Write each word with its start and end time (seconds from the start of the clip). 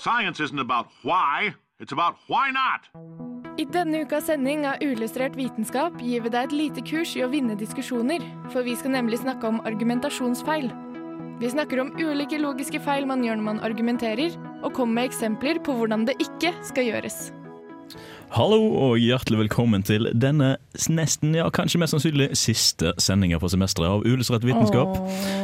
Science 0.00 0.40
isn't 0.40 0.58
about 0.58 0.86
why, 1.02 1.54
it's 1.78 1.92
about 1.92 2.14
why 2.26 2.50
not. 2.50 2.88
I 3.58 3.66
denne 3.68 3.98
ukas 4.00 4.30
sending 4.30 4.62
av 4.64 4.80
Uillustrert 4.80 5.34
vitenskap 5.36 5.98
gir 6.00 6.22
vi 6.24 6.30
deg 6.32 6.46
et 6.46 6.54
lite 6.56 6.84
kurs 6.88 7.12
i 7.18 7.20
å 7.20 7.28
vinne 7.28 7.52
diskusjoner, 7.60 8.24
for 8.48 8.64
vi 8.64 8.78
skal 8.80 8.94
nemlig 8.94 9.18
snakke 9.20 9.44
om 9.44 9.58
argumentasjonsfeil. 9.68 10.70
Vi 11.42 11.50
snakker 11.52 11.82
om 11.82 11.92
ulike 12.00 12.40
logiske 12.40 12.80
feil 12.80 13.04
man 13.10 13.26
gjør 13.26 13.42
når 13.42 13.48
man 13.50 13.60
argumenterer, 13.68 14.38
og 14.64 14.72
kommer 14.72 15.02
med 15.02 15.10
eksempler 15.10 15.60
på 15.60 15.76
hvordan 15.76 16.08
det 16.08 16.16
ikke 16.24 16.54
skal 16.64 16.88
gjøres. 16.88 17.20
Hallo 18.30 18.60
og 18.78 18.92
hjertelig 19.02 19.40
velkommen 19.40 19.82
til 19.82 20.04
denne 20.14 20.52
nesten, 20.94 21.32
ja 21.34 21.48
kanskje 21.50 21.80
mest 21.82 21.96
sannsynlig 21.96 22.28
siste 22.38 22.92
sendinga 23.02 23.40
på 23.42 23.50
semesteret 23.50 23.90
av 23.90 24.04
Uillustrert 24.06 24.46
vitenskap. 24.46 25.00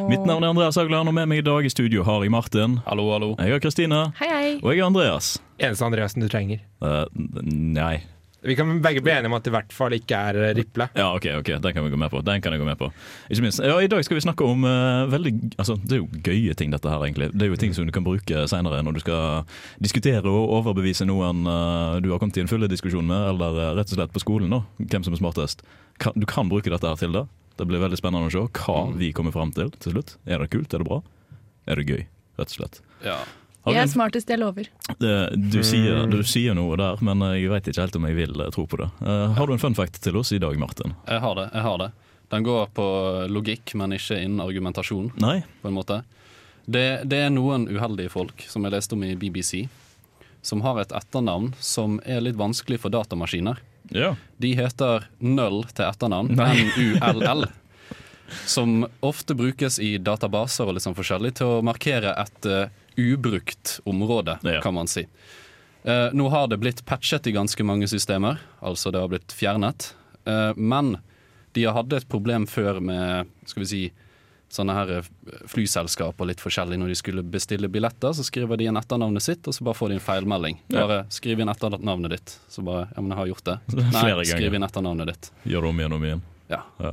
Mitt 0.06 0.22
navn 0.22 0.46
er 0.46 0.52
Andreas 0.54 0.78
Hagland, 0.78 1.10
og 1.10 1.16
med 1.16 1.26
meg 1.32 1.42
i 1.42 1.46
dag 1.48 1.66
i 1.66 1.72
studio 1.72 2.06
har 2.06 2.22
jeg 2.22 2.30
Martin. 2.30 2.78
Hallo, 2.86 3.08
hallo. 3.10 3.32
Jeg 3.42 3.56
har 3.56 3.64
Kristine. 3.64 4.04
Hei, 4.20 4.30
hei. 4.30 4.52
Og 4.62 4.70
jeg 4.70 4.84
er 4.84 4.86
Andreas. 4.86 5.32
Eneste 5.58 5.88
Andreasen 5.88 6.22
du 6.22 6.30
trenger. 6.30 6.62
Uh, 6.78 7.08
nei. 7.50 8.04
Vi 8.46 8.56
kan 8.56 8.70
begge 8.82 9.02
bli 9.02 9.12
enige 9.12 9.30
om 9.30 9.34
at 9.34 9.46
det 9.46 9.50
i 9.50 9.54
hvert 9.56 9.72
fall 9.74 9.94
ikke 9.96 10.18
er 10.28 10.38
eh, 10.38 10.52
Riple. 10.54 10.86
Ja, 10.94 11.08
ok, 11.16 11.26
ok, 11.40 11.50
den 11.62 11.74
kan 11.74 11.84
vi 11.84 11.90
gå 11.90 11.98
med 11.98 12.12
på. 12.12 12.20
Den 12.26 12.42
kan 12.42 12.54
jeg 12.54 12.62
gå 12.62 12.68
med 12.68 12.78
på. 12.78 12.90
Ikke 13.28 13.42
minst, 13.42 13.62
ja, 13.64 13.74
I 13.82 13.90
dag 13.90 14.04
skal 14.06 14.18
vi 14.18 14.22
snakke 14.22 14.46
om 14.46 14.62
uh, 14.62 15.06
veldig 15.10 15.32
altså, 15.56 15.74
Det 15.82 15.96
er 15.96 16.02
jo 16.02 16.20
gøye 16.28 16.54
ting, 16.58 16.70
dette 16.74 16.92
her, 16.92 17.02
egentlig. 17.02 17.32
Det 17.34 17.46
er 17.46 17.50
jo 17.50 17.58
ting 17.60 17.74
som 17.74 17.88
du 17.88 17.94
kan 17.94 18.06
bruke 18.06 18.44
seinere 18.50 18.82
når 18.86 18.98
du 18.98 19.02
skal 19.02 19.56
diskutere 19.82 20.22
og 20.30 20.52
overbevise 20.60 21.08
noen 21.08 21.42
uh, 21.48 21.98
du 22.02 22.12
har 22.12 22.22
kommet 22.22 22.38
i 22.38 22.44
en 22.44 22.50
fulle 22.50 22.70
diskusjon 22.70 23.06
med, 23.06 23.32
eller 23.32 23.58
uh, 23.58 23.72
rett 23.80 23.90
og 23.90 23.98
slett 23.98 24.14
på 24.14 24.22
skolen, 24.22 24.52
nå, 24.52 24.62
Hvem 24.78 25.02
som 25.06 25.16
er 25.16 25.20
smartest. 25.20 25.66
Kan, 25.98 26.14
du 26.14 26.28
kan 26.28 26.50
bruke 26.52 26.70
dette 26.70 26.86
her 26.86 27.00
til 27.00 27.16
det. 27.16 27.24
Det 27.56 27.66
blir 27.66 27.82
veldig 27.82 27.98
spennende 27.98 28.28
å 28.28 28.34
se 28.34 28.44
hva 28.62 28.78
vi 28.94 29.10
kommer 29.16 29.34
fram 29.34 29.50
til 29.56 29.72
til 29.80 29.96
slutt. 29.96 30.14
Er 30.28 30.44
det 30.44 30.52
kult? 30.52 30.70
Er 30.70 30.84
det 30.84 30.88
bra? 30.88 31.00
Er 31.66 31.80
det 31.80 31.88
gøy? 31.88 32.06
Rett 32.36 32.52
og 32.52 32.58
slett. 32.60 32.80
Ja. 33.02 33.16
Jeg 33.74 33.82
er 33.82 33.90
smartest, 33.90 34.30
jeg 34.30 34.38
lover. 34.38 34.68
det, 35.02 35.14
du, 35.52 35.60
sier, 35.66 36.04
du 36.10 36.20
sier 36.22 36.54
noe 36.54 36.76
der, 36.78 37.00
men 37.04 37.24
jeg 37.34 37.50
vet 37.50 37.70
ikke 37.70 37.82
helt 37.82 37.96
om 37.98 38.08
jeg 38.08 38.18
vil 38.18 38.42
eh, 38.44 38.50
tro 38.54 38.66
på 38.70 38.78
det. 38.80 38.90
Eh, 39.02 39.24
har 39.38 39.46
du 39.46 39.54
en 39.56 39.62
fun 39.62 39.74
fact 39.74 39.98
til 40.04 40.18
oss 40.20 40.30
i 40.36 40.42
dag, 40.42 40.58
Martin? 40.60 40.94
Jeg 41.08 41.22
har 41.24 41.38
det. 41.38 41.48
jeg 41.52 41.66
har 41.66 41.80
det 41.82 41.90
Den 42.30 42.46
går 42.46 42.70
på 42.74 42.86
logikk, 43.30 43.74
men 43.74 43.96
ikke 43.96 44.20
innen 44.22 44.42
argumentasjon. 44.44 45.10
Nei? 45.22 45.40
på 45.62 45.70
en 45.70 45.76
måte 45.78 46.02
det, 46.66 47.06
det 47.06 47.18
er 47.22 47.30
noen 47.30 47.68
uheldige 47.70 48.10
folk, 48.10 48.42
som 48.50 48.64
jeg 48.66 48.74
leste 48.74 48.96
om 48.96 49.04
i 49.06 49.14
BBC, 49.14 49.68
som 50.42 50.64
har 50.66 50.80
et 50.82 50.94
etternavn 50.94 51.52
som 51.62 52.00
er 52.02 52.24
litt 52.26 52.38
vanskelig 52.38 52.80
for 52.82 52.90
datamaskiner. 52.90 53.60
Ja. 53.94 54.16
De 54.42 54.50
heter 54.58 55.06
Null 55.22 55.62
til 55.70 55.86
etternavn. 55.86 56.34
NULL. 56.34 57.46
Som 58.50 58.80
ofte 59.06 59.36
brukes 59.38 59.76
i 59.78 59.92
databaser 60.02 60.66
og 60.66 60.74
litt 60.74 60.82
sånn 60.82 60.96
forskjellig 60.98 61.36
til 61.38 61.46
å 61.46 61.60
markere 61.62 62.10
et 62.18 62.48
eh, 62.50 62.72
ubrukt 62.96 63.80
område, 63.86 64.38
Ja. 64.42 64.60
kan 64.62 64.74
man 64.74 64.86
si. 64.90 65.06
Eh, 65.84 66.08
nå 66.12 66.28
har 66.30 66.48
det 66.48 66.58
blitt 66.58 66.84
patchet 66.84 67.26
i 67.26 67.32
ganske 67.32 67.62
mange 67.64 67.86
systemer, 67.88 68.38
altså 68.60 68.90
det 68.92 69.00
har 69.00 69.08
blitt 69.12 69.32
fjernet. 69.32 69.92
Eh, 70.26 70.52
men 70.56 70.96
de 71.54 71.64
hadde 71.64 71.96
et 71.96 72.08
problem 72.08 72.46
før 72.46 72.80
med 72.82 73.28
skal 73.46 73.62
vi 73.62 73.66
si, 73.70 73.82
sånne 74.50 74.74
her 74.74 74.90
eh, 74.98 75.06
flyselskap 75.50 76.20
og 76.20 76.26
litt 76.26 76.42
forskjellig. 76.42 76.78
Når 76.78 76.88
de 76.88 76.94
skulle 76.98 77.22
bestille 77.22 77.68
billetter, 77.70 78.12
så 78.14 78.24
skriver 78.26 78.56
de 78.58 78.66
inn 78.70 78.76
etternavnet 78.78 79.22
sitt, 79.22 79.46
og 79.46 79.54
så 79.54 79.64
bare 79.66 79.74
får 79.78 79.88
de 79.88 79.94
en 80.00 80.04
feilmelding. 80.04 80.58
Bare 80.74 81.04
skriv 81.10 81.40
inn 81.40 81.48
etternavnet 81.48 82.10
ditt. 82.16 82.36
Så 82.50 82.62
bare 82.66 82.88
Ja, 82.94 83.00
men 83.02 83.10
jeg 83.14 83.18
har 83.18 83.26
gjort 83.32 83.44
det. 83.44 83.58
Nei, 83.96 84.24
skriv 84.24 84.54
inn 84.58 84.62
etternavnet 84.66 85.06
ditt. 85.14 85.30
Gjør 85.46 85.62
det 85.62 85.70
om 85.70 85.80
igjen 85.82 85.92
og 85.92 86.00
om 86.02 86.04
igjen. 86.10 86.22
Ja. 86.50 86.62
Ja. 86.82 86.92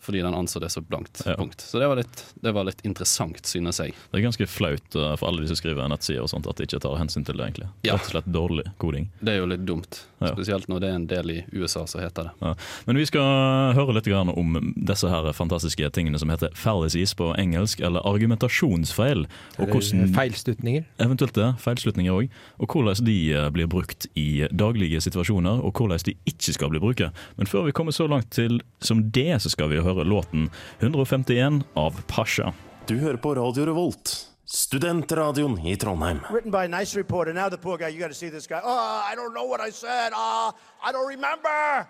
Fordi 0.00 0.22
den 0.22 0.34
anså 0.34 0.60
det 0.62 0.70
så 0.72 0.80
blankt 0.80 1.22
Ja. 1.26 1.34
punkt. 1.36 1.60
Så 1.60 1.78
det 1.80 1.88
var, 1.88 1.96
litt, 1.96 2.24
det 2.40 2.52
var 2.54 2.64
litt 2.64 2.80
interessant, 2.86 3.40
synes 3.46 3.80
jeg. 3.82 3.92
Det 4.12 4.20
er 4.20 4.24
ganske 4.24 4.46
flaut 4.48 4.94
eh, 4.96 5.16
for 5.16 5.28
alle 5.28 5.42
de 5.42 5.48
som 5.50 5.58
skriver 5.58 5.88
nettsider 5.90 6.22
og 6.22 6.30
sånt, 6.30 6.46
at 6.48 6.56
de 6.56 6.64
ikke 6.68 6.80
tar 6.80 6.96
hensyn 7.00 7.24
til 7.26 7.36
det, 7.36 7.48
egentlig. 7.48 7.68
Ja. 7.82 7.94
Rett 7.96 8.06
og 8.06 8.12
slett 8.14 8.30
dårlig 8.32 8.64
koding. 8.78 9.08
Det 9.20 9.34
er 9.34 9.42
jo 9.42 9.48
litt 9.50 9.64
dumt. 9.68 10.04
Ja. 10.20 10.32
Spesielt 10.34 10.66
når 10.70 10.80
det 10.82 10.88
er 10.88 10.94
en 10.98 11.06
del 11.10 11.30
i 11.30 11.44
USA 11.54 11.84
som 11.86 12.00
heter 12.02 12.28
det. 12.28 12.32
Ja. 12.42 12.54
Men 12.86 12.96
vi 12.98 13.06
skal 13.06 13.74
høre 13.76 13.94
litt 13.94 14.08
om 14.08 14.56
disse 14.74 15.08
her 15.10 15.28
fantastiske 15.32 15.90
tingene 15.94 16.18
som 16.18 16.30
heter 16.32 16.50
fallacies 16.58 17.14
på 17.14 17.32
engelsk, 17.38 17.80
eller 17.80 18.00
argumentasjonsfeil. 18.06 19.26
Og 19.58 19.68
hvordan, 19.68 20.08
Feilslutninger. 20.14 20.84
eventuelt 20.98 21.34
det, 21.34 21.48
feilslutninger 21.62 22.12
òg. 22.14 22.28
Og 22.58 22.66
hvordan 22.72 23.04
de 23.06 23.16
eh, 23.34 23.48
blir 23.54 23.68
brukt 23.70 24.06
i 24.18 24.46
daglige 24.50 25.00
situasjoner, 25.04 25.62
og 25.62 25.72
hvordan 25.78 25.98
de 26.06 26.14
ikke 26.26 26.54
skal 26.56 26.70
bli 26.72 26.80
brukt. 26.82 27.04
Men 27.36 27.46
før 27.46 27.66
vi 27.68 27.72
kommer 27.76 27.92
så 27.94 28.08
langt 28.10 28.30
til 28.34 28.60
som 28.80 29.02
det, 29.14 29.40
så 29.42 29.50
skal 29.52 29.70
vi 29.70 29.82
høre 29.84 29.97
låten 30.04 30.50
151 30.80 31.64
av 31.74 32.00
Pasha. 32.06 32.52
Du 32.86 32.98
hører 32.98 33.16
på 33.16 33.34
Radio 33.34 33.64
Revolt, 33.66 34.26
studentradioen 34.46 35.58
i 35.66 35.76
Trondheim. 35.76 36.20
written 36.30 36.50
by 36.50 36.64
a 36.64 36.68
nice 36.68 36.96
reporter. 36.96 37.32
Now 37.34 37.48
the 37.48 37.58
poor 37.58 37.76
guy, 37.78 37.88
you 37.88 37.98
got 38.00 38.08
to 38.08 38.14
see 38.14 38.30
this 38.30 38.46
guy. 38.46 38.60
Oh, 38.64 39.02
I 39.12 39.14
don't 39.14 39.34
know 39.34 39.44
what 39.44 39.60
I 39.60 39.70
said. 39.70 40.12
I 40.14 40.92
don't 40.92 41.08
remember. 41.08 41.86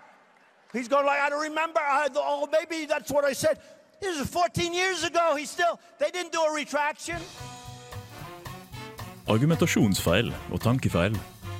He's 0.73 0.87
going 0.87 1.05
like, 1.05 1.19
I 1.19 1.29
don't 1.29 1.41
remember. 1.41 1.79
I, 1.79 2.07
oh, 2.15 2.47
maybe 2.51 2.85
that's 2.85 3.11
what 3.11 3.25
I 3.25 3.33
said. 3.33 3.57
This 4.01 4.19
is 4.19 4.27
14 4.29 4.73
years 4.73 5.03
ago. 5.03 5.35
He 5.35 5.45
still, 5.45 5.79
they 5.99 6.11
didn't 6.11 6.31
do 6.31 6.41
a 6.41 6.53
retraction. 6.53 7.17
Argumentasjonsfeil 9.29 10.31
og 10.51 10.61
tankefeil 10.63 11.17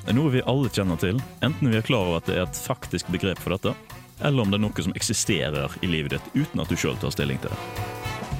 er 0.08 0.16
noe 0.18 0.32
vi 0.34 0.42
alle 0.50 0.70
kjenner 0.74 0.98
til, 0.98 1.20
enten 1.46 1.70
vi 1.70 1.78
er 1.78 1.86
klar 1.86 2.08
over 2.08 2.18
at 2.22 2.30
det 2.30 2.38
er 2.40 2.48
et 2.48 2.58
faktisk 2.58 3.12
begrep 3.14 3.38
for 3.44 3.54
dette, 3.54 3.76
eller 4.22 4.44
om 4.44 4.52
det 4.52 4.60
er 4.60 4.66
noe 4.68 4.86
som 4.86 4.96
eksisterer 4.98 5.80
i 5.82 5.90
livet 5.92 6.18
ditt 6.18 6.36
uten 6.36 6.62
at 6.64 6.70
du 6.70 6.78
sjøl 6.80 7.00
tar 7.00 7.14
stilling 7.16 7.42
til 7.44 7.54
det. 7.54 7.88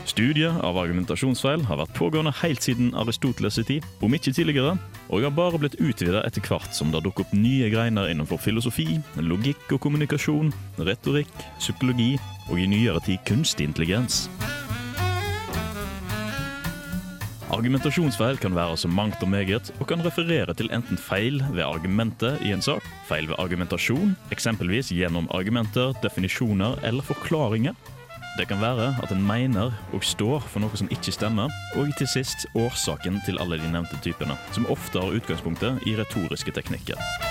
Studiet 0.10 0.58
av 0.66 0.78
argumentasjonsfeil 0.82 1.62
har 1.70 1.78
vært 1.84 1.94
pågående 1.98 2.34
helt 2.40 2.66
siden 2.66 2.90
Aristoteles' 2.98 3.60
tid, 3.68 3.86
om 4.02 4.16
ikke 4.16 4.34
tidligere, 4.34 4.74
og 5.10 5.26
har 5.26 5.36
bare 5.36 5.60
blitt 5.62 5.78
utvidet 5.78 6.24
etter 6.26 6.44
hvert 6.48 6.74
som 6.76 6.90
det 6.90 7.00
har 7.00 7.06
dukket 7.06 7.28
opp 7.28 7.36
nye 7.38 7.70
greiner 7.70 8.10
innenfor 8.10 8.42
filosofi, 8.42 8.98
logikk 9.22 9.76
og 9.76 9.84
kommunikasjon, 9.86 10.54
retorikk, 10.82 11.36
psykologi 11.62 12.16
og 12.50 12.58
i 12.58 12.70
nyere 12.72 13.04
tid 13.06 13.22
kunstig 13.30 13.70
intelligens. 13.70 14.26
Argumentasjonsfeil 17.50 18.38
kan 18.38 18.54
være 18.54 18.78
så 18.78 18.88
mangt 18.88 19.24
og 19.26 19.30
meget, 19.34 19.72
og 19.80 19.88
kan 19.90 20.04
referere 20.06 20.54
til 20.54 20.70
enten 20.76 20.98
feil 21.02 21.42
ved 21.50 21.64
argumentet 21.66 22.38
i 22.46 22.52
en 22.54 22.62
sak, 22.62 22.86
feil 23.10 23.28
ved 23.28 23.40
argumentasjon, 23.42 24.14
eksempelvis 24.32 24.92
gjennom 24.94 25.28
argumenter, 25.34 25.96
definisjoner 26.04 26.78
eller 26.86 27.02
forklaringer. 27.02 27.74
Det 28.38 28.48
kan 28.48 28.62
være 28.62 28.94
at 29.04 29.12
en 29.12 29.26
mener 29.26 29.74
og 29.94 30.06
står 30.06 30.46
for 30.46 30.62
noe 30.62 30.78
som 30.78 30.92
ikke 30.94 31.16
stemmer, 31.16 31.50
og 31.76 31.90
til 31.98 32.08
sist 32.14 32.46
årsaken 32.54 33.18
til 33.26 33.42
alle 33.42 33.58
de 33.58 33.74
nevnte 33.74 33.98
typene, 34.06 34.38
som 34.54 34.70
ofte 34.70 35.02
har 35.02 35.18
utgangspunktet 35.18 35.90
i 35.90 35.98
retoriske 35.98 36.54
teknikker. 36.54 37.29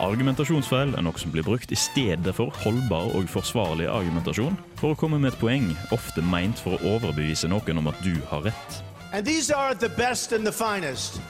Argumentasjonsfeil 0.00 0.94
er 0.96 1.04
noe 1.04 1.20
som 1.20 1.32
blir 1.32 1.44
brukt 1.44 1.72
i 1.74 1.76
stedet 1.76 2.32
for 2.32 2.54
holdbar 2.62 3.10
og 3.18 3.28
forsvarlig 3.28 3.84
argumentasjon, 3.92 4.56
for 4.80 4.94
å 4.94 4.98
komme 4.98 5.18
med 5.20 5.34
et 5.34 5.40
poeng, 5.40 5.66
ofte 5.92 6.24
meint 6.24 6.60
for 6.62 6.78
å 6.78 6.94
overbevise 6.96 7.50
noen 7.52 7.82
om 7.82 7.90
at 7.92 8.00
du 8.00 8.14
har 8.30 8.46
rett. 8.48 8.78
And 9.12 9.26
these 9.26 9.50
are 9.50 9.74
the 9.74 9.90
best 9.90 10.32
and 10.32 10.46
the 10.46 10.52
finest. 10.52 11.20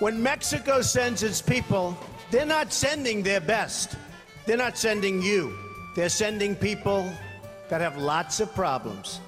When 0.00 0.22
Mexico 0.22 0.82
sends 0.82 1.22
its 1.22 1.40
people, 1.40 1.96
they're 2.30 2.44
not 2.44 2.72
sending 2.72 3.22
their 3.22 3.40
best. 3.40 3.96
They're 4.46 4.60
not 4.60 4.76
sending 4.76 5.22
you. 5.22 5.52
They're 5.96 6.10
sending 6.10 6.56
people 6.56 7.10
that 7.70 7.80
have 7.80 7.96
lots 7.96 8.40
of 8.40 8.52
problems. 8.54 9.20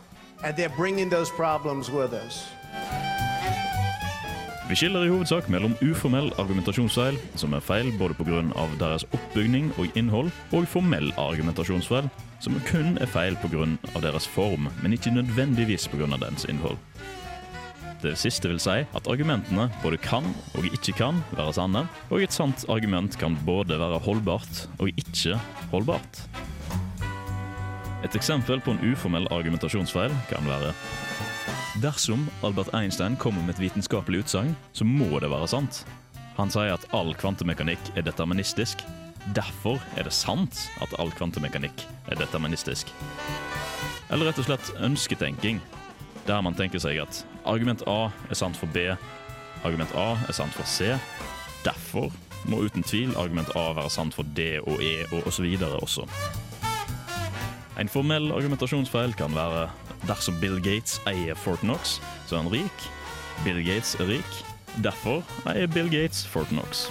And 0.42 0.56
they're 0.56 0.76
bringing 0.76 1.08
those 1.08 1.30
problems 1.30 1.90
with 1.90 2.12
us. 2.12 2.44
Vi 4.64 4.76
skiller 4.80 5.04
i 5.04 5.10
hovedsak 5.12 5.50
mellom 5.52 5.74
uformell 5.84 6.30
argumentasjonsfeil, 6.40 7.18
som 7.36 7.52
er 7.52 7.60
feil 7.60 7.90
både 7.98 8.14
pga. 8.16 8.40
deres 8.80 9.04
oppbygning 9.12 9.66
og 9.76 9.92
innhold, 9.92 10.30
og 10.56 10.64
formell 10.72 11.10
argumentasjonsfeil, 11.20 12.08
som 12.40 12.56
kun 12.70 12.96
er 12.96 13.10
feil 13.12 13.36
pga. 13.36 13.66
deres 14.00 14.26
form, 14.26 14.70
men 14.82 14.96
ikke 14.96 15.12
nødvendigvis 15.12 15.84
pga. 15.92 16.08
dens 16.16 16.48
innhold. 16.48 16.80
Det 18.00 18.16
siste 18.16 18.48
vil 18.48 18.60
si 18.60 18.80
at 18.88 19.06
argumentene 19.06 19.68
både 19.82 20.00
kan 20.00 20.24
og 20.56 20.64
ikke 20.64 20.96
kan 20.96 21.20
være 21.36 21.52
sanne, 21.52 21.84
og 22.08 22.22
et 22.22 22.32
sant 22.32 22.64
argument 22.68 23.18
kan 23.20 23.36
både 23.44 23.76
være 23.78 24.00
holdbart 24.00 24.68
og 24.78 24.88
ikke 24.96 25.36
holdbart. 25.72 26.24
Et 28.04 28.16
eksempel 28.16 28.60
på 28.60 28.72
en 28.72 28.92
uformell 28.92 29.28
argumentasjonsfeil 29.30 30.12
kan 30.32 30.48
være 30.48 30.72
Dersom 31.82 32.28
Albert 32.42 32.72
Einstein 32.74 33.16
kommer 33.18 33.42
med 33.42 33.56
et 33.56 33.60
vitenskapelig 33.64 34.20
utsagn, 34.22 34.52
så 34.72 34.84
må 34.86 35.18
det 35.18 35.30
være 35.30 35.48
sant. 35.50 35.80
Han 36.36 36.50
sier 36.50 36.70
at 36.70 36.84
all 36.94 37.10
kvantemekanikk 37.18 37.90
er 37.98 38.06
deterministisk. 38.06 38.84
Derfor 39.34 39.82
er 39.98 40.06
det 40.06 40.14
sant 40.14 40.68
at 40.84 40.94
all 41.02 41.10
kvantemekanikk 41.10 41.82
er 42.12 42.20
deterministisk. 42.20 42.92
Eller 44.06 44.30
rett 44.30 44.38
og 44.38 44.46
slett 44.46 44.70
ønsketenking, 44.86 45.58
der 46.28 46.46
man 46.46 46.54
tenker 46.54 46.78
seg 46.78 47.00
at 47.02 47.24
argument 47.42 47.82
A 47.90 48.12
er 48.30 48.38
sant 48.38 48.58
for 48.60 48.70
B, 48.70 48.86
argument 49.66 49.90
A 49.98 50.12
er 50.28 50.36
sant 50.36 50.54
for 50.54 50.70
C. 50.70 50.94
Derfor 51.66 52.14
må 52.46 52.62
uten 52.62 52.86
tvil 52.86 53.16
argument 53.18 53.50
A 53.58 53.72
være 53.74 53.90
sant 53.90 54.14
for 54.14 54.22
D 54.36 54.60
og 54.62 54.78
E 54.78 55.08
og 55.10 55.26
osv. 55.26 55.50
også. 55.82 56.06
En 57.82 57.90
formell 57.90 58.30
argumentasjonsfeil 58.30 59.18
kan 59.18 59.34
være 59.34 59.72
dersom 60.08 60.36
Bill 60.40 60.58
Gates 60.62 61.00
eier 61.10 61.36
Fort 61.38 61.64
Knox, 61.64 61.98
så 62.28 62.36
er 62.36 62.44
han 62.44 62.52
rik. 62.52 62.88
Bill 63.44 63.62
Gates 63.66 63.94
er 64.00 64.10
rik. 64.16 64.40
Derfor 64.84 65.22
eier 65.50 65.70
Bill 65.70 65.90
Gates 65.92 66.24
Fort 66.26 66.50
Knox. 66.52 66.88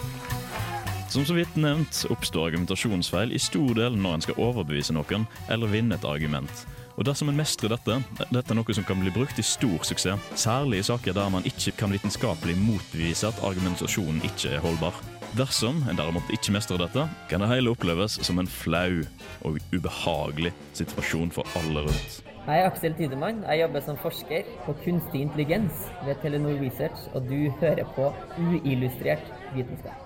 Som 1.13 1.25
så 1.30 1.36
vidt 1.38 1.57
nevnt 1.60 2.06
oppstår 2.10 2.48
argumentasjonsfeil 2.50 3.36
i 3.36 3.42
stor 3.42 3.75
del 3.77 3.98
når 4.01 4.15
en 4.15 4.24
skal 4.25 4.39
overbevise 4.42 4.95
noen 4.95 5.27
eller 5.54 5.69
vinne 5.69 6.00
et 6.00 6.07
argument. 6.10 6.63
Og 6.98 7.06
dersom 7.06 7.30
en 7.30 7.38
mestrer 7.38 7.74
dette, 7.74 8.00
dette 8.30 8.54
er 8.54 8.57
noe 8.57 8.75
som 8.75 8.86
kan 8.86 9.00
bli 9.01 9.13
brukt 9.13 9.38
i 9.42 9.45
stor 9.45 9.86
suksess, 9.86 10.33
særlig 10.38 10.81
i 10.81 10.88
saker 10.89 11.13
der 11.18 11.30
man 11.33 11.45
ikke 11.50 11.75
kan 11.77 11.94
vitenskapelig 11.94 12.57
motbevise 12.62 13.30
at 13.30 13.45
argumentasjonen 13.45 14.21
ikke 14.30 14.56
er 14.57 14.65
holdbar. 14.65 14.98
Dersom 15.38 15.81
en 15.89 15.98
derimot 15.98 16.30
ikke 16.33 16.54
mestrer 16.54 16.81
dette, 16.81 17.07
kan 17.30 17.42
det 17.42 17.50
hele 17.50 17.74
oppleves 17.74 18.19
som 18.21 18.42
en 18.42 18.50
flau 18.50 19.01
og 19.45 19.57
ubehagelig 19.74 20.54
situasjon 20.77 21.33
for 21.33 21.57
alle 21.62 21.88
rundt. 21.88 22.33
Jeg 22.44 22.60
er 22.60 22.66
Aksel 22.68 22.92
Tidemann. 22.98 23.38
Jeg 23.48 23.62
jobber 23.62 23.84
som 23.86 23.98
forsker 24.04 24.48
på 24.66 24.74
kunstig 24.84 25.22
intelligens 25.24 25.86
ved 26.04 26.18
Telenor 26.19 26.57
Research, 26.60 27.06
og 27.16 27.30
du 27.30 27.48
hører 27.62 27.88
på 27.95 28.10
uillustrert 28.36 29.30
vitenskap. 29.56 30.01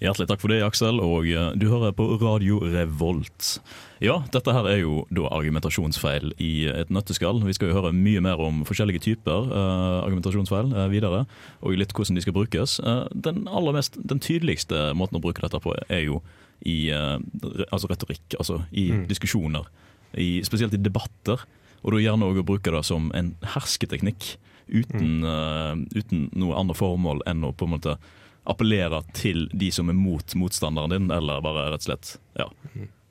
Hjertelig 0.00 0.30
takk 0.30 0.40
for 0.40 0.48
det, 0.48 0.62
Aksel, 0.64 0.96
og 1.04 1.28
eh, 1.28 1.50
du 1.60 1.66
hører 1.68 1.92
på 1.92 2.06
Radio 2.22 2.56
Revolt. 2.64 3.50
Ja, 4.00 4.16
dette 4.32 4.54
her 4.56 4.70
er 4.70 4.80
jo 4.80 5.04
da 5.12 5.28
argumentasjonsfeil 5.28 6.32
i 6.40 6.64
et 6.72 6.88
nøtteskall. 6.90 7.44
Vi 7.44 7.58
skal 7.58 7.68
jo 7.68 7.76
høre 7.76 7.92
mye 7.92 8.24
mer 8.24 8.40
om 8.40 8.64
forskjellige 8.66 9.04
typer 9.10 9.52
uh, 9.52 10.00
argumentasjonsfeil 10.06 10.72
uh, 10.72 10.88
videre, 10.90 11.26
og 11.60 11.76
litt 11.76 11.92
hvordan 11.92 12.16
de 12.16 12.24
skal 12.24 12.38
brukes. 12.40 12.80
Uh, 12.80 13.04
den 13.12 13.44
aller 13.44 13.76
mest, 13.76 14.00
den 14.00 14.24
tydeligste 14.24 14.88
måten 14.96 15.20
å 15.20 15.22
bruke 15.22 15.44
dette 15.44 15.60
på 15.60 15.76
er 15.84 16.06
jo 16.08 16.24
i 16.64 16.88
re, 16.94 17.64
altså 17.74 17.88
retorikk, 17.90 18.38
altså 18.38 18.62
i 18.70 18.88
mm. 18.94 19.06
diskusjoner. 19.10 19.66
I, 20.18 20.42
spesielt 20.46 20.74
i 20.76 20.80
debatter. 20.80 21.44
Og 21.82 21.94
da 21.94 22.02
gjerne 22.02 22.28
òg 22.30 22.42
å 22.42 22.46
bruke 22.46 22.72
det 22.74 22.82
som 22.86 23.10
en 23.16 23.32
hersketeknikk, 23.54 24.36
uten, 24.72 25.22
mm. 25.26 25.86
uten 25.98 26.26
noe 26.38 26.56
annet 26.56 26.78
formål 26.78 27.24
enn 27.28 27.42
å 27.44 27.52
på 27.52 27.66
en 27.66 27.74
måte 27.74 27.96
appellere 28.48 29.02
til 29.14 29.46
de 29.54 29.70
som 29.74 29.90
er 29.90 29.96
mot 29.98 30.34
motstanderen 30.38 30.90
din, 30.90 31.10
eller 31.14 31.42
bare 31.44 31.68
rett 31.72 31.84
og 31.84 31.90
slett 31.90 32.14
ja, 32.38 32.48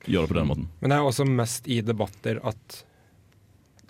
gjøre 0.06 0.26
det 0.26 0.32
på 0.32 0.38
den 0.38 0.48
måten. 0.50 0.70
Men 0.80 0.92
det 0.92 0.98
er 0.98 1.08
også 1.08 1.26
mest 1.28 1.68
i 1.70 1.80
debatter 1.84 2.40
at 2.48 2.82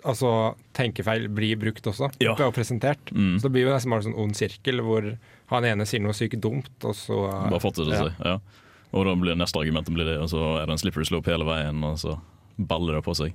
altså, 0.07 0.31
tenkefeil 0.75 1.27
blir 1.33 1.59
brukt 1.59 1.87
også, 1.89 2.11
ja. 2.23 2.35
og 2.37 2.53
presentert. 2.55 3.11
Mm. 3.11 3.37
Så 3.39 3.47
det 3.47 3.53
blir 3.55 3.67
jo 3.67 3.73
nesten 3.73 3.93
bare 3.93 4.03
en 4.03 4.09
sånn 4.09 4.19
ond 4.25 4.37
sirkel 4.37 4.83
hvor 4.85 5.09
han 5.51 5.67
ene 5.67 5.87
sier 5.89 6.03
noe 6.03 6.15
sykt 6.17 6.39
dumt, 6.43 6.75
og 6.83 6.95
så 6.97 7.23
Bare 7.27 7.63
fortsetter 7.63 7.91
det 7.91 7.99
ja. 7.99 8.09
seg, 8.09 8.27
ja. 8.27 8.69
Og 8.93 9.07
da 9.07 9.15
blir 9.17 9.37
neste 9.39 9.57
argument 9.57 9.89
blir 9.89 10.05
det, 10.05 10.19
og 10.21 10.29
så 10.29 10.41
er 10.59 10.67
det 10.67 10.75
en 10.75 10.81
slippery 10.81 11.07
slope 11.09 11.31
hele 11.31 11.47
veien. 11.47 11.81
og 11.87 11.97
så 11.97 12.19
baller 12.55 12.99
det 12.99 13.01
på 13.05 13.15
seg. 13.17 13.33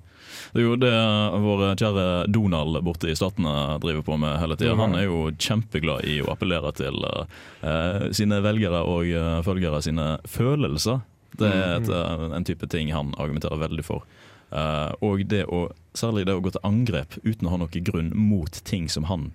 Det 0.53 0.62
er 0.62 0.67
jo 0.67 0.76
det 0.81 0.93
vår 1.43 1.65
kjære 1.79 2.06
Donald 2.32 2.81
borte 2.87 3.11
i 3.11 3.17
Statene 3.19 3.79
driver 3.82 4.05
på 4.06 4.19
med 4.20 4.38
hele 4.41 4.56
tida. 4.59 4.76
Han 4.79 4.97
er 4.99 5.09
jo 5.09 5.29
kjempeglad 5.35 6.06
i 6.09 6.19
å 6.23 6.31
appellere 6.32 6.73
til 6.79 6.99
uh, 7.05 8.09
sine 8.15 8.41
velgere 8.44 8.85
og 8.87 9.11
uh, 9.12 9.41
følgere 9.47 9.82
sine 9.85 10.17
følelser. 10.29 11.03
Det 11.38 11.49
er 11.49 11.75
et, 11.79 11.91
uh, 11.93 12.29
en 12.35 12.47
type 12.47 12.67
ting 12.73 12.93
han 12.94 13.12
argumenterer 13.19 13.61
veldig 13.61 13.87
for. 13.87 14.06
og 15.05 15.23
det 15.29 15.43
å, 15.44 15.67
særlig 15.93 16.25
det 16.25 16.35
å 16.38 16.41
gå 16.41 16.50
til 16.55 16.62
angrep 16.64 17.19
uten 17.21 17.47
å 17.47 17.50
ha 17.53 17.59
noen 17.61 17.85
grunn 17.85 18.12
mot 18.17 18.61
ting 18.64 18.88
som 18.88 19.05
han 19.11 19.31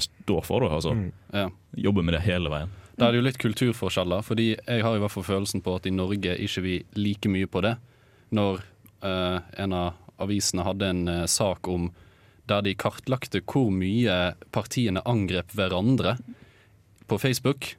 står 0.00 0.46
for. 0.46 0.64
Da, 0.64 0.70
altså. 0.78 0.94
Mm. 0.96 1.10
Ja. 1.36 1.50
Jobber 1.76 2.06
med 2.06 2.16
det 2.16 2.22
hele 2.24 2.48
veien. 2.48 2.72
Da 2.96 3.08
er 3.08 3.12
det 3.12 3.20
jo 3.20 3.26
litt 3.26 3.40
kulturforskjeller, 3.40 4.24
fordi 4.24 4.54
jeg 4.54 4.84
har 4.84 4.96
i 4.96 5.02
hvert 5.02 5.12
fall 5.12 5.26
følelsen 5.26 5.60
på 5.64 5.74
at 5.76 5.86
i 5.88 5.92
Norge 5.92 6.38
ikke 6.40 6.64
vi 6.64 6.78
like 6.96 7.28
mye 7.32 7.48
på 7.52 7.60
det. 7.64 7.74
Når 8.32 8.64
Eh, 8.79 8.79
en 9.00 9.74
av 9.76 9.98
avisene 10.20 10.64
hadde 10.66 10.92
en 10.92 11.08
eh, 11.08 11.26
sak 11.30 11.68
om 11.68 11.90
der 12.50 12.64
de 12.66 12.74
kartlagte 12.78 13.42
hvor 13.46 13.70
mye 13.72 14.34
partiene 14.54 15.02
angrep 15.08 15.52
hverandre 15.54 16.16
på 17.10 17.18
Facebook. 17.22 17.74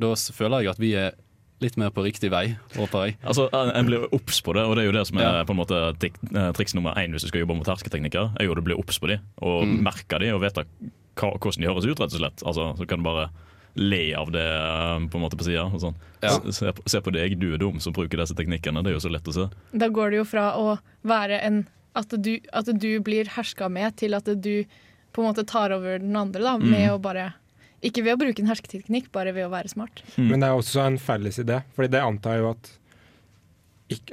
Da 0.00 0.14
føler 0.16 0.64
jeg 0.64 0.72
at 0.72 0.82
vi 0.82 0.94
er 0.98 1.14
litt 1.62 1.76
mer 1.78 1.92
på 1.94 2.02
riktig 2.02 2.32
vei, 2.32 2.56
håper 2.74 3.04
jeg. 3.06 3.18
Altså, 3.22 3.46
En 3.54 3.86
blir 3.86 4.08
obs 4.10 4.40
på 4.42 4.54
det, 4.56 4.64
og 4.66 4.74
det 4.74 4.82
er 4.82 4.88
jo 4.88 4.96
det 4.96 5.04
som 5.06 5.20
er 5.22 5.28
ja. 5.28 5.44
på 5.46 5.54
en 5.54 5.60
måte 5.60 5.78
eh, 5.92 6.48
triks 6.56 6.74
nummer 6.74 6.98
én 6.98 7.14
hvis 7.14 7.22
du 7.22 7.30
skal 7.30 7.44
jobbe 7.44 7.60
mot 7.60 7.70
hersketeknikker. 7.70 8.34
er 8.34 8.48
jo 8.48 8.56
å 8.56 8.66
bli 8.66 8.78
obs 8.78 8.98
på 8.98 9.12
de, 9.12 9.20
og 9.38 9.62
mm. 9.68 9.78
merke 9.86 10.18
de, 10.18 10.32
og 10.34 10.42
vite 10.42 10.66
hvordan 11.14 11.62
de 11.62 11.68
høres 11.68 11.86
ut, 11.86 12.00
rett 12.00 12.16
og 12.16 12.18
slett. 12.18 12.42
Altså, 12.42 12.72
så 12.78 12.88
kan 12.88 13.02
du 13.02 13.06
bare 13.06 13.28
le 13.74 14.14
av 14.14 14.32
det 14.32 14.44
eh, 14.44 15.08
på 15.08 15.18
en 15.18 15.24
måte 15.24 15.38
på 15.38 15.46
sida. 15.46 15.66
Sånn. 15.80 15.96
Ja. 16.20 16.36
Se, 16.52 16.72
se, 16.86 17.00
på 17.02 17.12
deg, 17.14 17.38
du 17.40 17.52
er 17.54 17.60
dum 17.62 17.80
som 17.80 17.94
bruker 17.96 18.20
disse 18.20 18.36
teknikkene. 18.38 18.82
Det 18.84 18.92
er 18.92 18.98
jo 18.98 19.04
så 19.04 19.12
lett 19.12 19.28
å 19.28 19.36
se. 19.36 19.48
Da 19.72 19.88
går 19.92 20.12
det 20.12 20.22
jo 20.22 20.26
fra 20.28 20.52
å 20.58 20.74
være 21.06 21.40
en 21.46 21.64
At 21.92 22.08
du, 22.08 22.38
at 22.56 22.68
du 22.80 23.00
blir 23.04 23.28
herska 23.28 23.68
med, 23.68 23.98
til 24.00 24.14
at 24.16 24.24
du 24.24 24.64
på 25.12 25.20
en 25.20 25.26
måte 25.28 25.44
tar 25.44 25.74
over 25.74 25.98
den 26.00 26.16
andre 26.16 26.40
da, 26.40 26.54
med 26.56 26.86
mm. 26.86 26.94
å 26.94 27.00
bare 27.04 27.32
Ikke 27.84 28.00
ved 28.06 28.14
å 28.14 28.20
bruke 28.22 28.40
en 28.40 28.48
hersketeknikk, 28.48 29.10
bare 29.12 29.34
ved 29.36 29.44
å 29.44 29.50
være 29.52 29.68
smart. 29.68 30.00
Mm. 30.16 30.30
Men 30.30 30.40
det 30.40 30.48
er 30.48 30.56
også 30.56 30.86
en 30.86 30.96
felles 30.96 31.38
idé, 31.42 31.60
Fordi 31.76 31.92
det 31.92 32.04
antar 32.04 32.40
jo 32.40 32.54
at 32.54 32.78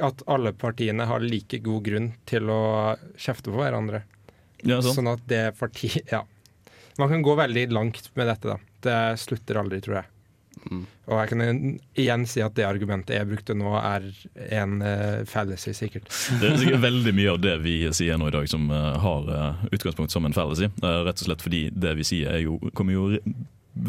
at 0.04 0.24
alle 0.28 0.52
partiene 0.52 1.06
har 1.08 1.24
like 1.24 1.62
god 1.64 1.86
grunn 1.86 2.10
til 2.28 2.50
å 2.52 2.98
kjefte 3.16 3.48
på 3.48 3.62
hverandre. 3.62 4.02
Ja, 4.60 4.82
sånn. 4.84 4.98
sånn 4.98 5.12
at 5.14 5.24
det 5.30 5.54
partiet 5.60 6.12
Ja. 6.12 6.26
Man 7.00 7.08
kan 7.08 7.22
gå 7.24 7.32
veldig 7.40 7.70
langt 7.72 8.10
med 8.20 8.28
dette, 8.28 8.58
da. 8.58 8.58
Det 8.86 9.00
slutter 9.20 9.60
aldri, 9.62 9.82
tror 9.84 10.02
jeg. 10.02 10.10
Mm. 10.70 10.82
Og 11.10 11.20
jeg 11.22 11.30
kan 11.32 11.44
igjen 11.98 12.26
si 12.30 12.42
at 12.44 12.56
det 12.58 12.66
argumentet 12.68 13.16
jeg 13.16 13.28
brukte 13.30 13.56
nå, 13.58 13.72
er 13.80 14.08
en 14.60 14.80
uh, 14.84 15.22
fallacy, 15.30 15.74
sikkert. 15.78 16.10
Det 16.42 16.50
er 16.50 16.58
sikkert 16.62 16.84
veldig 16.90 17.14
mye 17.16 17.36
av 17.36 17.40
det 17.44 17.56
vi 17.64 17.78
sier 17.96 18.20
nå 18.20 18.30
i 18.30 18.36
dag 18.36 18.50
som 18.52 18.68
uh, 18.72 18.98
har 19.02 19.30
uh, 19.30 19.64
utgangspunkt 19.72 20.14
som 20.14 20.28
en 20.28 20.36
fallacy. 20.36 20.70
Uh, 20.84 21.02
rett 21.08 21.22
og 21.22 21.30
slett 21.30 21.46
fordi 21.46 21.64
det 21.74 21.96
vi 22.00 22.08
sier 22.08 22.42
jo, 22.44 22.60
kommer 22.78 22.98
jo 22.98 23.08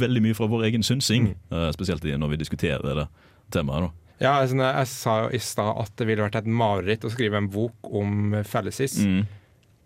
veldig 0.00 0.22
mye 0.24 0.38
fra 0.38 0.48
vår 0.50 0.68
egen 0.70 0.86
synsing. 0.86 1.32
Mm. 1.50 1.72
spesielt 1.74 2.04
når 2.04 2.36
vi 2.36 2.38
diskuterer 2.44 3.02
det 3.02 3.08
temaet. 3.50 3.88
da. 3.88 4.14
Ja, 4.20 4.32
altså, 4.44 4.60
Jeg 4.60 4.88
sa 4.92 5.14
jo 5.24 5.30
i 5.34 5.40
stad 5.42 5.80
at 5.80 5.92
det 5.98 6.06
ville 6.06 6.22
vært 6.22 6.38
et 6.38 6.46
mareritt 6.46 7.04
å 7.08 7.10
skrive 7.10 7.40
en 7.40 7.48
bok 7.50 7.90
om 7.90 8.36
fallacies. 8.46 9.00
Mm. 9.02 9.24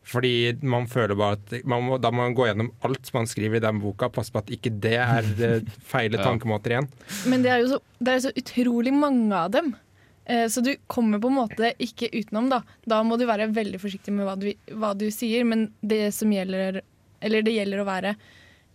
Fordi 0.05 0.53
man 0.61 0.87
føler 0.91 1.17
bare 1.17 1.39
at 1.39 1.55
man 1.69 1.87
må, 1.87 1.99
Da 2.03 2.11
må 2.13 2.25
man 2.27 2.37
gå 2.37 2.49
gjennom 2.49 2.71
alt 2.85 3.09
som 3.09 3.23
man 3.23 3.31
skriver 3.31 3.57
i 3.59 3.65
den 3.65 3.81
boka, 3.81 4.11
passe 4.13 4.35
på 4.35 4.43
at 4.43 4.53
ikke 4.53 4.75
det 4.85 4.99
er 5.01 5.29
eh, 5.47 5.73
feile 5.89 6.21
tankemåter 6.27 6.77
igjen. 6.77 6.91
Men 7.31 7.47
det 7.47 7.55
er 7.55 7.65
jo 7.65 7.75
så, 7.75 7.81
det 7.99 8.13
er 8.13 8.23
så 8.27 8.35
utrolig 8.37 8.93
mange 8.95 9.33
av 9.39 9.53
dem. 9.55 9.73
Eh, 10.25 10.47
så 10.53 10.61
du 10.65 10.75
kommer 10.93 11.23
på 11.23 11.33
en 11.33 11.39
måte 11.41 11.73
ikke 11.83 12.13
utenom. 12.13 12.51
Da 12.53 12.63
Da 12.85 13.03
må 13.07 13.19
du 13.21 13.27
være 13.29 13.51
veldig 13.55 13.81
forsiktig 13.81 14.13
med 14.15 14.29
hva 14.29 14.37
du, 14.41 14.51
hva 14.77 14.93
du 14.99 15.09
sier, 15.15 15.47
men 15.49 15.71
det 15.81 16.11
som 16.17 16.33
gjelder 16.33 16.83
Eller 17.25 17.45
det 17.45 17.55
gjelder 17.57 17.81
å 17.81 17.89
være 17.89 18.17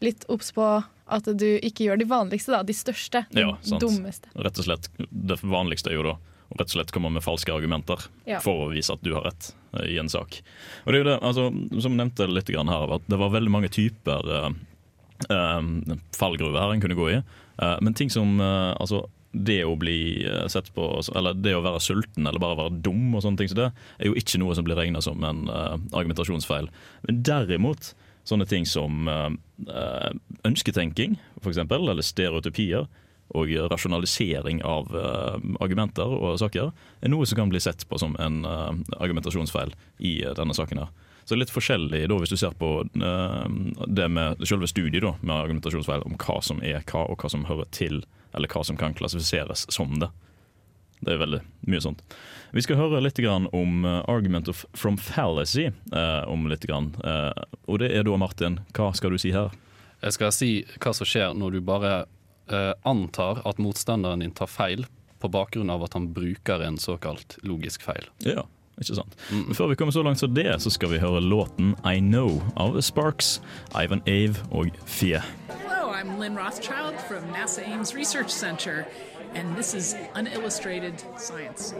litt 0.01 0.23
obs 0.31 0.49
på 0.55 0.65
at 1.09 1.25
du 1.37 1.47
ikke 1.65 1.85
gjør 1.85 1.99
de 1.99 2.05
vanligste, 2.09 2.53
da. 2.53 2.63
De 2.65 2.73
største. 2.73 3.23
De 3.33 3.43
ja, 3.43 3.53
dummeste. 3.81 4.29
Rett 4.37 4.61
og 4.61 4.65
slett. 4.65 4.89
Det 5.09 5.37
vanligste 5.43 5.91
er 5.91 5.97
jo 5.99 6.05
da 6.05 6.15
å 6.49 6.57
rett 6.57 6.69
og 6.71 6.77
slett 6.79 6.93
komme 6.93 7.11
med 7.13 7.21
falske 7.25 7.53
argumenter 7.53 8.07
ja. 8.25 8.39
for 8.41 8.65
å 8.65 8.69
vise 8.73 8.93
at 8.93 9.03
du 9.05 9.11
har 9.13 9.27
rett 9.27 9.51
i 9.85 9.99
en 10.01 10.09
sak. 10.09 10.39
Og 10.85 10.91
det 10.91 10.99
er 10.99 11.03
jo 11.03 11.09
det, 11.09 11.19
altså, 11.25 11.45
Som 11.83 11.97
nevnte 11.99 12.27
litt 12.29 12.49
her, 12.49 12.95
at 12.95 13.05
det 13.09 13.19
var 13.21 13.33
veldig 13.33 13.53
mange 13.53 13.71
typer 13.73 14.25
uh, 14.25 14.49
uh, 15.29 15.61
fallgruver 16.17 16.59
her 16.61 16.73
en 16.73 16.83
kunne 16.83 16.97
gå 16.97 17.09
i. 17.13 17.21
men 17.83 17.93
ting 17.93 18.09
som 18.09 18.39
altså, 18.39 19.01
det 19.31 19.65
å 19.67 19.75
bli 19.75 20.25
sett 20.47 20.69
på 20.73 21.01
Eller 21.15 21.35
det 21.35 21.57
å 21.57 21.63
være 21.65 21.81
sulten 21.83 22.25
eller 22.25 22.39
bare 22.39 22.55
være 22.55 22.79
dum, 22.85 23.13
og 23.13 23.25
sånne 23.25 23.37
ting 23.37 23.49
som 23.51 23.59
det 23.59 23.67
er 23.99 24.07
jo 24.07 24.15
ikke 24.15 24.39
noe 24.39 24.55
som 24.55 24.63
blir 24.63 24.79
regna 24.79 25.01
som 25.03 25.23
en 25.27 25.43
argumentasjonsfeil. 25.91 26.69
Men 27.03 27.19
derimot 27.27 27.91
sånne 28.23 28.47
ting 28.47 28.65
som 28.65 29.11
ønsketenking, 30.47 31.19
f.eks., 31.43 31.59
eller 31.67 32.01
stereotypier 32.05 32.87
og 33.37 33.51
rasjonalisering 33.71 34.63
av 34.65 34.89
uh, 34.95 35.37
argumenter 35.61 36.09
og 36.09 36.39
saker 36.41 36.71
er 37.01 37.11
noe 37.11 37.27
som 37.29 37.37
kan 37.37 37.51
bli 37.51 37.61
sett 37.61 37.85
på 37.89 37.99
som 38.01 38.15
en 38.21 38.41
uh, 38.45 38.71
argumentasjonsfeil 38.97 39.75
i 39.99 40.19
uh, 40.25 40.33
denne 40.37 40.55
saken. 40.57 40.81
her. 40.81 40.89
Så 41.29 41.37
litt 41.37 41.53
forskjellig 41.53 42.07
da, 42.09 42.15
hvis 42.17 42.31
du 42.33 42.39
ser 42.41 42.55
på 42.57 42.71
det 42.89 44.07
med 44.09 44.39
selve 44.49 44.65
studiet 44.65 45.03
da, 45.03 45.11
med 45.21 45.35
argumentasjonsfeil, 45.35 46.01
om 46.07 46.15
hva 46.17 46.39
som 46.41 46.63
er 46.65 46.81
hva, 46.89 47.03
og 47.05 47.21
hva 47.21 47.29
som 47.29 47.45
hører 47.45 47.69
til, 47.69 47.99
eller 48.33 48.49
hva 48.49 48.63
som 48.65 48.79
kan 48.79 48.95
klassifiseres 48.97 49.67
som 49.69 49.99
det. 50.01 50.09
Det 51.05 51.13
er 51.13 51.21
veldig 51.21 51.43
mye 51.69 51.83
sånt. 51.85 52.01
Vi 52.49 52.63
skal 52.65 52.81
høre 52.81 53.03
litt 53.05 53.21
om 53.29 53.85
argument 53.85 54.49
of 54.49 54.65
from 54.73 54.97
fallacy. 54.97 55.69
om 56.25 56.49
litt, 56.49 56.65
og 56.65 57.77
det 57.77 57.93
er 57.93 58.09
da, 58.09 58.17
Martin, 58.17 58.63
hva 58.73 58.89
skal 58.97 59.13
du 59.13 59.21
si 59.21 59.29
her? 59.29 59.53
Jeg 60.01 60.17
skal 60.17 60.33
si 60.33 60.51
hva 60.79 60.97
som 60.97 61.07
skjer 61.07 61.37
når 61.37 61.59
du 61.59 61.61
bare 61.61 61.93
eh, 62.51 62.73
antar 62.83 63.41
at 63.47 63.59
motstanderen 63.61 64.23
din 64.23 64.35
tar 64.35 64.49
feil 64.51 64.85
på 65.19 65.29
bakgrunn 65.31 65.69
av 65.69 65.83
at 65.83 65.93
han 65.93 66.13
bruker 66.13 66.63
en 66.63 66.77
såkalt 66.77 67.37
logisk 67.43 67.83
feil. 67.83 68.07
Ja, 68.23 68.45
ikke 68.79 68.95
sant. 69.01 69.15
Mm. 69.31 69.45
Men 69.49 69.55
før 69.55 69.71
vi 69.71 69.75
kommer 69.75 69.95
så 69.95 70.03
langt 70.03 70.19
som 70.19 70.33
det, 70.33 70.61
så 70.63 70.71
skal 70.71 70.93
vi 70.93 71.01
høre 71.03 71.21
låten 71.21 71.75
I 71.83 71.99
Know 71.99 72.39
av 72.55 72.79
Sparks, 72.81 73.41
Ivan 73.75 74.01
Ave 74.07 74.39
og 74.51 74.71
Fie. 74.85 75.21
Hello, 75.49 75.91
I'm 75.91 76.19
Lynn 76.19 76.37
Rothschild 76.37 76.95
from 77.07 77.27
NASA 77.33 77.63
Ames 77.67 77.95
Research 77.95 78.29
Center, 78.29 78.85
and 79.35 79.55
this 79.57 79.73
is 79.73 79.95
unillustrated 80.15 81.03
science. 81.17 81.75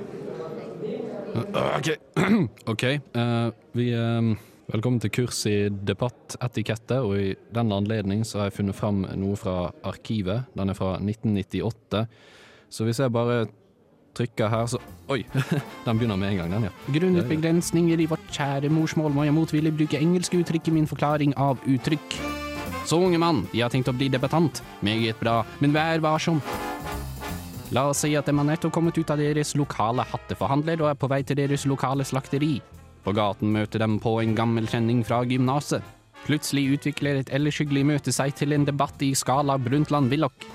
Uh, 1.53 1.79
OK. 1.79 1.97
okay. 2.67 2.99
Uh, 3.15 3.51
vi 3.71 3.95
um, 3.95 4.37
Velkommen 4.69 5.01
til 5.01 5.09
kurs 5.09 5.39
i 5.49 5.65
debattetikette, 5.65 6.99
og 7.01 7.15
i 7.17 7.29
den 7.57 7.71
anledning 7.73 8.19
så 8.21 8.37
har 8.37 8.49
jeg 8.51 8.59
funnet 8.59 8.77
fram 8.77 8.99
noe 9.17 9.33
fra 9.39 9.71
arkivet. 9.81 10.45
Den 10.53 10.69
er 10.69 10.77
fra 10.77 10.91
1998. 10.99 12.03
Så 12.69 12.85
hvis 12.85 13.01
jeg 13.01 13.09
bare 13.15 13.47
trykker 14.13 14.53
her, 14.53 14.67
så 14.69 14.77
Oi! 15.09 15.23
Den 15.87 15.97
begynner 15.97 16.21
med 16.21 16.35
en 16.35 16.37
gang, 16.43 16.53
den, 16.53 16.69
ja. 16.69 16.93
Grunnet 16.99 17.25
begrensninger 17.31 17.97
i 17.97 18.05
vårt 18.11 18.29
kjære 18.29 18.69
morsmål 18.69 19.15
må 19.15 19.25
jeg 19.25 19.33
motvillig 19.33 19.73
bruke 19.73 19.97
engelske 19.97 20.37
uttrykk 20.37 20.69
i 20.69 20.77
min 20.77 20.89
forklaring 20.89 21.33
av 21.33 21.57
uttrykk. 21.65 22.19
Så, 22.85 23.01
unge 23.01 23.17
mann, 23.17 23.47
jeg 23.49 23.65
har 23.65 23.73
tenkt 23.73 23.89
å 23.89 23.97
bli 23.97 24.13
debattant. 24.13 24.61
Meget 24.85 25.17
bra, 25.17 25.39
men 25.65 25.73
vær 25.73 26.05
varsom. 26.05 26.43
La 27.73 27.89
oss 27.89 28.05
si 28.05 28.13
at 28.17 28.29
har 28.29 28.45
nettopp 28.45 28.77
kommet 28.77 29.01
ut 29.01 29.09
av 29.09 29.17
deres 29.17 29.55
lokale 29.57 30.05
hatteforhandler 30.13 30.85
og 30.85 30.93
er 30.93 30.99
på 31.01 31.09
vei 31.09 31.23
til 31.25 31.41
deres 31.41 31.65
lokale 31.65 32.05
slakteri. 32.05 32.59
På 33.09 33.13
gaten 33.17 33.49
møter 33.49 33.81
dem 33.81 33.95
på 33.97 34.11
en 34.21 34.35
gammel 34.37 34.67
kjenning 34.69 34.99
fra 35.01 35.23
gymnaset. 35.25 35.81
Plutselig 36.27 36.75
utvikler 36.75 37.17
et 37.23 37.31
ellers 37.33 37.57
hyggelig 37.57 37.87
møte 37.89 38.13
seg 38.13 38.35
til 38.37 38.53
en 38.53 38.67
debatt 38.67 39.01
i 39.01 39.15
skala 39.17 39.55
Brundtland-Willoch. 39.65 40.45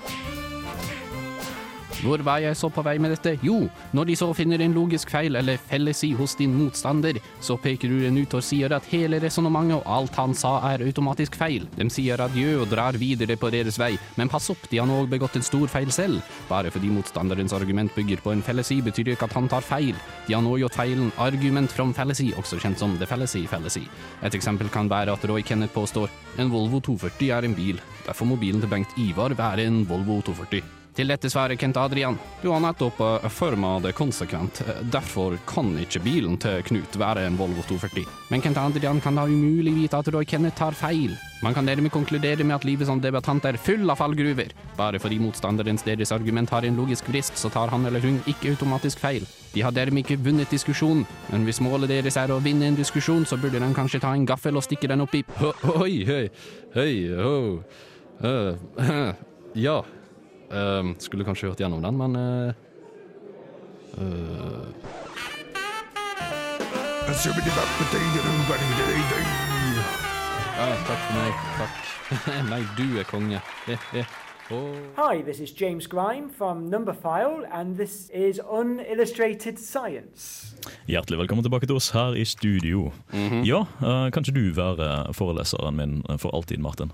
Hvor 2.05 2.21
var 2.21 2.37
jeg 2.43 2.53
så 2.53 2.67
på 2.69 2.83
vei 2.85 2.99
med 3.01 3.15
dette? 3.15 3.31
Jo, 3.41 3.63
når 3.97 4.05
de 4.11 4.15
så 4.19 4.27
finner 4.37 4.61
en 4.61 4.75
logisk 4.77 5.09
feil 5.09 5.33
eller 5.39 5.57
fellesi 5.57 6.11
hos 6.13 6.35
din 6.37 6.53
motstander, 6.53 7.17
så 7.41 7.55
peker 7.57 7.89
du 7.89 8.03
den 8.03 8.19
ut 8.21 8.35
og 8.37 8.43
sier 8.45 8.75
at 8.77 8.85
hele 8.91 9.17
resonnementet 9.23 9.79
og 9.79 9.87
alt 9.89 10.19
han 10.19 10.35
sa 10.37 10.59
er 10.69 10.83
automatisk 10.85 11.39
feil. 11.39 11.65
De 11.73 11.87
sier 11.89 12.21
adjø 12.21 12.59
og 12.59 12.69
drar 12.69 12.99
videre 13.01 13.39
på 13.41 13.49
deres 13.49 13.79
vei, 13.81 13.95
men 14.19 14.29
pass 14.29 14.51
opp, 14.53 14.69
de 14.69 14.83
har 14.83 14.85
nå 14.85 14.99
begått 15.09 15.39
en 15.39 15.47
stor 15.47 15.65
feil 15.71 15.89
selv. 15.89 16.21
Bare 16.51 16.69
fordi 16.69 16.93
motstanderens 16.93 17.57
argument 17.57 17.97
bygger 17.97 18.21
på 18.21 18.35
en 18.35 18.45
fellesi, 18.45 18.83
betyr 18.85 19.09
det 19.09 19.17
ikke 19.17 19.31
at 19.31 19.39
han 19.39 19.49
tar 19.49 19.65
feil. 19.65 19.97
De 20.29 20.37
har 20.37 20.45
nå 20.45 20.59
gjort 20.61 20.77
feilen 20.77 21.09
argument 21.17 21.73
from 21.73 21.97
fallacy, 21.97 22.29
også 22.37 22.61
kjent 22.61 22.85
som 22.85 22.99
the 23.01 23.09
fallacy 23.09 23.47
fallacy. 23.49 23.87
Et 24.21 24.37
eksempel 24.37 24.69
kan 24.69 24.93
være 24.93 25.17
at 25.17 25.25
Roy 25.25 25.41
Kenneth 25.41 25.73
påstår 25.73 26.13
en 26.37 26.53
Volvo 26.53 26.85
240 26.85 27.33
er 27.33 27.49
en 27.49 27.57
bil, 27.57 27.81
derfor 28.05 28.29
må 28.29 28.37
bilen 28.37 28.61
til 28.61 28.69
Bengt 28.69 28.93
Ivar 29.01 29.33
være 29.33 29.65
en 29.65 29.87
Volvo 29.89 30.21
240. 30.21 30.84
Til 30.95 31.09
dette 31.11 31.27
svarer 31.27 31.57
Kent 31.59 31.75
Adrian. 31.75 32.15
Du 32.39 32.47
har 32.53 32.61
nettopp 32.63 33.01
uh, 33.03 33.25
forma 33.27 33.73
det 33.83 33.91
konsekvent, 33.97 34.61
derfor 34.93 35.35
kan 35.47 35.73
ikke 35.81 35.99
bilen 36.05 36.37
til 36.39 36.61
Knut 36.69 36.95
være 36.95 37.25
en 37.27 37.35
Volvo 37.35 37.65
240. 37.67 38.05
Men 38.31 38.43
Kent 38.43 38.61
Adrian 38.61 39.01
kan 39.03 39.19
da 39.19 39.25
umulig 39.27 39.73
vite 39.75 39.99
at 39.99 40.07
Roy 40.15 40.23
Kenneth 40.23 40.55
tar 40.61 40.77
feil. 40.77 41.17
Man 41.43 41.53
kan 41.53 41.67
dermed 41.67 41.91
konkludere 41.91 42.47
med 42.47 42.55
at 42.55 42.63
livet 42.65 42.87
som 42.87 43.01
debattant 43.03 43.43
er 43.45 43.59
full 43.59 43.83
av 43.91 43.99
fallgruver. 43.99 44.53
Bare 44.77 45.01
fordi 45.03 45.19
motstanderens 45.19 45.83
deres 45.83 46.15
argument 46.15 46.49
har 46.55 46.63
en 46.63 46.79
logisk 46.79 47.11
brist, 47.11 47.35
så 47.37 47.51
tar 47.51 47.73
han 47.75 47.85
eller 47.85 47.99
hun 47.99 48.21
ikke 48.23 48.53
automatisk 48.55 49.03
feil. 49.03 49.27
De 49.51 49.65
har 49.67 49.75
dermed 49.75 50.05
ikke 50.05 50.21
vunnet 50.23 50.51
diskusjonen, 50.51 51.03
men 51.27 51.43
hvis 51.43 51.59
målet 51.63 51.91
deres 51.91 52.15
er 52.17 52.31
å 52.31 52.39
vinne 52.39 52.71
en 52.71 52.79
diskusjon, 52.79 53.27
så 53.27 53.35
burde 53.35 53.59
de 53.59 53.73
kanskje 53.75 53.99
ta 53.99 54.15
en 54.15 54.25
gaffel 54.25 54.55
og 54.55 54.63
stikke 54.63 54.87
den 54.87 55.03
opp 55.03 55.19
i 55.19 55.25
Oi, 55.75 55.93
hei, 56.07 56.23
hei, 56.79 56.89
ho. 57.19 57.37
Uh, 58.23 59.11
ja. 59.67 59.81
Uh, 60.55 60.93
skulle 60.99 61.25
kanskje 61.27 61.49
hørt 61.49 61.59
gjennom 61.59 61.81
den, 61.83 61.97
men 61.97 62.15
uh, 62.15 62.53
uh. 63.99 64.67
Ja, 70.55 70.67
takk 70.87 71.01
for 71.07 71.17
meg. 71.17 71.33
Takk. 71.59 71.81
Nei, 72.51 72.61
du 72.77 72.99
er 72.99 73.03
konge. 73.03 73.41
oh. 74.51 74.71
Hi, 74.95 75.21
this 75.21 75.39
is 75.39 75.51
James 75.51 75.87
Grime 75.87 76.29
from 76.37 76.69
Numberphile, 76.71 77.43
and 77.51 77.75
this 77.75 78.09
is 78.13 78.39
Unillustrated 78.39 79.59
Science. 79.59 80.55
Hjertelig 80.87 81.19
velkommen 81.19 81.43
tilbake 81.43 81.67
til 81.67 81.75
oss 81.75 81.91
her 81.91 82.15
i 82.15 82.25
studio. 82.25 82.91
Mm 83.11 83.29
-hmm. 83.29 83.43
Ja, 83.45 83.59
uh, 83.59 84.11
Kan 84.11 84.23
ikke 84.27 84.39
du 84.39 84.53
være 84.53 85.13
foreleseren 85.13 85.75
min 85.75 86.03
for 86.17 86.35
alltid, 86.35 86.57
Martin? 86.57 86.91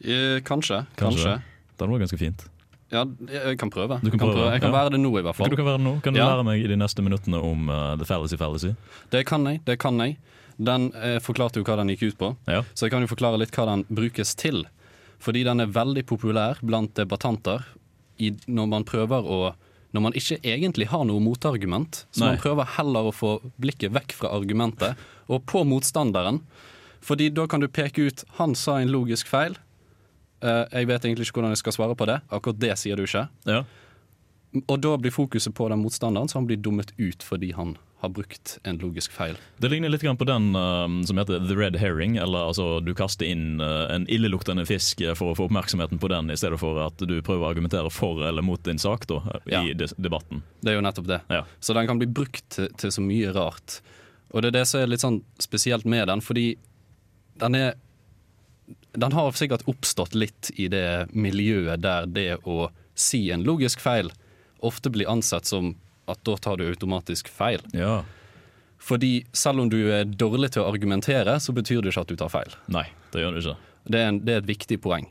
kanskje. 0.00 0.42
Kanskje. 0.44 0.84
kanskje. 0.96 1.42
Det 1.78 1.88
var 1.88 1.98
ganske 1.98 2.18
fint. 2.18 2.51
Ja, 2.92 3.06
jeg 3.32 3.56
kan 3.60 3.70
prøve. 3.72 3.96
Du 4.02 4.10
kan, 4.10 4.20
kan 4.20 4.28
prøve. 4.28 4.50
Jeg 4.52 4.60
kan 4.60 4.68
ja. 4.68 4.76
være 4.76 4.92
det 4.94 5.00
nå, 5.00 5.12
i 5.16 5.24
hvert 5.24 5.38
fall. 5.38 5.48
Du 5.48 5.56
kan 5.56 5.68
være 5.68 5.80
det 5.80 5.86
nå. 5.86 5.94
Kan 6.04 6.12
du 6.12 6.20
ja. 6.20 6.28
lære 6.28 6.44
meg 6.44 6.60
i 6.60 6.68
de 6.68 6.76
neste 6.76 7.04
minuttene 7.04 7.40
om 7.40 7.72
uh, 7.72 7.94
the 7.96 8.08
fallacy 8.08 8.36
fallacy? 8.36 8.74
Det 9.14 9.24
kan 9.28 9.48
jeg. 9.48 9.62
det 9.68 9.78
kan 9.80 9.96
jeg. 10.04 10.18
Den 10.60 10.90
eh, 10.94 11.16
forklarte 11.24 11.58
jo 11.58 11.64
hva 11.66 11.78
den 11.80 11.90
gikk 11.94 12.12
ut 12.12 12.18
på, 12.20 12.28
ja. 12.46 12.60
så 12.76 12.86
jeg 12.86 12.92
kan 12.92 13.02
jo 13.02 13.08
forklare 13.10 13.40
litt 13.40 13.54
hva 13.56 13.64
den 13.70 13.86
brukes 13.88 14.34
til. 14.38 14.66
Fordi 15.22 15.44
den 15.48 15.64
er 15.64 15.72
veldig 15.72 16.04
populær 16.06 16.60
blant 16.60 16.92
debattanter 16.98 17.64
i, 18.20 18.34
når 18.46 18.68
man 18.76 18.86
prøver 18.86 19.24
å 19.26 19.42
når 19.92 20.00
man 20.06 20.14
ikke 20.16 20.38
egentlig 20.40 20.86
har 20.88 21.02
noe 21.04 21.20
motargument, 21.20 22.06
så 22.16 22.22
Nei. 22.22 22.28
man 22.30 22.38
prøver 22.40 22.70
heller 22.78 23.10
å 23.10 23.12
få 23.12 23.32
blikket 23.60 23.92
vekk 23.92 24.14
fra 24.16 24.30
argumentet 24.32 25.00
og 25.28 25.42
på 25.44 25.66
motstanderen. 25.68 26.38
Fordi 27.04 27.26
da 27.34 27.44
kan 27.44 27.60
du 27.60 27.68
peke 27.68 28.06
ut 28.08 28.24
'han 28.38 28.54
sa 28.54 28.78
en 28.80 28.88
logisk 28.88 29.28
feil', 29.28 29.58
jeg 30.42 30.88
vet 30.90 31.04
egentlig 31.06 31.28
ikke 31.28 31.38
hvordan 31.38 31.54
jeg 31.54 31.62
skal 31.62 31.74
svare 31.76 31.94
på 31.98 32.06
det. 32.10 32.18
Akkurat 32.34 32.58
det 32.58 32.74
sier 32.80 32.98
du 32.98 33.04
ikke. 33.06 33.28
Ja. 33.46 33.62
Og 34.66 34.82
da 34.84 34.96
blir 35.00 35.14
fokuset 35.14 35.54
på 35.56 35.68
den 35.72 35.80
motstanderen, 35.80 36.28
så 36.28 36.40
han 36.40 36.48
blir 36.48 36.60
dummet 36.60 36.92
ut 36.98 37.22
fordi 37.24 37.52
han 37.56 37.76
har 38.02 38.10
brukt 38.10 38.58
en 38.66 38.80
logisk 38.82 39.12
feil. 39.14 39.36
Det 39.62 39.68
ligner 39.70 39.92
litt 39.92 40.02
på 40.02 40.26
den 40.26 40.56
uh, 40.58 40.90
som 41.06 41.20
heter 41.20 41.38
the 41.46 41.54
red 41.54 41.76
herring. 41.78 42.16
Eller 42.18 42.50
altså 42.50 42.80
du 42.82 42.90
kaster 42.98 43.28
inn 43.30 43.62
uh, 43.62 43.86
en 43.94 44.08
illeluktende 44.10 44.66
fisk 44.66 45.04
for 45.14 45.30
å 45.30 45.36
få 45.38 45.46
oppmerksomheten 45.46 46.02
på 46.02 46.10
den, 46.10 46.32
i 46.34 46.36
stedet 46.36 46.58
for 46.60 46.80
at 46.82 46.98
du 46.98 47.14
prøver 47.22 47.46
å 47.46 47.52
argumentere 47.52 47.92
for 47.94 48.24
eller 48.26 48.42
mot 48.42 48.60
din 48.66 48.82
sak 48.82 49.06
da, 49.06 49.20
ja. 49.46 49.62
i 49.62 49.76
debatten. 49.78 50.42
Det 50.60 50.74
er 50.74 50.80
jo 50.80 50.84
nettopp 50.84 51.08
det. 51.12 51.20
Ja. 51.30 51.44
Så 51.62 51.78
den 51.78 51.86
kan 51.86 52.02
bli 52.02 52.10
brukt 52.10 52.42
til, 52.56 52.68
til 52.74 52.92
så 52.92 53.06
mye 53.06 53.30
rart. 53.38 53.78
Og 54.34 54.42
det 54.42 54.50
er 54.50 54.58
det 54.58 54.66
som 54.68 54.82
er 54.82 54.90
litt 54.90 55.04
sånn 55.04 55.22
spesielt 55.40 55.86
med 55.86 56.10
den, 56.10 56.24
fordi 56.24 56.48
den 57.38 57.56
er 57.56 57.78
den 58.92 59.12
har 59.12 59.32
sikkert 59.36 59.64
oppstått 59.70 60.14
litt 60.14 60.50
i 60.60 60.68
det 60.72 61.08
miljøet 61.12 61.80
der 61.82 62.06
det 62.06 62.30
å 62.44 62.68
si 62.94 63.30
en 63.32 63.44
logisk 63.46 63.80
feil 63.80 64.12
ofte 64.62 64.92
blir 64.92 65.08
ansett 65.10 65.48
som 65.48 65.74
at 66.10 66.20
da 66.26 66.36
tar 66.36 66.58
du 66.60 66.66
automatisk 66.68 67.30
feil. 67.32 67.62
Ja. 67.72 68.02
Fordi 68.82 69.24
selv 69.32 69.62
om 69.62 69.70
du 69.70 69.78
er 69.94 70.04
dårlig 70.04 70.52
til 70.54 70.64
å 70.64 70.68
argumentere, 70.70 71.38
så 71.40 71.54
betyr 71.54 71.82
det 71.82 71.92
ikke 71.92 72.04
at 72.04 72.12
du 72.12 72.18
tar 72.18 72.30
feil. 72.32 72.54
Nei, 72.74 72.88
det 73.14 73.22
gjør 73.22 73.36
det 73.36 73.42
ikke. 73.44 73.58
Det 73.82 73.98
er, 73.98 74.08
en, 74.10 74.20
det 74.22 74.34
er 74.34 74.42
et 74.42 74.50
viktig 74.50 74.78
poeng. 74.82 75.06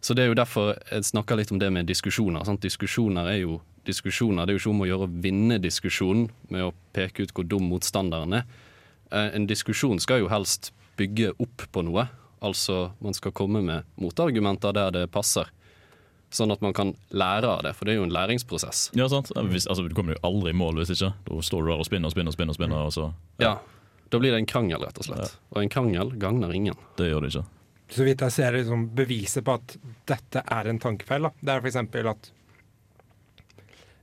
Så 0.00 0.14
det 0.14 0.24
er 0.24 0.30
jo 0.30 0.38
derfor 0.38 0.76
jeg 0.90 1.08
snakker 1.08 1.38
litt 1.38 1.50
om 1.54 1.58
det 1.58 1.70
med 1.74 1.88
diskusjoner. 1.90 2.44
Sant? 2.46 2.62
Diskusjoner 2.62 3.30
er 3.32 3.40
jo 3.42 3.58
diskusjoner. 3.86 4.46
Det 4.46 4.54
er 4.54 4.58
jo 4.58 4.62
ikke 4.62 4.74
om 4.74 4.84
å 4.84 4.88
gjøre 4.90 5.08
å 5.08 5.14
vinne 5.24 5.58
diskusjonen 5.62 6.28
med 6.54 6.68
å 6.68 6.74
peke 6.94 7.26
ut 7.26 7.34
hvor 7.34 7.46
dum 7.46 7.66
motstanderen 7.70 8.38
er. 8.38 8.46
Eh, 9.10 9.34
en 9.38 9.48
diskusjon 9.50 9.98
skal 10.02 10.22
jo 10.22 10.30
helst 10.30 10.72
bygge 10.98 11.32
opp 11.42 11.66
på 11.74 11.82
noe, 11.86 12.06
Altså 12.44 12.90
man 13.04 13.16
skal 13.16 13.32
komme 13.36 13.62
med 13.64 13.86
motargumenter 14.00 14.74
der 14.76 14.92
det 14.94 15.06
passer. 15.14 15.48
Sånn 16.34 16.50
at 16.50 16.60
man 16.60 16.74
kan 16.74 16.90
lære 17.14 17.48
av 17.48 17.62
det, 17.64 17.72
for 17.78 17.86
det 17.86 17.94
er 17.94 18.00
jo 18.00 18.06
en 18.08 18.12
læringsprosess. 18.12 18.90
Ja, 18.98 19.06
sant. 19.08 19.30
Hvis, 19.52 19.68
altså, 19.70 19.86
Du 19.86 19.94
kommer 19.94 20.16
jo 20.16 20.22
aldri 20.26 20.52
i 20.52 20.58
mål 20.58 20.82
hvis 20.82 20.92
ikke. 20.96 21.12
Da 21.28 21.42
står 21.48 21.62
du 21.62 21.70
der 21.70 21.82
og 21.84 21.88
spinner 21.88 22.10
og 22.10 22.16
spinner. 22.16 22.32
og 22.32 22.36
spinner, 22.36 22.52
og 22.52 22.58
spinner 22.58 22.80
og 22.82 22.94
så, 22.94 23.10
ja. 23.40 23.52
ja. 23.52 23.54
Da 24.10 24.20
blir 24.22 24.34
det 24.34 24.42
en 24.42 24.48
krangel, 24.50 24.82
rett 24.82 24.98
og 25.02 25.06
slett. 25.06 25.22
Ja. 25.22 25.44
Og 25.54 25.62
en 25.62 25.70
krangel 25.72 26.12
gagner 26.20 26.52
ingen. 26.54 26.78
Det 26.98 27.08
gjør 27.10 27.24
det 27.24 27.32
ikke. 27.32 27.46
Så 27.94 28.06
vidt 28.06 28.22
jeg 28.22 28.34
ser 28.34 28.58
liksom, 28.58 28.88
beviset 28.98 29.46
på 29.46 29.54
at 29.60 29.76
dette 30.10 30.42
er 30.42 30.70
en 30.70 30.80
tankefeil, 30.82 31.28
da. 31.28 31.32
det 31.38 31.54
er 31.54 31.62
f.eks. 31.62 31.78
at 32.14 32.30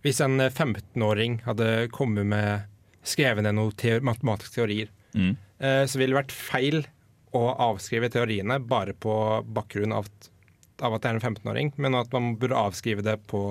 hvis 0.04 0.20
en 0.24 0.40
15-åring 0.50 1.42
hadde 1.46 1.68
kommet 1.96 2.28
med 2.28 2.68
skrevet 3.08 3.44
ned 3.46 3.56
noen 3.56 3.76
teori, 3.80 4.04
matematiske 4.04 4.58
teorier, 4.58 4.92
mm. 5.16 5.34
eh, 5.64 5.84
så 5.88 6.00
ville 6.00 6.12
det 6.12 6.22
vært 6.22 6.36
feil 6.36 6.80
å 7.34 7.44
avskrive 7.70 8.10
teoriene 8.14 8.60
bare 8.60 8.94
på 8.94 9.16
bakgrunn 9.56 9.96
av, 9.96 10.08
av 10.82 10.96
at 10.96 11.04
det 11.04 11.12
er 11.12 11.20
en 11.20 11.24
15-åring, 11.34 11.74
men 11.82 11.98
at 11.98 12.14
man 12.14 12.36
burde 12.40 12.60
avskrive 12.60 13.06
det 13.06 13.18
på, 13.30 13.44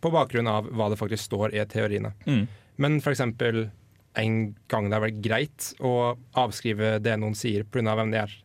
på, 0.00 0.12
bakgrunn 0.14 0.50
av 0.50 0.70
hva 0.70 0.90
det 0.92 1.00
faktisk 1.00 1.26
står 1.30 1.56
i 1.56 1.64
teoriene. 1.70 2.14
Mm. 2.26 2.46
Men 2.82 2.98
f.eks. 3.02 3.22
en 3.22 4.38
gang 4.70 4.88
det 4.88 4.96
har 4.96 5.06
vært 5.06 5.22
greit 5.24 5.72
å 5.80 6.14
avskrive 6.38 6.98
det 7.02 7.18
noen 7.18 7.36
sier 7.38 7.64
pga. 7.64 7.96
hvem 7.96 8.14
de 8.14 8.22
er. 8.22 8.36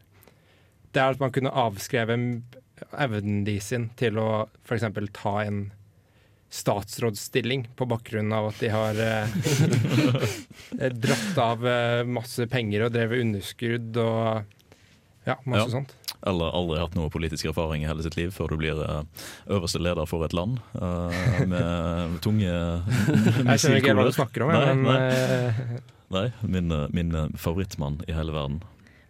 Det 0.92 1.04
er 1.04 1.14
at 1.14 1.22
man 1.22 1.34
kunne 1.36 1.54
avskrevet 1.54 2.58
evnen 2.98 3.44
de 3.46 3.58
sin 3.62 3.90
til 4.00 4.18
å 4.22 4.48
f.eks. 4.66 4.88
ta 5.14 5.40
en 5.44 5.68
statsrådsstilling 6.50 7.68
på 7.76 7.86
bakgrunn 7.86 8.32
av 8.34 8.50
at 8.52 8.60
de 8.64 8.70
har 8.72 9.00
eh, 9.04 10.92
dratt 10.96 11.42
av 11.44 11.68
eh, 11.68 12.04
masse 12.08 12.48
penger 12.52 12.86
og 12.88 12.94
drevet 12.96 13.24
underskudd 13.26 14.00
og 14.00 14.46
ja, 15.28 15.36
masse 15.44 15.66
ja. 15.66 15.74
sånt. 15.76 15.92
Eller 16.28 16.56
aldri 16.56 16.80
hatt 16.80 16.96
noe 16.96 17.12
politisk 17.12 17.50
erfaring 17.52 17.84
i 17.84 17.90
hele 17.90 18.04
sitt 18.06 18.16
liv 18.18 18.32
før 18.34 18.54
du 18.54 18.62
blir 18.62 18.80
uh, 18.80 19.04
øverste 19.52 19.82
leder 19.84 20.08
for 20.10 20.24
et 20.26 20.34
land 20.34 20.58
uh, 20.80 21.12
med 21.46 22.16
tunge 22.26 22.48
Jeg 22.48 23.60
skjønner 23.60 23.82
ikke 23.82 23.98
hva 24.00 24.08
du 24.08 24.16
snakker 24.16 24.48
om, 24.48 24.56
nei, 24.56 24.64
men 24.72 24.82
nei. 24.88 25.84
nei 26.16 26.26
min, 26.48 26.74
min 26.96 27.38
favorittmann 27.38 28.00
i 28.08 28.16
hele 28.16 28.34
verden. 28.34 28.64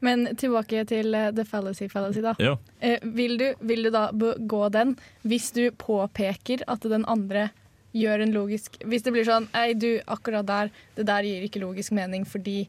Men 0.05 0.27
tilbake 0.37 0.83
til 0.89 1.15
uh, 1.15 1.29
the 1.33 1.45
fallacy 1.47 1.87
fallacy, 1.89 2.21
da. 2.21 2.35
Ja. 2.41 2.57
Uh, 2.83 2.97
vil, 3.17 3.37
du, 3.39 3.47
vil, 3.65 3.87
du, 3.87 3.91
da 3.93 4.09
gå 4.37 4.63
den 4.73 4.95
hvis 5.27 5.49
du 5.55 5.63
påpeker 5.73 6.65
at 6.69 6.85
den 6.85 7.05
andre 7.09 7.49
gjør 7.97 8.25
en 8.25 8.35
logisk 8.35 8.77
Hvis 8.85 9.05
det 9.05 9.13
blir 9.15 9.25
sånn 9.25 9.47
Ei, 9.57 9.71
du, 9.73 9.97
akkurat 10.05 10.45
der, 10.45 10.69
det 10.97 11.07
der 11.09 11.25
gir 11.25 11.47
ikke 11.47 11.63
logisk 11.63 11.95
mening 11.97 12.27
fordi 12.29 12.67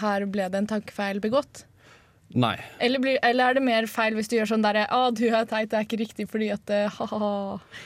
her 0.00 0.24
ble 0.26 0.48
det 0.50 0.62
en 0.62 0.70
tankefeil 0.72 1.20
begått? 1.22 1.64
Nei. 2.34 2.56
Eller, 2.82 2.98
blir, 2.98 3.18
eller, 3.22 3.52
er 3.52 3.54
det 3.54 3.62
mer 3.62 3.86
feil 3.86 4.16
hvis 4.16 4.26
du 4.30 4.34
gjør 4.34 4.48
sånn 4.50 4.64
derre 4.64 4.88
Å, 4.90 5.12
du 5.14 5.22
er 5.28 5.44
teit, 5.46 5.68
det 5.70 5.78
er 5.78 5.84
ikke 5.86 6.00
riktig 6.00 6.26
fordi 6.32 6.48
at 6.50 6.72
ha-ha, 6.96 7.28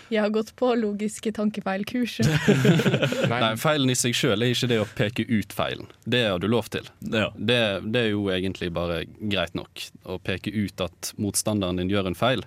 jeg 0.09 0.23
har 0.25 0.33
gått 0.33 0.55
på 0.57 0.71
logiske 0.79 1.33
tankefeilkurset. 1.37 2.31
Nei, 3.33 3.53
feilen 3.61 3.93
i 3.93 3.97
seg 3.99 4.17
sjøl 4.17 4.47
er 4.47 4.55
ikke 4.55 4.71
det 4.71 4.79
å 4.81 4.87
peke 4.89 5.27
ut 5.29 5.53
feilen. 5.53 5.91
Det 6.09 6.23
har 6.31 6.41
du 6.41 6.49
lov 6.49 6.71
til. 6.73 6.89
Ja. 7.05 7.29
Det, 7.37 7.59
det, 7.93 8.07
er 8.07 8.15
jo 8.15 8.31
egentlig 8.33 8.71
bare 8.77 9.03
greit 9.19 9.53
nok 9.59 9.85
å 10.09 10.17
peke 10.25 10.55
ut 10.55 10.81
at 10.87 11.13
motstanderen 11.21 11.83
din 11.83 11.93
gjør 11.93 12.09
en 12.13 12.19
feil. 12.19 12.47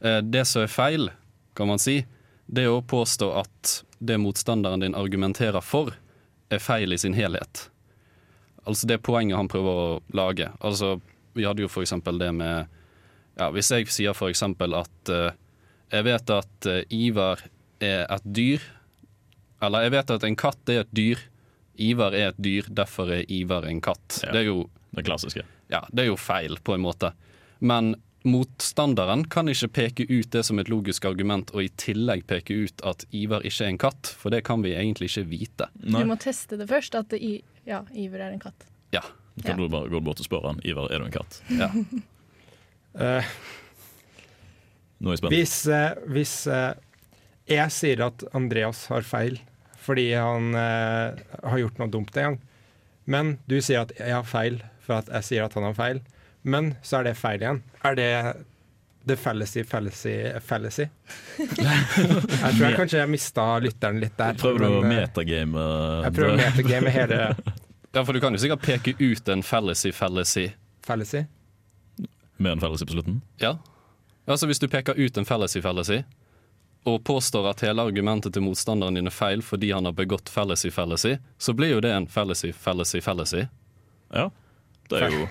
Eh, 0.00 0.18
det 0.26 0.42
som 0.50 0.64
er 0.64 0.72
feil, 0.72 1.10
kan 1.58 1.70
man 1.70 1.82
si, 1.82 2.00
det 2.50 2.66
er 2.66 2.74
å 2.74 2.82
påstå 2.82 3.30
at 3.38 3.74
det 3.98 4.18
motstanderen 4.18 4.82
din 4.82 4.98
argumenterer 4.98 5.62
for, 5.62 5.94
er 6.50 6.62
feil 6.62 6.94
i 6.94 6.98
sin 6.98 7.14
helhet. 7.14 7.68
Altså 8.68 8.88
det 8.88 9.02
poenget 9.04 9.38
han 9.38 9.50
prøver 9.50 9.82
å 9.84 10.02
lage. 10.16 10.50
Altså 10.64 10.96
vi 11.38 11.46
hadde 11.46 11.64
jo 11.64 11.70
f.eks. 11.70 11.94
det 12.18 12.32
med 12.34 12.74
ja, 13.38 13.50
Hvis 13.54 13.70
jeg 13.70 13.86
sier 13.94 14.16
f.eks. 14.16 14.42
at 14.42 15.12
uh, 15.14 15.28
jeg 15.94 16.04
vet 16.04 16.32
at 16.34 16.68
uh, 16.68 16.80
Ivar 16.90 17.44
er 17.78 18.04
et 18.10 18.26
dyr, 18.26 18.64
eller 19.62 19.86
jeg 19.86 19.94
vet 19.94 20.10
at 20.16 20.26
en 20.26 20.38
katt 20.38 20.72
er 20.72 20.82
et 20.82 20.90
dyr. 20.94 21.22
Ivar 21.78 22.14
er 22.14 22.32
et 22.32 22.42
dyr, 22.42 22.66
derfor 22.74 23.12
er 23.14 23.22
Ivar 23.30 23.66
en 23.70 23.80
katt. 23.82 24.20
Ja, 24.24 24.34
det 24.34 24.42
er 24.42 24.50
jo 24.50 24.58
det 24.96 25.06
klassiske. 25.06 25.44
Ja, 25.70 25.84
det 25.92 26.04
er 26.04 26.10
jo 26.10 26.18
feil, 26.18 26.58
på 26.64 26.74
en 26.74 26.82
måte. 26.82 27.12
Men 27.58 27.94
motstanderen 28.26 29.24
kan 29.30 29.48
ikke 29.50 29.68
peke 29.68 30.06
ut 30.10 30.30
det 30.34 30.42
som 30.46 30.58
et 30.58 30.70
logisk 30.70 31.06
argument, 31.08 31.52
og 31.54 31.64
i 31.64 31.70
tillegg 31.80 32.26
peke 32.30 32.56
ut 32.66 32.82
at 32.86 33.04
Ivar 33.14 33.46
ikke 33.46 33.66
er 33.66 33.72
en 33.72 33.80
katt, 33.80 34.10
for 34.18 34.34
det 34.34 34.42
kan 34.48 34.64
vi 34.64 34.74
egentlig 34.74 35.12
ikke 35.12 35.28
vite. 35.30 35.70
Nei. 35.84 36.02
Du 36.02 36.10
må 36.10 36.18
teste 36.20 36.58
det 36.58 36.68
først, 36.70 36.98
at 36.98 37.14
det, 37.14 37.22
ja, 37.68 37.84
Ivar 37.94 38.26
er 38.26 38.34
en 38.34 38.42
katt. 38.42 38.66
Ja, 38.94 39.04
kan 39.44 39.54
ja. 39.54 39.60
du 39.60 39.72
bare 39.72 39.90
gå 39.92 40.00
bort 40.04 40.20
og 40.22 40.28
spørre 40.28 40.52
han 40.52 40.60
Ivar, 40.66 40.90
er 40.92 41.02
du 41.02 41.08
en 41.08 41.14
katt? 41.14 41.40
Ja. 41.52 41.70
uh, 42.98 43.30
Nå 45.00 45.10
er 45.10 45.14
jeg 45.14 45.22
spent. 45.22 45.34
Hvis, 45.34 45.56
uh, 45.70 46.10
hvis 46.10 46.34
uh, 46.50 46.72
jeg 47.48 47.74
sier 47.74 48.04
at 48.08 48.26
Andreas 48.36 48.86
har 48.92 49.06
feil 49.06 49.40
fordi 49.88 50.10
han 50.12 50.52
har 50.52 51.60
gjort 51.62 51.78
noe 51.80 51.88
dumt 51.88 52.16
en 52.20 52.26
gang, 52.26 52.34
men 53.08 53.30
du 53.48 53.54
sier 53.64 53.86
at 53.86 53.94
jeg 53.96 54.12
har 54.12 54.26
feil 54.28 54.58
for 54.84 54.98
at 54.98 55.08
jeg 55.14 55.24
sier 55.24 55.46
at 55.46 55.54
han 55.56 55.64
har 55.64 55.76
feil, 55.78 56.02
men 56.44 56.74
så 56.84 56.98
er 56.98 57.08
det 57.08 57.14
feil 57.16 57.40
igjen. 57.40 57.62
Er 57.88 57.96
det 57.96 58.10
The 59.08 59.16
fallacy, 59.16 59.64
fallacy, 59.64 60.38
fallacy. 60.44 60.82
jeg 61.56 62.50
tror 62.58 62.64
jeg 62.66 62.76
kanskje 62.76 62.98
jeg 62.98 63.08
mista 63.08 63.44
lytteren 63.64 64.02
litt 64.02 64.18
der. 64.18 64.36
Prøver 64.36 64.60
du 64.60 64.66
å 64.68 64.82
metagame? 64.84 65.62
Jeg 66.04 66.16
prøver 66.18 66.34
å 66.34 66.40
metagame 66.42 66.92
hele 66.92 67.20
Ja, 67.92 68.04
for 68.04 68.12
du 68.12 68.20
kan 68.20 68.34
jo 68.36 68.40
sikkert 68.40 68.62
peke 68.62 68.94
ut 68.98 69.28
en 69.28 69.42
fallacy, 69.42 69.92
fallacy. 69.92 70.50
Fallacy? 70.84 71.24
Med 72.36 72.52
en 72.52 72.60
fallacy 72.60 72.86
på 72.86 72.92
slutten? 72.92 73.20
Ja. 73.40 73.56
Altså 74.28 74.46
Hvis 74.46 74.60
du 74.60 74.68
peker 74.68 74.94
ut 74.94 75.16
en 75.16 75.24
fallacy, 75.24 75.62
fallacy, 75.64 76.02
og 76.84 77.04
påstår 77.04 77.48
at 77.50 77.62
hele 77.64 77.82
argumentet 77.82 78.34
til 78.36 78.44
motstanderen 78.44 78.94
din 78.96 79.08
er 79.08 79.14
feil 79.14 79.42
fordi 79.42 79.72
han 79.72 79.88
har 79.88 79.96
begått 79.96 80.28
fallacy, 80.28 80.70
fallacy, 80.70 81.16
så 81.38 81.52
blir 81.56 81.72
jo 81.74 81.80
det 81.84 81.92
en 81.92 82.06
fallacy, 82.06 82.52
fallacy, 82.52 83.00
fallacy. 83.00 83.46
Ja, 84.12 84.28
det 84.90 85.02
er 85.02 85.16
jo 85.16 85.26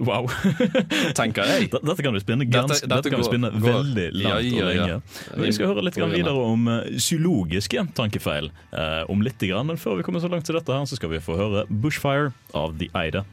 Wow. 0.00 0.24
Tenker 1.18 1.44
jeg. 1.44 1.68
Dette 1.68 2.00
kan 2.00 2.14
vi 2.16 2.22
spinne, 2.22 2.46
gans, 2.48 2.70
dette, 2.72 2.86
dette 2.88 2.96
dette 2.96 3.12
kan 3.12 3.20
du 3.20 3.26
spinne 3.26 3.50
går, 3.52 3.66
veldig 3.66 4.06
langt 4.16 4.24
ja, 4.24 4.38
ja, 4.40 4.54
ja. 4.56 4.62
og 4.62 4.70
lenge. 4.72 5.42
Vi 5.44 5.52
skal 5.52 5.68
høre 5.68 5.84
litt 5.84 5.98
videre 6.00 6.44
om 6.48 6.64
uh, 6.70 6.78
psykologiske 6.96 7.84
tankefeil 7.98 8.48
eh, 8.48 9.02
om 9.12 9.20
litt, 9.24 9.44
men 9.68 9.76
før 9.80 9.98
vi 10.00 10.06
kommer 10.06 10.24
så 10.24 10.30
langt 10.32 10.48
til 10.48 10.56
dette, 10.56 10.72
her, 10.72 10.88
så 10.88 10.96
skal 10.96 11.12
vi 11.12 11.20
få 11.20 11.36
høre 11.36 11.66
'Bushfire' 11.68 12.32
av 12.56 12.78
The 12.80 12.88
Eide. 12.96 13.24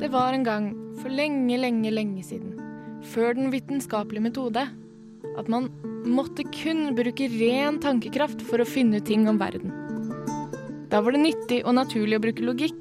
Det 0.00 0.08
var 0.14 0.32
en 0.32 0.46
gang, 0.46 0.72
for 1.02 1.12
lenge, 1.12 1.58
lenge, 1.60 1.92
lenge 1.92 2.24
siden, 2.24 2.56
før 3.12 3.36
den 3.36 3.52
vitenskapelige 3.52 4.24
metode, 4.30 4.64
at 5.36 5.48
man 5.52 5.68
måtte 6.08 6.46
kun 6.54 6.94
bruke 6.96 7.28
ren 7.36 7.82
tankekraft 7.82 8.40
for 8.48 8.62
å 8.62 8.68
finne 8.68 9.02
ut 9.02 9.08
ting 9.10 9.28
om 9.28 9.40
verden. 9.42 9.74
Da 10.88 11.02
var 11.04 11.12
det 11.12 11.26
nyttig 11.26 11.64
og 11.66 11.76
naturlig 11.76 12.16
å 12.16 12.24
bruke 12.24 12.46
logikk, 12.46 12.76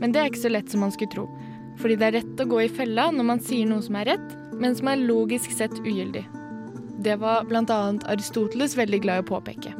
men 0.00 0.14
det 0.14 0.22
er 0.22 0.30
ikke 0.30 0.46
så 0.46 0.54
lett 0.54 0.70
som 0.72 0.80
man 0.80 0.94
skulle 0.94 1.12
tro 1.12 1.28
fordi 1.80 1.96
det 1.98 2.08
er 2.08 2.16
rett 2.20 2.42
å 2.42 2.48
gå 2.48 2.60
i 2.64 2.70
fella 2.72 3.08
når 3.14 3.28
man 3.28 3.42
sier 3.42 3.68
noe 3.68 3.82
som 3.84 3.96
er 4.00 4.12
rett, 4.12 4.28
men 4.60 4.76
som 4.78 4.90
er 4.92 5.02
logisk 5.02 5.54
sett 5.54 5.74
ugyldig. 5.82 6.24
Det 7.02 7.16
var 7.18 7.48
bl.a. 7.48 7.80
Aristoteles 8.12 8.76
veldig 8.78 9.00
glad 9.02 9.22
i 9.22 9.24
å 9.24 9.30
påpeke. 9.32 9.72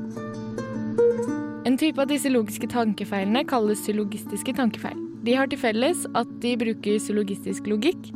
En 1.68 1.78
type 1.78 2.00
av 2.02 2.10
disse 2.10 2.30
logiske 2.32 2.66
tankefeilene 2.72 3.44
kalles 3.46 3.84
psylogistiske 3.84 4.56
tankefeil. 4.58 4.98
De 5.22 5.36
har 5.38 5.46
til 5.46 5.60
felles 5.62 6.02
at 6.18 6.30
de 6.42 6.56
bruker 6.58 6.98
psylogistisk 6.98 7.68
logikk, 7.70 8.10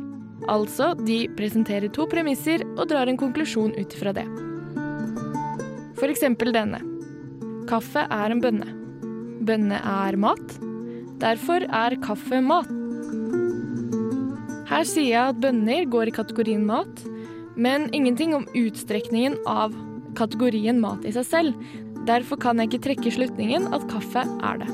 altså 0.51 0.91
de 1.07 1.21
presenterer 1.37 1.87
to 1.95 2.03
premisser 2.11 2.65
og 2.75 2.89
drar 2.91 3.07
en 3.07 3.19
konklusjon 3.19 3.71
ut 3.79 3.95
fra 3.95 4.11
det. 4.17 4.27
For 5.97 6.11
eksempel 6.11 6.51
denne. 6.53 6.81
Kaffe 7.71 8.03
er 8.11 8.33
en 8.33 8.43
bønne. 8.43 8.67
Bønne 9.47 9.79
er 9.79 10.19
mat. 10.19 10.57
Derfor 11.23 11.63
er 11.65 11.95
kaffe 12.03 12.43
mat. 12.43 12.76
Her 14.67 14.83
sier 14.83 15.13
jeg 15.13 15.31
at 15.31 15.37
bønner 15.39 15.85
går 15.87 16.09
i 16.09 16.15
kategorien 16.15 16.65
mat, 16.67 17.03
men 17.55 17.87
ingenting 17.95 18.33
om 18.35 18.47
utstrekningen 18.51 19.37
av 19.47 19.75
kategorien 20.19 20.81
mat 20.83 21.05
i 21.07 21.13
seg 21.15 21.27
selv. 21.27 21.69
Derfor 22.07 22.39
kan 22.43 22.59
jeg 22.59 22.69
ikke 22.69 22.83
trekke 22.89 23.13
slutningen 23.15 23.69
at 23.75 23.87
kaffe 23.91 24.25
er 24.27 24.59
det. 24.63 24.69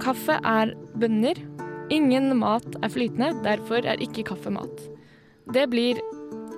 Kaffe 0.00 0.40
er 0.40 0.72
bønner. 0.96 1.40
Ingen 1.92 2.32
mat 2.40 2.66
er 2.80 2.90
flytende, 2.90 3.34
derfor 3.44 3.84
er 3.84 4.00
ikke 4.02 4.24
kaffe 4.32 4.50
mat. 4.54 4.86
Det 5.52 5.68
blir 5.70 6.00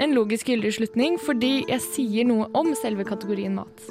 en 0.01 0.15
logisk 0.15 0.49
gyldig 0.49 0.77
slutning 0.79 1.19
fordi 1.21 1.65
jeg 1.69 1.83
sier 1.85 2.29
noe 2.29 2.47
om 2.57 2.71
selve 2.79 3.05
kategorien 3.09 3.59
mat. 3.59 3.89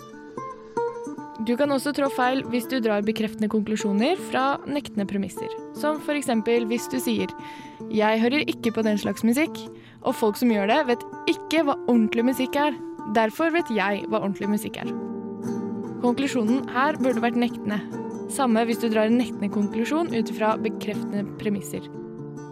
Du 1.48 1.54
kan 1.56 1.72
også 1.72 1.94
trå 1.96 2.10
feil 2.12 2.42
hvis 2.52 2.66
du 2.68 2.82
drar 2.84 3.06
bekreftende 3.08 3.48
konklusjoner 3.48 4.20
fra 4.28 4.58
nektende 4.68 5.06
premisser. 5.08 5.48
Som 5.80 6.02
f.eks. 6.04 6.28
hvis 6.68 6.88
du 6.92 7.00
sier 7.00 7.32
'jeg 7.90 8.20
hører 8.20 8.44
ikke 8.52 8.74
på 8.76 8.84
den 8.84 8.98
slags 8.98 9.24
musikk', 9.24 9.70
og 10.04 10.16
folk 10.16 10.36
som 10.36 10.52
gjør 10.52 10.68
det, 10.68 10.88
vet 10.88 11.04
ikke 11.28 11.64
hva 11.64 11.78
ordentlig 11.88 12.26
musikk 12.26 12.56
er. 12.56 12.76
Derfor 13.16 13.52
vet 13.52 13.70
jeg 13.72 14.04
hva 14.10 14.20
ordentlig 14.20 14.50
musikk 14.50 14.78
er. 14.84 14.92
Konklusjonen 16.04 16.68
her 16.68 17.00
burde 17.00 17.24
vært 17.24 17.40
nektende. 17.40 17.80
Samme 18.30 18.66
hvis 18.68 18.84
du 18.84 18.90
drar 18.90 19.08
en 19.08 19.18
nektende 19.18 19.50
konklusjon 19.50 20.12
ut 20.12 20.30
fra 20.36 20.58
bekreftende 20.58 21.24
premisser. 21.40 21.88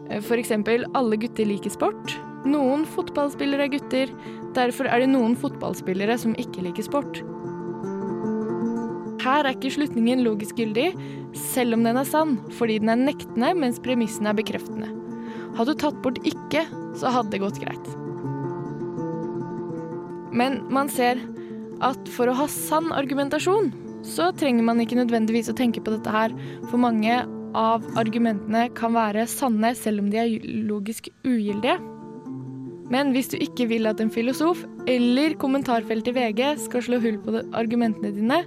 F.eks.: 0.09 0.51
alle 0.51 1.17
gutter 1.17 1.45
liker 1.45 1.69
sport. 1.69 2.15
Noen 2.45 2.85
fotballspillere 2.85 3.67
er 3.67 3.75
gutter. 3.75 4.07
Derfor 4.53 4.85
er 4.85 4.99
det 4.99 5.09
noen 5.09 5.35
fotballspillere 5.35 6.17
som 6.17 6.35
ikke 6.35 6.63
liker 6.63 6.83
sport. 6.83 7.34
Her 9.25 9.47
er 9.47 9.55
ikke 9.55 9.71
slutningen 9.73 10.21
logisk 10.21 10.59
gyldig, 10.59 10.91
selv 11.49 11.73
om 11.73 11.85
den 11.85 11.97
er 11.97 12.05
sann, 12.05 12.35
fordi 12.53 12.77
den 12.83 12.91
er 12.93 12.99
nektende, 13.07 13.55
mens 13.57 13.79
premissene 13.81 14.29
er 14.29 14.37
bekreftende. 14.37 14.91
Hadde 15.57 15.73
du 15.73 15.81
tatt 15.81 15.97
bort 16.03 16.19
ikke, 16.29 16.61
så 16.99 17.09
hadde 17.15 17.33
det 17.33 17.41
gått 17.41 17.57
greit. 17.63 17.87
Men 20.35 20.59
man 20.69 20.91
ser 20.93 21.17
at 21.85 22.11
for 22.13 22.29
å 22.29 22.37
ha 22.37 22.45
sann 22.51 22.91
argumentasjon, 22.93 23.71
så 24.05 24.29
trenger 24.37 24.67
man 24.67 24.83
ikke 24.83 24.99
nødvendigvis 24.99 25.49
å 25.49 25.57
tenke 25.57 25.81
på 25.81 25.95
dette 25.95 26.13
her, 26.13 26.35
for 26.69 26.77
mange 26.81 27.23
av 27.57 27.85
argumentene 27.97 28.67
kan 28.77 28.93
være 28.93 29.25
sanne 29.31 29.73
selv 29.79 30.03
om 30.03 30.13
de 30.13 30.21
er 30.21 30.49
logisk 30.69 31.09
ugyldige. 31.25 31.79
Men 32.91 33.11
hvis 33.15 33.31
du 33.31 33.37
ikke 33.41 33.65
vil 33.71 33.89
at 33.89 34.01
en 34.01 34.11
filosof 34.13 34.61
eller 34.87 35.33
kommentarfeltet 35.41 36.13
i 36.13 36.17
VG 36.19 36.41
skal 36.67 36.83
slå 36.85 36.99
hull 37.01 37.17
på 37.23 37.41
argumentene 37.57 38.13
dine, 38.13 38.43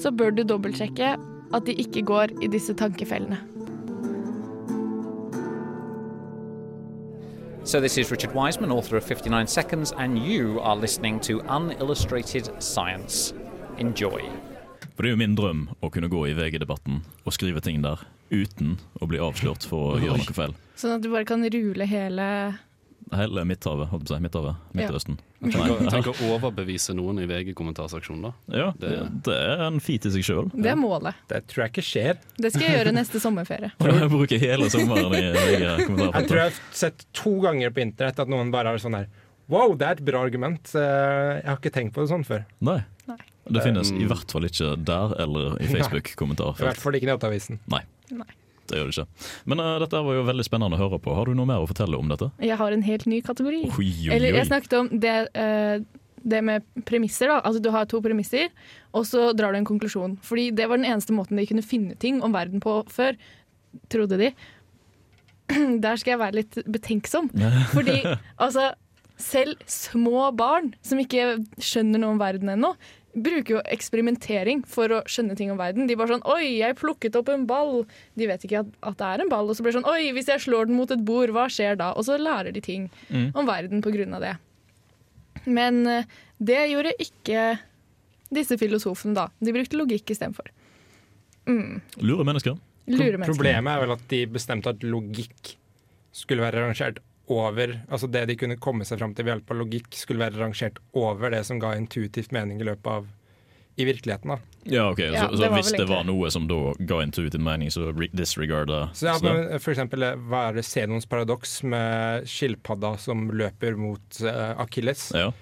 så 0.00 0.10
bør 0.10 0.32
du 0.32 0.46
dobbeltsjekke 0.48 1.16
at 1.52 1.66
de 1.68 1.74
ikke 1.76 2.04
går 2.08 2.32
i 2.40 2.48
disse 2.48 2.72
tankefellene. 2.74 3.40
So, 7.64 7.78
this 7.78 7.96
is 7.96 8.10
Richard 8.10 8.34
Wiseman, 8.34 8.72
author 8.72 8.96
of 8.96 9.04
59 9.04 9.46
Seconds, 9.46 9.92
and 9.92 10.18
you 10.18 10.58
are 10.60 10.74
listening 10.74 11.20
to 11.20 11.40
Unillustrated 11.42 12.50
Science. 12.58 13.34
Enjoy. 13.78 14.22
For 14.96 15.02
Det 15.02 15.08
er 15.08 15.14
jo 15.14 15.20
min 15.20 15.36
drøm 15.36 15.68
å 15.80 15.88
kunne 15.92 16.10
gå 16.10 16.26
i 16.26 16.34
VG-debatten 16.34 17.04
og 17.24 17.32
skrive 17.32 17.62
ting 17.62 17.84
der 17.84 18.02
uten 18.32 18.80
å 19.00 19.06
bli 19.06 19.20
avslørt 19.22 19.64
for 19.68 19.94
å 19.94 20.02
gjøre 20.02 20.24
noe 20.24 20.36
feil. 20.36 20.56
Sånn 20.76 20.96
at 20.96 21.04
du 21.04 21.12
bare 21.12 21.28
kan 21.28 21.44
rule 21.44 21.86
hele 21.86 22.26
hele 23.18 23.44
Midthavet, 23.48 23.90
holdt 23.90 24.06
på 24.06 24.12
å 24.12 24.16
si. 24.16 24.22
Midthavet. 24.24 24.60
Midtøsten. 24.76 25.18
Ja. 25.52 25.66
Tenk 25.90 26.10
å 26.12 26.14
overbevise 26.34 26.94
noen 26.96 27.22
i 27.22 27.26
VG-kommentarseksjonen, 27.30 28.28
da. 28.28 28.32
Ja, 28.58 28.68
det, 28.78 28.92
det, 29.26 29.38
er 29.38 29.64
en 29.66 29.80
feat 29.82 30.06
i 30.08 30.14
seg 30.14 30.26
sjøl. 30.26 30.52
Det 30.54 30.70
er 30.72 30.78
målet. 30.78 31.18
Det 31.30 31.42
tror 31.50 31.64
jeg 31.64 31.74
ikke 31.74 31.86
skjer. 31.86 32.22
Det 32.38 32.52
skal 32.54 32.66
jeg 32.68 32.78
gjøre 32.78 32.94
neste 32.96 33.22
sommerferie. 33.22 33.72
Jeg 34.02 34.08
bruker 34.10 34.40
hele 34.42 34.70
sommeren 34.72 35.14
i 35.18 35.26
VG-kommentarfeltet. 35.34 36.16
Jeg 36.16 36.30
tror 36.30 36.40
jeg 36.40 36.48
har 36.48 36.62
sett 36.82 37.04
to 37.16 37.34
ganger 37.44 37.74
på 37.74 37.82
internett 37.84 38.22
at 38.22 38.30
noen 38.30 38.50
bare 38.54 38.72
har 38.72 38.82
sånn 38.82 38.98
her 38.98 39.10
Wow, 39.52 39.74
det 39.76 39.84
er 39.84 39.98
et 39.98 40.04
bra 40.06 40.20
argument. 40.24 40.70
Jeg 40.72 41.44
har 41.44 41.58
ikke 41.58 41.72
tenkt 41.74 41.92
på 41.96 42.04
det 42.04 42.12
sånn 42.12 42.22
før. 42.24 42.44
Nei. 42.64 42.78
Nei. 43.10 43.18
Det 43.52 43.64
finnes 43.64 43.90
i 43.90 44.06
hvert 44.08 44.30
fall 44.32 44.46
ikke 44.48 44.76
der 44.86 45.16
eller 45.24 45.58
i 45.60 45.66
Facebook-kommentarfelt. 45.74 46.62
I 46.62 46.70
hvert 46.70 46.84
fall 46.84 46.96
ikke 46.96 47.08
i 47.08 47.10
Nettavisen. 47.10 47.60
Nei. 47.72 47.82
Nei. 48.14 48.28
Det 48.72 48.80
gjør 48.80 48.90
det 48.90 48.94
ikke. 48.96 49.26
Men 49.52 49.60
uh, 49.62 49.72
dette 49.82 50.04
var 50.06 50.16
jo 50.16 50.28
veldig 50.28 50.46
spennende 50.46 50.78
å 50.78 50.82
høre 50.86 51.00
på. 51.02 51.16
Har 51.16 51.28
du 51.28 51.36
noe 51.36 51.48
mer 51.48 51.64
å 51.64 51.68
fortelle 51.68 51.98
om 51.98 52.12
dette? 52.12 52.30
Jeg 52.42 52.56
har 52.60 52.76
en 52.76 52.86
helt 52.86 53.04
ny 53.10 53.20
kategori. 53.24 53.66
Oi, 53.68 53.90
oi, 53.90 54.14
Eller 54.16 54.38
jeg 54.38 54.48
snakket 54.48 54.78
om 54.78 54.88
det, 55.02 55.16
uh, 55.36 55.84
det 56.22 56.40
med 56.46 56.64
premisser. 56.88 57.28
da 57.28 57.42
Altså 57.42 57.62
Du 57.62 57.70
har 57.74 57.88
to 57.90 58.00
premisser, 58.04 58.48
og 58.96 59.06
så 59.08 59.30
drar 59.36 59.52
du 59.52 59.60
en 59.60 59.68
konklusjon. 59.68 60.16
Fordi 60.24 60.50
det 60.56 60.68
var 60.70 60.80
den 60.80 60.88
eneste 60.88 61.14
måten 61.16 61.40
de 61.40 61.46
kunne 61.50 61.66
finne 61.66 61.98
ting 62.00 62.22
om 62.24 62.34
verden 62.34 62.64
på 62.64 62.80
før, 62.92 63.18
trodde 63.92 64.20
de. 64.20 64.32
Der 65.84 66.00
skal 66.00 66.16
jeg 66.16 66.22
være 66.22 66.40
litt 66.40 66.62
betenksom. 66.64 67.28
Fordi 67.76 68.00
altså 68.40 68.72
selv 69.22 69.60
små 69.70 70.30
barn 70.34 70.72
som 70.82 70.98
ikke 70.98 71.36
skjønner 71.62 72.00
noe 72.02 72.16
om 72.16 72.20
verden 72.22 72.50
ennå, 72.56 72.72
bruker 73.14 73.56
jo 73.56 73.62
eksperimentering 73.68 74.62
for 74.66 74.88
å 74.88 75.02
skjønne 75.04 75.36
ting 75.36 75.50
om 75.52 75.58
verden. 75.60 75.86
De 75.86 75.94
bare 75.96 76.08
sånn 76.14 76.24
'Oi, 76.24 76.58
jeg 76.58 76.76
plukket 76.76 77.16
opp 77.16 77.28
en 77.28 77.46
ball.' 77.46 77.86
De 78.16 78.26
vet 78.26 78.40
ikke 78.44 78.60
at, 78.60 78.66
at 78.82 78.96
det 78.96 79.06
er 79.06 79.20
en 79.22 79.28
ball. 79.28 79.48
Og 79.50 79.56
så 79.56 79.62
blir 79.62 79.72
det 79.72 79.82
sånn 79.82 79.90
'Oi, 79.90 80.12
hvis 80.12 80.26
jeg 80.32 80.40
slår 80.40 80.66
den 80.66 80.76
mot 80.76 80.90
et 80.90 81.04
bord, 81.04 81.28
hva 81.30 81.44
skjer 81.48 81.76
da?' 81.76 81.92
Og 81.92 82.04
så 82.04 82.16
lærer 82.18 82.52
de 82.52 82.60
ting 82.60 82.90
Mm. 83.10 83.32
om 83.34 83.46
verden 83.46 83.82
på 83.82 83.92
grunn 83.92 84.14
av 84.14 84.20
det. 84.20 84.36
Men 85.46 85.86
eh, 85.86 86.04
det 86.42 86.70
gjorde 86.70 86.92
ikke 86.98 87.58
disse 88.32 88.56
filosofene, 88.56 89.14
da. 89.14 89.28
De 89.42 89.52
brukte 89.52 89.76
logikk 89.76 90.06
istedenfor. 90.10 90.46
Mm. 91.46 91.80
Lure 92.00 92.24
mennesker. 92.24 92.56
Lure 92.88 93.18
mennesker. 93.18 93.34
Problemet 93.34 93.76
er 93.76 93.80
vel 93.86 93.92
at 93.92 94.08
de 94.08 94.26
bestemte 94.26 94.68
at 94.72 94.80
logikk 94.80 95.56
skulle 96.12 96.40
være 96.44 96.62
rangert 96.64 96.98
over 97.32 97.74
Altså 97.88 98.08
det 98.12 98.26
de 98.30 98.36
kunne 98.38 98.58
komme 98.60 98.86
seg 98.88 99.00
fram 99.00 99.14
til 99.16 99.26
ved 99.26 99.36
hjelp 99.36 99.50
av 99.54 99.60
logikk, 99.62 99.90
skulle 99.96 100.22
være 100.24 100.40
rangert 100.40 100.78
over 100.98 101.32
det 101.34 101.42
som 101.48 101.60
ga 101.62 101.74
intuitivt 101.78 102.32
mening 102.34 102.60
i 102.60 102.68
løpet 102.68 102.90
av 102.92 103.10
i 103.76 103.84
virkeligheten. 103.88 104.28
da. 104.28 104.38
Ja, 104.64 104.90
ok. 104.90 104.98
Ja, 104.98 105.24
så, 105.26 105.30
det 105.30 105.38
så 105.38 105.48
var 105.48 105.56
hvis 105.56 105.72
det 105.72 105.86
var 105.88 106.04
noe 106.06 106.30
som 106.30 106.44
da 106.50 106.58
ga 106.78 107.00
intuitiv 107.02 107.40
mening, 107.42 107.70
så 107.72 107.88
re- 107.90 108.10
disregarda 108.12 108.84
Så 108.94 109.08
ja, 109.08 109.16
men 109.24 109.48
For 109.62 109.72
eksempel, 109.72 110.04
eh, 110.06 110.18
hva 110.28 110.48
er 110.50 110.60
det 110.60 110.66
Zenons 110.68 111.08
paradoks 111.08 111.62
med 111.66 112.28
skilpadda 112.30 112.94
som 113.00 113.30
løper 113.32 113.78
mot 113.80 114.20
uh, 114.22 114.52
Akilles? 114.62 115.08
Ja. 115.16 115.32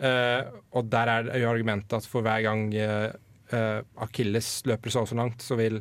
Uh, 0.00 0.60
og 0.76 0.86
der 0.92 1.10
er 1.16 1.32
jo 1.40 1.50
argumentet 1.50 1.98
at 1.98 2.06
for 2.08 2.24
hver 2.24 2.44
gang 2.46 2.68
uh, 2.76 3.80
Akilles 4.04 4.60
løper 4.68 4.92
så 4.92 5.04
og 5.04 5.10
så 5.10 5.18
langt, 5.18 5.42
så 5.42 5.58
vil 5.58 5.80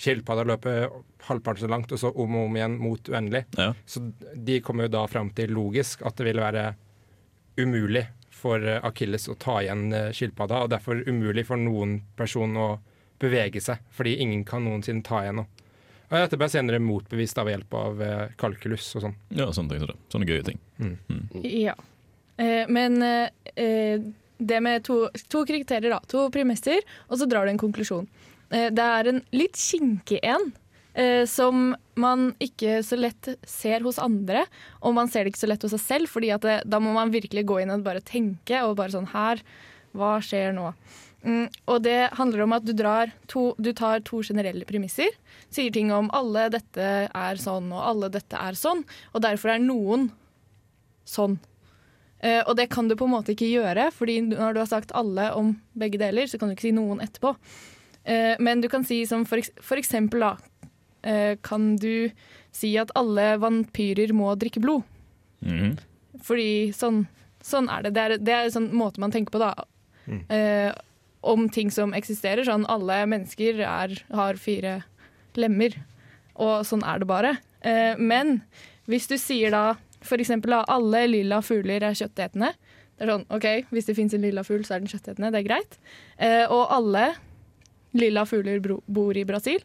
skilpadda 0.00 0.46
løper 0.48 0.86
halvparten 1.26 1.66
så 1.66 1.70
langt, 1.70 1.92
og 1.92 2.00
så 2.00 2.10
om 2.10 2.38
og 2.38 2.48
om 2.48 2.56
igjen 2.56 2.78
mot 2.80 3.10
uendelig. 3.12 3.44
Ja. 3.58 3.72
Så 3.86 4.02
de 4.34 4.60
kommer 4.64 4.88
jo 4.88 4.94
da 4.96 5.04
fram 5.10 5.32
til 5.36 5.52
logisk 5.52 6.04
at 6.08 6.16
det 6.16 6.30
ville 6.30 6.44
være 6.44 6.70
umulig 7.60 8.06
for 8.40 8.64
eh, 8.64 8.80
Akilles 8.86 9.28
å 9.28 9.36
ta 9.40 9.58
igjen 9.60 9.90
eh, 9.92 10.12
skilpadda, 10.16 10.64
og 10.64 10.72
derfor 10.72 11.02
umulig 11.08 11.44
for 11.48 11.60
noen 11.60 11.98
person 12.16 12.56
å 12.56 12.68
bevege 13.20 13.60
seg, 13.60 13.82
fordi 13.92 14.16
ingen 14.24 14.46
kan 14.48 14.64
noensinne 14.64 15.04
ta 15.04 15.20
igjen 15.24 15.42
noe. 15.42 15.66
Og 16.10 16.16
dette 16.18 16.38
ble 16.40 16.48
senere 16.50 16.80
motbevist 16.82 17.38
av 17.38 17.50
hjelp 17.52 17.76
av 17.78 18.00
eh, 18.02 18.32
kalkulus 18.40 18.88
og 18.96 19.04
sånn. 19.04 19.18
ja, 19.36 19.50
sånne 19.54 19.76
ting. 19.76 20.00
Sånne 20.10 20.26
gøye 20.26 20.46
ting. 20.46 20.58
Ja. 21.44 21.76
Eh, 22.40 22.64
men 22.72 23.02
eh, 23.04 23.28
eh, 23.54 24.00
det 24.38 24.60
med 24.64 24.84
to, 24.84 25.04
to 25.28 25.44
kriterier, 25.46 25.92
da. 25.92 26.00
To 26.10 26.26
premisser, 26.32 26.80
og 27.08 27.20
så 27.20 27.28
drar 27.28 27.46
du 27.46 27.52
en 27.52 27.60
konklusjon. 27.60 28.08
Eh, 28.50 28.68
det 28.74 28.86
er 28.86 29.10
en 29.10 29.22
litt 29.34 29.58
kinkig 29.58 30.20
en. 30.22 30.52
eh, 30.94 31.24
som 31.26 31.76
man 31.94 32.32
ikke 32.42 32.80
så 32.82 32.98
lett 32.98 33.28
ser 33.46 33.84
hos 33.86 34.00
andre, 34.02 34.44
og 34.82 34.94
man 34.96 35.08
ser 35.08 35.24
det 35.24 35.34
ikke 35.34 35.44
så 35.44 35.50
lett 35.50 35.62
hos 35.62 35.74
seg 35.76 35.84
selv. 35.84 36.08
fordi 36.08 36.32
det, 36.42 36.62
da 36.66 36.80
må 36.80 36.92
man 36.92 37.12
virkelig 37.12 37.46
gå 37.46 37.60
inn 37.60 37.70
og 37.70 37.84
bare 37.84 38.00
tenke, 38.00 38.62
og 38.64 38.76
bare 38.76 38.90
sånn 38.96 39.12
her, 39.14 39.42
hva 39.92 40.18
skjer 40.22 40.52
nå? 40.54 40.72
Mm, 41.22 41.50
og 41.68 41.82
det 41.84 42.10
handler 42.16 42.46
om 42.46 42.54
at 42.56 42.64
du, 42.64 42.72
to, 43.28 43.54
du 43.58 43.72
tar 43.76 44.00
to 44.00 44.22
generelle 44.24 44.64
premisser. 44.64 45.12
Sier 45.52 45.70
ting 45.70 45.92
om 45.92 46.08
alle 46.16 46.48
dette 46.48 47.10
er 47.12 47.36
sånn, 47.36 47.68
og 47.72 47.82
alle 47.84 48.08
dette 48.08 48.36
er 48.36 48.56
sånn. 48.56 48.86
Og 49.12 49.20
derfor 49.22 49.52
er 49.52 49.60
noen 49.60 50.08
sånn. 51.04 51.38
Eh, 52.20 52.40
og 52.46 52.56
det 52.56 52.70
kan 52.72 52.88
du 52.88 52.96
på 52.96 53.04
en 53.04 53.14
måte 53.14 53.34
ikke 53.34 53.50
gjøre, 53.50 53.90
fordi 53.92 54.20
når 54.30 54.56
du 54.56 54.62
har 54.62 54.70
sagt 54.70 54.94
alle 54.96 55.30
om 55.36 55.54
begge 55.76 56.00
deler, 56.00 56.28
så 56.28 56.40
kan 56.40 56.48
du 56.48 56.56
ikke 56.56 56.70
si 56.70 56.76
noen 56.76 57.04
etterpå. 57.04 57.34
Eh, 58.04 58.34
men 58.40 58.62
du 58.62 58.68
kan 58.72 58.84
si 58.86 59.02
som 59.06 59.26
for, 59.28 59.42
for 59.64 59.80
eksempel 59.80 60.24
da, 60.24 60.34
eh, 61.02 61.34
kan 61.46 61.74
du 61.80 62.10
si 62.54 62.72
at 62.80 62.92
alle 62.98 63.34
vampyrer 63.42 64.14
må 64.16 64.32
drikke 64.40 64.62
blod. 64.62 64.86
Mm. 65.44 65.76
Fordi 66.26 66.70
sånn, 66.76 67.04
sånn 67.44 67.70
er 67.72 67.86
det. 67.86 67.94
Det 67.96 68.04
er, 68.04 68.16
det 68.20 68.36
er 68.36 68.48
en 68.48 68.56
sånn 68.58 68.70
måte 68.76 69.02
man 69.02 69.14
tenker 69.14 69.34
på 69.34 69.42
da. 69.42 69.52
Eh, 70.10 70.72
om 71.20 71.48
ting 71.52 71.70
som 71.70 71.94
eksisterer. 71.96 72.44
Sånn 72.48 72.66
alle 72.72 73.02
mennesker 73.10 73.62
er, 73.62 73.94
har 74.10 74.40
fire 74.40 74.80
lemmer, 75.38 75.76
og 76.40 76.66
sånn 76.66 76.82
er 76.88 77.00
det 77.00 77.08
bare. 77.08 77.36
Eh, 77.60 77.94
men 78.00 78.40
hvis 78.90 79.06
du 79.10 79.16
sier 79.20 79.54
da 79.54 79.64
for 80.00 80.20
eksempel 80.20 80.54
da, 80.54 80.64
alle 80.72 81.04
lilla 81.10 81.40
fugler 81.44 81.84
er 81.84 81.96
kjøttetende. 81.96 82.54
Det 82.96 83.06
er 83.06 83.12
sånn, 83.14 83.26
ok, 83.32 83.46
Hvis 83.72 83.88
det 83.88 83.96
fins 83.96 84.14
en 84.16 84.24
lilla 84.24 84.44
fugl, 84.44 84.64
så 84.64 84.76
er 84.76 84.82
den 84.82 84.90
kjøttetende. 84.92 85.30
Det 85.32 85.40
er 85.40 85.48
greit. 85.48 85.76
Eh, 86.16 86.44
og 86.48 86.72
alle 86.72 87.04
lilla 87.96 88.26
fugler 88.26 88.60
bor 88.62 89.16
i 89.16 89.26
Brasil. 89.26 89.62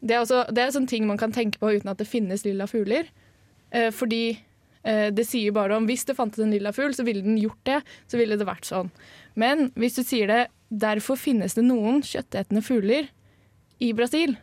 Det 0.00 0.14
er, 0.14 0.22
også, 0.22 0.44
det 0.54 0.62
er 0.62 0.74
sånne 0.74 0.90
ting 0.90 1.06
man 1.08 1.20
kan 1.20 1.32
tenke 1.34 1.60
på 1.60 1.72
uten 1.78 1.90
at 1.90 2.00
det 2.00 2.08
finnes 2.08 2.44
lilla 2.46 2.68
fugler. 2.70 3.08
Eh, 3.74 3.88
fordi 3.94 4.38
eh, 4.86 5.08
det 5.14 5.26
sier 5.26 5.54
bare 5.56 5.78
om 5.78 5.88
hvis 5.88 6.06
det 6.08 6.18
fantes 6.18 6.42
en 6.42 6.52
lilla 6.54 6.72
fugl, 6.76 6.94
så 6.94 7.06
ville 7.06 7.24
den 7.24 7.38
gjort 7.40 7.62
det. 7.68 7.80
Så 8.10 8.20
ville 8.20 8.38
det 8.38 8.48
vært 8.48 8.68
sånn. 8.68 8.92
Men 9.34 9.70
hvis 9.78 9.98
du 9.98 10.04
sier 10.06 10.30
det 10.30 10.42
derfor 10.68 11.18
finnes 11.20 11.54
det 11.56 11.64
noen 11.66 12.02
kjøttetende 12.06 12.62
fugler 12.66 13.10
i 13.82 13.92
Brasil, 13.96 14.36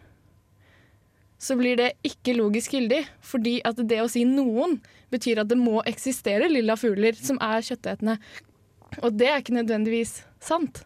så 1.44 1.58
blir 1.60 1.76
det 1.80 1.90
ikke 2.08 2.38
logisk 2.38 2.76
gyldig. 2.78 3.04
Fordi 3.24 3.60
at 3.68 3.80
det 3.90 4.00
å 4.04 4.10
si 4.12 4.24
noen 4.28 4.80
betyr 5.14 5.44
at 5.44 5.52
det 5.52 5.60
må 5.60 5.82
eksistere 5.90 6.50
lilla 6.52 6.78
fugler 6.80 7.18
som 7.20 7.40
er 7.44 7.66
kjøttetende. 7.66 8.18
Og 9.02 9.18
det 9.18 9.30
er 9.30 9.42
ikke 9.42 9.58
nødvendigvis 9.58 10.22
sant. 10.44 10.84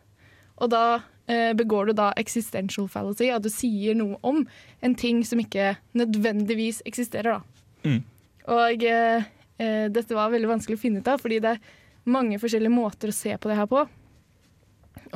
Og 0.58 0.72
da 0.74 0.84
begår 1.28 1.90
du 1.90 1.94
da 1.98 2.12
existential 2.16 2.86
fallacy, 2.88 3.28
at 3.36 3.44
du 3.44 3.50
sier 3.52 3.98
noe 4.00 4.16
om 4.24 4.46
en 4.80 4.94
ting 4.96 5.24
som 5.28 5.42
ikke 5.44 5.74
nødvendigvis 6.00 6.80
eksisterer. 6.88 7.42
da. 7.42 7.58
Mm. 7.84 8.04
Og 8.48 8.84
eh, 8.88 9.28
eh, 9.60 9.86
dette 9.92 10.16
var 10.16 10.32
veldig 10.32 10.50
vanskelig 10.54 10.78
å 10.78 10.82
finne 10.82 11.04
ut 11.04 11.10
av, 11.12 11.22
fordi 11.22 11.42
det 11.44 11.56
er 11.56 11.74
mange 12.08 12.40
forskjellige 12.40 12.74
måter 12.74 13.12
å 13.12 13.16
se 13.16 13.36
på 13.36 13.52
det 13.52 13.58
her 13.60 13.68
på. 13.72 13.84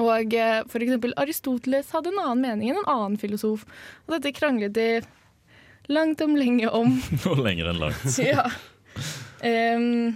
Og 0.02 0.36
eh, 0.36 0.60
eksempel 0.62 1.16
Aristoteles 1.20 1.92
hadde 1.96 2.12
en 2.12 2.22
annen 2.24 2.44
mening 2.44 2.72
enn 2.72 2.82
en 2.84 2.92
annen 2.92 3.18
filosof. 3.22 3.66
Og 4.06 4.18
dette 4.18 4.36
kranglet 4.36 4.76
de 4.76 4.90
langt 5.92 6.22
om 6.24 6.36
lenge 6.38 6.70
om. 6.70 6.94
Og 7.32 7.42
lenger 7.44 7.72
enn 7.72 7.82
langt. 7.82 8.20
ja. 8.32 8.46
Um, 9.42 10.14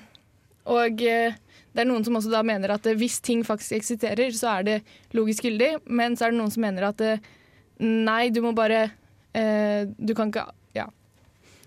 og 0.70 1.02
eh, 1.02 1.34
det 1.76 1.84
er 1.84 1.90
noen 1.90 2.06
som 2.08 2.16
også 2.16 2.32
da 2.32 2.40
mener 2.48 2.72
at 2.72 2.86
eh, 2.88 2.96
hvis 2.96 3.20
ting 3.24 3.44
faktisk 3.44 3.76
eksisterer, 3.76 4.32
så 4.36 4.54
er 4.60 4.68
det 4.68 4.76
logisk 5.16 5.44
gyldig. 5.44 5.74
Men 5.86 6.16
så 6.16 6.28
er 6.28 6.34
det 6.34 6.40
noen 6.40 6.54
som 6.54 6.64
mener 6.64 6.88
at 6.88 7.04
eh, 7.04 7.24
nei, 7.84 8.30
du 8.32 8.40
må 8.46 8.54
bare 8.56 8.86
eh, 9.36 9.84
Du 10.00 10.16
kan 10.16 10.32
ikke 10.32 10.48
Ja. 10.78 10.88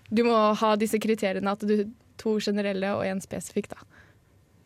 Du 0.09 0.23
må 0.25 0.35
ha 0.57 0.75
disse 0.81 0.97
kriteriene 1.01 1.53
at 1.53 1.61
du 1.61 1.91
to 2.19 2.39
generelle 2.41 2.95
og 2.97 3.05
én 3.05 3.21
spesifikk, 3.23 3.69
da. 3.71 3.85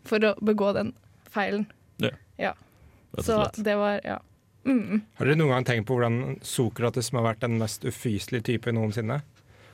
For 0.07 0.23
å 0.23 0.33
begå 0.39 0.71
den 0.77 0.93
feilen. 1.29 1.67
Ja. 2.01 2.15
Ja. 2.39 2.53
Så 3.19 3.35
slett. 3.35 3.59
det 3.67 3.75
var 3.77 3.99
Ja. 4.07 4.21
Mm. 4.63 5.01
Har 5.19 5.27
dere 5.27 5.35
noen 5.35 5.51
gang 5.51 5.65
tenkt 5.67 5.89
på 5.89 5.97
hvordan 5.97 6.37
Sokrates 6.39 7.11
må 7.11 7.19
ha 7.19 7.33
vært 7.33 7.41
den 7.43 7.57
mest 7.59 7.83
ufyselige 7.83 8.47
type 8.47 8.71
noensinne? 8.71 9.19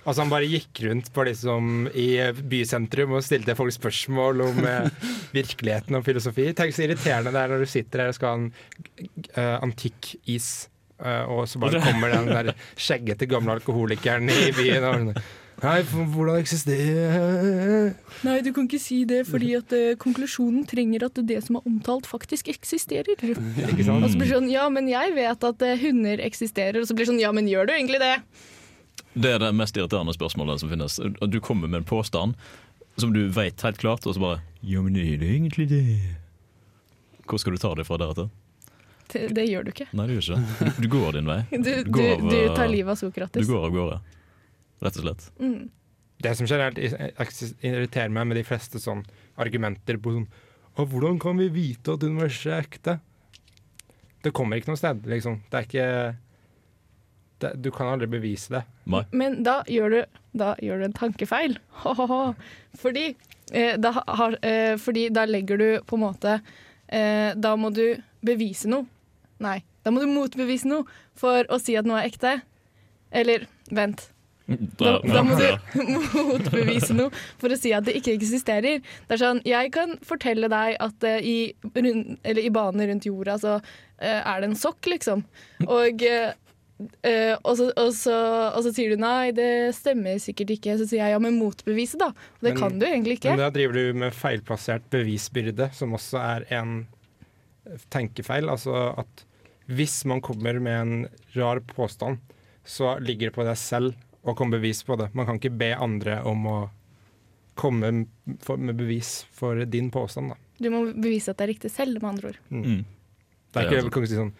Altså 0.05 0.23
Han 0.23 0.31
bare 0.31 0.47
gikk 0.49 0.83
rundt 0.87 1.11
på 1.13 1.25
liksom 1.27 1.89
i 1.91 2.07
bysentrum 2.49 3.17
og 3.17 3.25
stilte 3.25 3.57
folk 3.57 3.75
spørsmål 3.75 4.45
om 4.47 4.63
eh, 4.65 5.09
virkeligheten 5.35 5.99
og 5.99 6.05
filosofi. 6.07 6.49
Tenk 6.57 6.75
så 6.75 6.85
irriterende 6.87 7.33
det 7.35 7.43
er 7.43 7.53
når 7.53 7.65
du 7.65 7.69
sitter 7.69 8.05
her 8.05 8.13
og 8.13 8.17
skal 8.17 8.31
ha 8.31 8.39
en 8.39 8.47
uh, 9.35 9.57
antikk 9.65 10.13
is, 10.31 10.69
uh, 11.03 11.27
og 11.27 11.43
så 11.51 11.61
bare 11.61 11.83
kommer 11.83 12.15
den 12.15 12.31
der 12.31 12.55
skjeggete 12.79 13.27
gamle 13.29 13.59
alkoholikeren 13.59 14.31
i 14.31 14.49
byen 14.55 14.89
og 14.89 15.13
Nei, 15.59 15.79
hvordan 15.83 16.37
eksisterer 16.39 17.89
Nei, 18.23 18.37
du 18.45 18.53
kan 18.55 18.67
ikke 18.69 18.79
si 18.79 19.01
det 19.07 19.25
fordi 19.27 19.51
at 19.57 19.73
uh, 19.75 19.97
konklusjonen 19.99 20.63
trenger 20.69 21.03
at 21.09 21.19
det 21.27 21.41
som 21.45 21.57
er 21.59 21.67
omtalt, 21.67 22.07
faktisk 22.07 22.47
eksisterer. 22.53 23.19
Ikke 23.19 23.83
sant? 23.83 24.05
Og 24.05 24.07
så 24.07 24.15
blir 24.15 24.29
det 24.29 24.37
sånn 24.37 24.51
Ja, 24.53 24.69
men 24.71 24.87
jeg 24.91 25.11
vet 25.17 25.43
at 25.49 25.65
uh, 25.67 25.75
hunder 25.81 26.23
eksisterer. 26.23 26.79
Og 26.79 26.87
så 26.87 26.95
blir 26.95 27.05
det 27.05 27.11
sånn 27.11 27.21
Ja, 27.23 27.33
men 27.35 27.49
gjør 27.51 27.67
du 27.67 27.75
egentlig 27.75 27.99
det? 27.99 28.15
Det 29.19 29.31
er 29.35 29.41
det 29.43 29.51
mest 29.55 29.77
irriterende 29.77 30.15
spørsmålet 30.15 30.61
som 30.61 30.71
finnes. 30.71 30.99
Og 30.99 31.29
Du 31.29 31.39
kommer 31.43 31.67
med 31.67 31.81
en 31.81 31.87
påstand 31.87 32.37
som 32.99 33.13
du 33.13 33.25
vet 33.31 33.61
helt 33.63 33.79
klart, 33.79 34.05
og 34.07 34.15
så 34.15 34.19
bare 34.19 34.41
Ja, 34.61 34.81
men 34.81 34.95
er 34.95 35.17
det 35.19 35.27
egentlig 35.27 35.69
det? 35.69 35.83
Hvor 37.27 37.39
skal 37.39 37.55
du 37.55 37.61
ta 37.61 37.73
det 37.75 37.85
fra 37.87 37.99
deretter? 37.99 38.29
Det, 39.09 39.27
det 39.33 39.45
gjør 39.47 39.65
du 39.65 39.71
ikke. 39.73 39.87
Nei, 39.97 40.05
det 40.09 40.19
gjør 40.19 40.37
ikke. 40.37 40.71
Du 40.83 40.87
går 40.91 41.17
din 41.17 41.29
vei. 41.29 41.39
Du, 41.49 41.69
du, 41.69 41.91
går 41.91 42.11
av, 42.13 42.23
du 42.29 42.37
eh, 42.37 42.55
tar 42.55 42.69
livet 42.69 43.03
av 43.03 43.29
Du 43.33 43.45
går 43.49 43.65
av 43.65 43.73
gårde, 43.73 43.99
rett 44.85 44.99
og 44.99 45.05
slett. 45.05 45.27
Mm. 45.39 45.69
Det 46.19 46.35
som 46.35 46.49
generelt 46.49 46.77
irriterer 46.77 48.11
meg 48.13 48.27
med 48.27 48.37
de 48.37 48.43
fleste 48.45 48.81
sånn 48.83 49.05
argumenter 49.39 49.97
på 50.03 50.17
sånn 50.17 50.29
Hvordan 50.79 51.17
kan 51.19 51.39
vi 51.39 51.49
vite 51.51 51.95
at 51.95 52.03
universet 52.05 52.51
er 52.53 52.61
ekte? 52.63 52.93
Det 54.23 54.31
kommer 54.35 54.59
ikke 54.59 54.71
noe 54.71 54.79
sted, 54.79 55.01
liksom. 55.11 55.41
Det 55.49 55.57
er 55.57 55.65
ikke 55.67 55.87
det, 57.41 57.53
Du 57.63 57.71
kan 57.71 57.93
aldri 57.93 58.09
bevise 58.11 58.53
det. 58.57 58.63
Nei. 58.89 59.03
Men 59.11 59.41
da 59.45 59.61
gjør, 59.69 59.95
du, 59.95 60.21
da 60.39 60.53
gjør 60.63 60.81
du 60.81 60.87
en 60.89 60.97
tankefeil. 60.97 61.57
Fordi, 62.83 63.07
eh, 63.51 63.79
da 63.81 63.93
har, 64.05 64.37
eh, 64.45 64.75
fordi 64.77 65.07
da 65.13 65.25
legger 65.25 65.57
du 65.57 65.67
på 65.87 65.97
en 65.97 66.03
måte 66.03 66.35
eh, 66.87 67.31
Da 67.35 67.55
må 67.57 67.71
du 67.73 67.97
bevise 68.25 68.69
noe. 68.69 68.85
Nei, 69.39 69.61
da 69.85 69.91
må 69.95 70.03
du 70.03 70.11
motbevise 70.11 70.67
noe 70.67 70.85
for 71.17 71.47
å 71.49 71.59
si 71.61 71.77
at 71.79 71.87
noe 71.87 72.01
er 72.01 72.11
ekte. 72.11 72.39
Eller 73.09 73.47
vent. 73.71 74.09
Da, 74.49 74.95
da, 75.05 75.21
må 75.21 75.37
du 75.37 75.83
motbevise 76.31 76.95
noe 76.97 77.13
for 77.39 77.53
å 77.53 77.57
si 77.59 77.71
at 77.75 77.85
det 77.85 77.95
ikke 77.99 78.15
eksisterer. 78.17 78.81
Det 78.81 79.15
er 79.15 79.21
sånn, 79.21 79.41
Jeg 79.47 79.71
kan 79.75 79.95
fortelle 80.05 80.49
deg 80.51 80.77
at 80.81 81.05
uh, 81.05 81.17
i, 81.21 81.53
rund, 81.75 82.17
i 82.25 82.51
banen 82.53 82.89
rundt 82.89 83.07
jorda 83.07 83.37
så 83.41 83.57
uh, 83.61 84.19
er 84.19 84.41
det 84.41 84.49
en 84.49 84.57
sokk, 84.57 84.89
liksom. 84.89 85.23
Og, 85.67 86.05
uh, 86.79 87.35
og, 87.43 87.53
så, 87.59 87.69
og, 87.73 87.91
så, 87.95 88.17
og, 88.49 88.61
så, 88.65 88.73
sier 88.75 88.93
du 88.93 89.01
nei, 89.01 89.31
det 89.35 89.75
stemmer 89.77 90.19
sikkert 90.23 90.55
ikke. 90.55 90.77
Så 90.79 90.87
sier 90.89 91.03
jeg 91.03 91.15
ja, 91.15 91.21
men 91.23 91.39
motbevise, 91.39 91.99
da. 92.01 92.11
Og 92.13 92.47
det 92.47 92.53
men, 92.53 92.61
kan 92.61 92.79
du 92.81 92.87
egentlig 92.87 93.19
ikke. 93.19 93.33
Men 93.35 93.43
da 93.45 93.51
driver 93.55 93.79
du 93.79 94.01
med 94.05 94.15
feilplassert 94.15 94.87
bevisbyrde, 94.93 95.71
som 95.75 95.95
også 95.97 96.21
er 96.23 96.47
en 96.59 96.81
tenkefeil. 97.93 98.49
Altså 98.51 98.89
at 98.97 99.25
hvis 99.69 100.01
man 100.09 100.21
kommer 100.25 100.57
med 100.63 100.81
en 100.81 101.07
rar 101.35 101.61
påstand, 101.69 102.17
så 102.65 102.97
ligger 103.01 103.29
det 103.29 103.37
på 103.37 103.45
deg 103.45 103.57
selv 103.59 103.97
å 104.25 104.35
komme 104.37 104.57
bevis 104.57 104.81
på 104.85 104.97
det. 104.99 105.11
Man 105.17 105.27
kan 105.27 105.39
ikke 105.39 105.55
be 105.57 105.73
andre 105.77 106.19
om 106.27 106.45
å 106.49 106.59
komme 107.59 107.91
med 107.91 108.75
bevis 108.79 109.25
for 109.35 109.65
din 109.69 109.89
påstand. 109.91 110.33
Da. 110.33 110.39
Du 110.59 110.69
må 110.73 110.83
bevise 110.93 111.31
at 111.31 111.39
det 111.39 111.47
er 111.47 111.53
riktig 111.53 111.71
selv, 111.73 111.99
med 112.01 112.09
andre 112.13 112.31
ord. 112.31 112.39
Mm. 112.49 112.81
Det 113.49 113.59
er 113.59 113.67
ikke, 113.67 113.77
jeg 113.79 113.91
kan 113.93 114.03
ikke 114.03 114.11
si 114.11 114.19
sånn 114.19 114.33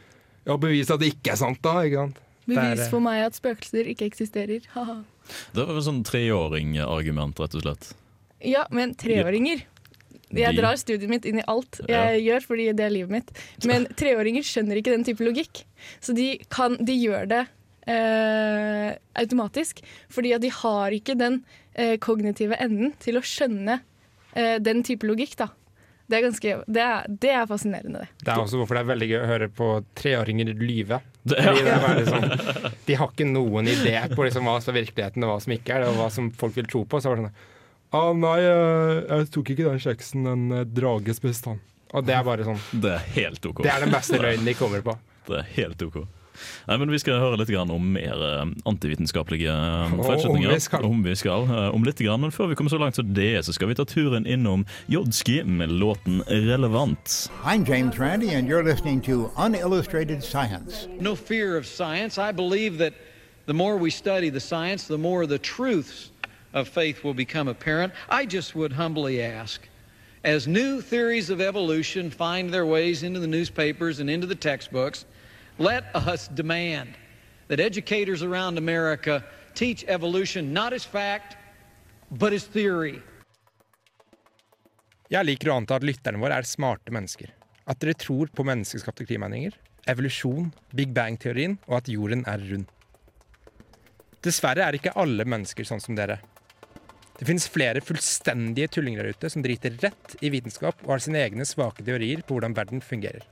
Ja, 0.46 0.56
bevis 0.62 0.92
at 0.94 1.02
det 1.02 1.14
ikke 1.16 1.34
er 1.34 1.40
sant, 1.40 1.62
da. 1.66 1.80
ikke 1.86 2.04
sant? 2.04 2.20
Bevis 2.50 2.90
for 2.92 3.04
meg 3.04 3.24
at 3.28 3.38
spøkelser 3.38 3.90
ikke 3.94 4.10
eksisterer. 4.10 4.66
det 5.56 5.66
var 5.66 5.76
et 5.78 5.88
sånn 5.88 6.06
treåringargument, 6.08 7.42
rett 7.42 7.60
og 7.60 7.66
slett. 7.66 7.92
Ja, 8.46 8.64
men 8.74 8.96
treåringer 8.98 9.66
jeg 10.36 10.58
drar 10.60 10.78
studiet 10.78 11.10
mitt 11.10 11.26
inn 11.26 11.40
i 11.42 11.46
alt 11.50 11.80
jeg 11.88 11.90
ja. 11.90 12.18
gjør, 12.22 12.44
fordi 12.52 12.68
det 12.78 12.86
er 12.86 12.94
livet 12.94 13.14
mitt. 13.14 13.32
Men 13.66 13.88
treåringer 14.00 14.46
skjønner 14.46 14.80
ikke 14.80 14.94
den 14.94 15.06
type 15.08 15.26
logikk. 15.26 15.64
Så 16.04 16.14
de, 16.18 16.36
kan, 16.54 16.78
de 16.86 16.96
gjør 17.00 17.30
det 17.32 17.44
eh, 17.90 18.92
automatisk. 19.20 19.82
Fordi 20.14 20.36
at 20.38 20.46
de 20.46 20.52
har 20.54 20.96
ikke 20.96 21.18
den 21.20 21.42
eh, 21.74 21.98
kognitive 22.02 22.60
enden 22.62 22.94
til 23.02 23.20
å 23.20 23.26
skjønne 23.26 23.80
eh, 24.36 24.58
den 24.62 24.86
type 24.86 25.10
logikk, 25.10 25.38
da. 25.42 25.50
Det 26.10 26.18
er, 26.18 26.24
ganske, 26.26 26.54
det, 26.66 26.82
er, 26.82 27.06
det 27.22 27.30
er, 27.30 27.44
fascinerende, 27.46 28.00
det. 28.02 28.24
Det 28.24 28.32
er 28.34 28.42
også 28.42 28.58
hvorfor 28.58 28.80
det 28.80 28.82
er 28.82 28.88
veldig 28.90 29.08
gøy 29.12 29.18
å 29.20 29.28
høre 29.30 29.48
på 29.54 29.68
treåringer 30.00 30.50
lyve. 30.58 30.98
Liksom, 31.30 32.26
de 32.88 32.96
har 32.98 33.12
ikke 33.12 33.28
noen 33.30 33.70
idé 33.70 33.94
på 34.16 34.26
liksom 34.26 34.50
hva 34.50 34.56
som 34.64 34.74
er 34.74 34.80
virkeligheten 34.80 35.26
og 35.28 35.36
hva 35.36 35.40
som 35.44 35.54
ikke 35.54 35.76
er 35.76 35.84
det, 35.86 35.92
og 35.92 36.00
hva 36.00 36.08
som 36.16 36.32
folk 36.34 36.58
vil 36.58 36.70
tro 36.72 36.82
på. 36.90 36.98
Så 36.98 37.12
var 37.12 37.22
det 37.22 37.28
sånn 37.28 37.38
ah, 38.00 38.10
Nei, 38.18 38.36
jeg, 38.42 39.04
jeg, 39.04 39.30
tok 39.36 39.54
ikke 39.54 39.68
den 39.68 39.84
kjeksen 39.86 40.32
en 40.34 40.48
eh, 40.58 40.66
drage 40.80 41.14
spiste 41.20 41.54
han. 41.54 41.62
Og 41.94 42.06
det 42.06 42.14
er 42.18 42.26
bare 42.26 42.46
sånn 42.46 42.60
Det 42.74 42.96
er 42.96 43.06
helt 43.16 43.46
OK. 43.50 43.62
Det 43.66 43.74
er 43.74 43.86
den 43.86 43.94
beste 43.94 44.22
løgnen 44.22 44.50
de 44.50 44.58
kommer 44.58 44.86
på. 44.90 44.98
Det 45.30 45.44
er 45.44 45.54
helt 45.60 45.86
OK. 45.86 46.02
Nei, 46.68 46.78
men 46.78 46.92
Vi 46.92 47.00
skal 47.02 47.20
høre 47.22 47.40
litt 47.40 47.52
om 47.60 47.86
mer 47.94 48.22
eh, 48.26 48.52
antivitenskapelige 48.70 49.54
eh, 49.54 49.96
feilslutninger. 50.06 50.86
Om 50.86 51.04
vi 51.04 51.16
skal. 51.16 51.48
Eh, 51.50 51.76
om 51.76 51.84
litt, 51.84 52.00
men 52.00 52.32
før 52.32 52.52
vi 52.52 52.56
kommer 52.60 52.74
så 52.74 52.80
langt 52.82 52.96
som 53.00 53.14
det, 53.14 53.46
så 53.46 53.54
skal 53.54 53.70
vi 53.72 53.78
ta 53.80 53.86
turen 53.86 54.28
innom 54.28 54.66
Jodski 54.88 55.44
med 55.44 55.72
låten 55.72 56.24
'Relevant'. 56.28 57.30
I'm 57.44 57.66
James 57.66 58.00
Randi, 58.00 58.30
and 58.30 58.48
you're 58.48 58.64
listening 58.64 59.02
to 59.02 59.32
Unillustrated 59.38 60.24
Science. 60.24 60.88
No 61.00 61.16
fear 61.16 61.58
of 61.58 61.66
science. 61.66 62.18
I 62.18 62.32
believe 62.32 62.78
that 62.78 62.94
the 63.46 63.54
more 63.54 63.78
we 63.78 63.90
study 63.90 64.30
the 64.30 64.40
science, 64.40 64.88
the 64.88 64.98
more 64.98 65.26
the 65.26 65.40
truths 65.40 66.12
of 66.54 66.68
faith 66.68 67.04
will 67.04 67.14
become 67.14 67.48
apparent. 67.48 67.94
I 68.10 68.26
just 68.26 68.56
would 68.56 68.74
humbly 68.74 69.22
ask. 69.22 69.62
As 70.24 70.48
new 70.48 70.82
theories 70.82 71.30
of 71.30 71.40
evolution 71.40 72.10
find 72.10 72.54
their 72.54 72.66
ways 72.66 73.04
into 73.04 73.20
the 73.20 73.28
newspapers 73.28 74.00
and 74.00 74.10
into 74.10 74.28
the 74.28 74.36
textbooks, 74.36 75.06
Let 75.60 75.84
us 75.94 76.30
demand 76.30 76.96
that 77.50 77.60
educators 77.60 78.24
around 78.24 78.58
America 78.58 79.22
teach 79.56 79.84
evolution 79.90 80.54
not 80.54 80.72
as 80.72 80.86
fact, 80.86 81.36
but 82.12 82.32
as 82.32 82.46
theory. 82.46 83.02
Jeg 85.12 85.26
liker 85.26 85.52
å 85.52 85.58
anta 85.60 85.76
at 85.76 85.84
lytterne 85.84 86.22
våre 86.22 86.38
er 86.40 86.48
smarte 86.48 86.94
mennesker. 86.96 87.34
At 87.68 87.82
dere 87.84 87.98
tror 88.00 88.32
på 88.32 88.46
menneskeskapte 88.48 89.04
klimaendringer, 89.10 89.58
evolusjon, 89.92 90.54
Big 90.72 90.94
Bang-teorien 90.96 91.58
og 91.68 91.82
at 91.82 91.92
jorden 91.92 92.24
er 92.30 92.40
rund. 92.54 92.70
Dessverre 94.24 94.64
er 94.64 94.80
ikke 94.80 94.96
alle 94.96 95.28
mennesker 95.28 95.68
sånn 95.68 95.84
som 95.84 95.98
dere. 96.00 96.22
Det 97.20 97.28
finnes 97.28 97.50
flere 97.52 97.84
fullstendige 97.84 98.72
tullinger 98.78 99.04
der 99.04 99.12
ute 99.12 99.34
som 99.34 99.44
driter 99.44 99.76
rett 99.84 100.16
i 100.24 100.32
vitenskap 100.32 100.86
og 100.86 100.96
har 100.96 101.04
sine 101.04 101.20
egne 101.20 101.44
svake 101.44 101.84
teorier 101.84 102.24
på 102.24 102.38
hvordan 102.38 102.56
verden 102.56 102.80
fungerer. 102.80 103.28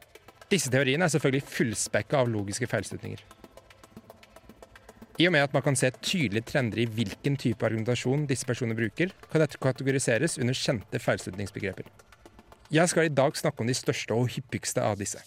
Disse 0.47 0.71
teoriene 0.71 1.03
er 1.03 1.11
selvfølgelig 1.11 1.43
fullspekka 1.51 2.21
av 2.21 2.29
logiske 2.31 2.69
feilslutninger. 2.71 3.19
I 5.17 5.25
og 5.27 5.33
med 5.33 5.47
at 5.47 5.53
man 5.55 5.63
kan 5.65 5.75
se 5.75 5.89
tydelige 5.97 6.45
trender 6.51 6.83
i 6.83 6.85
hvilken 6.85 7.35
type 7.41 7.65
argumentasjon 7.65 8.27
disse 8.29 8.45
personene 8.45 8.77
bruker, 8.77 9.11
kan 9.31 9.41
dette 9.41 9.59
kategoriseres 9.59 10.37
under 10.37 10.55
kjente 10.55 11.01
feilslutningsbegreper. 11.01 11.89
Jeg 12.71 12.91
skal 12.91 13.07
i 13.07 13.13
dag 13.15 13.35
snakke 13.35 13.63
om 13.63 13.67
de 13.67 13.75
største 13.75 14.13
og 14.13 14.29
hyppigste 14.35 14.83
av 14.83 14.99
disse. 15.01 15.19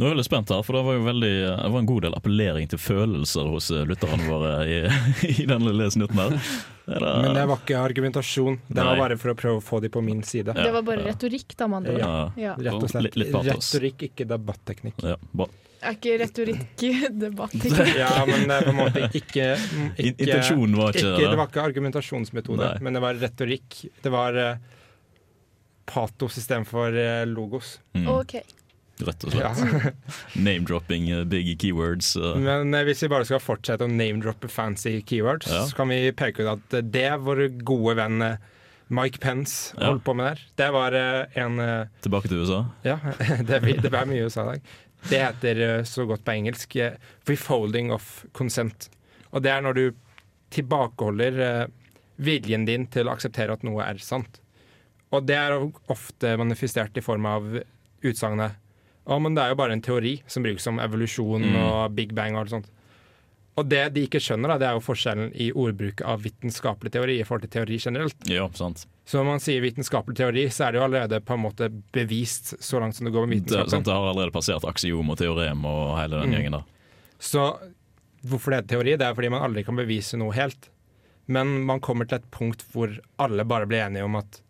Nå 0.00 0.06
er 0.06 0.14
jeg 0.14 0.14
veldig 0.14 0.24
spent, 0.24 0.48
her, 0.48 0.62
for 0.64 0.78
det 0.78 0.80
var 0.86 0.94
jo 0.96 1.00
veldig, 1.04 1.30
det 1.44 1.70
var 1.74 1.82
en 1.82 1.88
god 1.90 2.04
del 2.06 2.14
appellering 2.16 2.68
til 2.72 2.78
følelser 2.80 3.48
hos 3.52 3.66
eh, 3.68 3.82
lytterne 3.84 4.24
våre 4.24 4.52
i, 4.64 4.76
i 5.42 5.44
den 5.44 5.66
lille 5.66 5.88
snutten 5.92 6.16
her. 6.16 6.36
Eller? 6.88 7.18
Men 7.26 7.34
det 7.36 7.42
var 7.50 7.58
ikke 7.60 7.80
argumentasjon, 7.82 8.56
det 8.64 8.86
var 8.86 8.96
bare 8.96 9.18
for 9.20 9.34
å 9.34 9.34
prøve 9.36 9.60
å 9.60 9.64
få 9.64 9.82
de 9.84 9.90
på 9.92 10.00
min 10.00 10.22
side. 10.24 10.54
Det 10.56 10.70
var 10.72 10.86
bare 10.86 11.04
retorikk, 11.04 11.52
da, 11.52 11.68
med 11.68 11.82
andre 11.82 11.98
ord. 11.98 12.38
Ja. 12.40 12.54
Rett 12.56 12.78
og 12.78 12.86
slett. 12.88 13.10
Litt, 13.10 13.18
litt 13.20 13.50
retorikk, 13.50 14.06
ikke 14.08 14.26
debatteknikk. 14.30 15.04
Ja, 15.04 15.18
er 15.80 15.98
ikke 15.98 16.14
retorikk 16.22 16.84
debatteknikk? 17.26 17.92
ja, 18.00 18.08
men 18.28 18.46
det 18.48 18.56
er 18.56 18.64
på 18.64 18.72
en 18.72 18.78
måte 18.78 19.02
ikke, 19.20 19.50
ikke 19.96 20.08
Intensjonen 20.12 20.78
var 20.80 20.96
ikke, 20.96 21.12
ikke 21.12 21.26
Det 21.26 21.40
var 21.42 21.52
ikke 21.52 21.66
argumentasjonsmetode, 21.66 22.62
Nei. 22.64 22.86
men 22.88 22.96
det 22.96 23.04
var 23.04 23.20
retorikk. 23.20 23.82
Det 24.00 24.14
var 24.16 24.40
uh, 24.40 24.80
patos 25.92 26.40
istedenfor 26.40 26.96
uh, 26.96 27.28
logos. 27.28 27.76
Mm. 27.92 28.08
Okay 28.16 28.56
rett 29.06 29.24
og 29.26 29.34
slett. 29.34 29.60
Ja. 29.60 29.92
Name-dropping 30.46 31.08
uh, 31.12 31.24
big 31.28 31.52
keywords. 31.60 32.12
Uh. 32.16 32.36
Men 32.40 32.74
uh, 32.74 32.82
hvis 32.86 33.04
vi 33.04 33.10
bare 33.12 33.26
skal 33.28 33.42
fortsette 33.42 33.86
å 33.86 33.90
name-droppe 33.90 34.50
fancy 34.52 34.98
keywords, 35.06 35.50
ja. 35.50 35.64
så 35.68 35.78
kan 35.78 35.92
vi 35.92 36.02
peke 36.16 36.44
ut 36.44 36.52
at 36.56 36.78
det 36.92 37.08
vår 37.24 37.46
gode 37.66 37.96
venn 38.00 38.24
Mike 38.90 39.22
Pence 39.22 39.76
holdt 39.78 40.02
på 40.06 40.16
med 40.18 40.32
der, 40.32 40.44
det 40.58 40.68
var 40.74 40.94
en 40.98 41.60
Tilbake 42.02 42.30
til 42.30 42.42
USA? 42.42 42.64
Ja, 42.82 42.98
det, 43.48 43.60
det 43.84 43.90
ble 43.92 44.04
mye 44.10 44.26
USA 44.26 44.48
i 44.48 44.56
dag. 44.56 44.70
Det 45.06 45.20
heter 45.22 45.60
så 45.88 46.04
godt 46.04 46.26
på 46.26 46.34
engelsk 46.34 46.74
'refolding 47.28 47.92
of 47.94 48.24
consent. 48.36 48.90
Og 49.30 49.44
det 49.46 49.52
er 49.54 49.62
når 49.62 49.78
du 49.78 49.84
tilbakeholder 50.50 51.70
viljen 52.20 52.66
din 52.66 52.88
til 52.90 53.08
å 53.08 53.14
akseptere 53.14 53.54
at 53.54 53.62
noe 53.64 53.86
er 53.86 54.02
sant. 54.02 54.40
Og 55.10 55.26
det 55.26 55.36
er 55.38 55.56
ofte 55.90 56.34
manifestert 56.38 56.98
i 56.98 57.04
form 57.04 57.26
av 57.26 57.46
utsagnet 58.06 58.59
ja, 59.10 59.16
men 59.18 59.34
det 59.34 59.42
er 59.42 59.52
jo 59.52 59.58
bare 59.58 59.74
en 59.74 59.82
teori 59.82 60.20
som 60.30 60.44
brukes 60.46 60.62
som 60.62 60.78
evolusjon 60.82 61.48
mm. 61.50 61.56
og 61.64 61.96
big 61.96 62.14
bang 62.14 62.36
og 62.36 62.44
alt 62.44 62.54
sånt. 62.54 62.70
Og 63.58 63.66
det 63.68 63.82
de 63.96 64.04
ikke 64.06 64.20
skjønner, 64.22 64.52
da, 64.52 64.56
det 64.62 64.68
er 64.68 64.76
jo 64.78 64.82
forskjellen 64.84 65.32
i 65.34 65.50
ordbruket 65.50 66.04
av 66.06 66.22
vitenskapelig 66.24 66.92
teori 66.94 67.18
i 67.18 67.24
forhold 67.26 67.44
til 67.44 67.52
teori 67.58 67.80
generelt. 67.82 68.30
Ja, 68.30 68.46
sant. 68.56 68.86
Så 69.04 69.18
når 69.18 69.26
man 69.26 69.42
sier 69.42 69.64
vitenskapelig 69.64 70.16
teori, 70.20 70.46
så 70.54 70.68
er 70.68 70.72
det 70.72 70.80
jo 70.80 70.84
allerede 70.86 71.18
på 71.26 71.34
en 71.34 71.42
måte 71.42 71.68
bevist 71.92 72.54
så 72.62 72.80
langt 72.80 72.96
som 72.96 73.08
det 73.08 73.12
går 73.16 73.26
med 73.26 73.40
vitenskapen. 73.40 73.66
Det, 73.66 73.74
sant, 73.74 73.88
det 73.90 73.96
har 73.96 74.06
allerede 74.12 74.34
passert 74.36 74.66
aksiom 74.70 75.10
og 75.10 75.18
teorem 75.20 75.66
og 75.68 75.82
hele 75.98 76.22
den 76.22 76.30
mm. 76.30 76.36
gjengen 76.38 76.58
der. 76.60 76.68
Så 77.20 77.48
hvorfor 78.30 78.54
det 78.54 78.62
er 78.62 78.70
teori? 78.76 78.94
Det 79.00 79.08
er 79.08 79.18
fordi 79.18 79.32
man 79.34 79.44
aldri 79.48 79.66
kan 79.66 79.82
bevise 79.82 80.20
noe 80.20 80.36
helt. 80.38 80.70
Men 81.30 81.58
man 81.66 81.82
kommer 81.82 82.06
til 82.08 82.22
et 82.22 82.30
punkt 82.32 82.62
hvor 82.72 82.94
alle 83.20 83.44
bare 83.46 83.68
blir 83.68 83.84
enige 83.88 84.06
om 84.06 84.16
at 84.22 84.40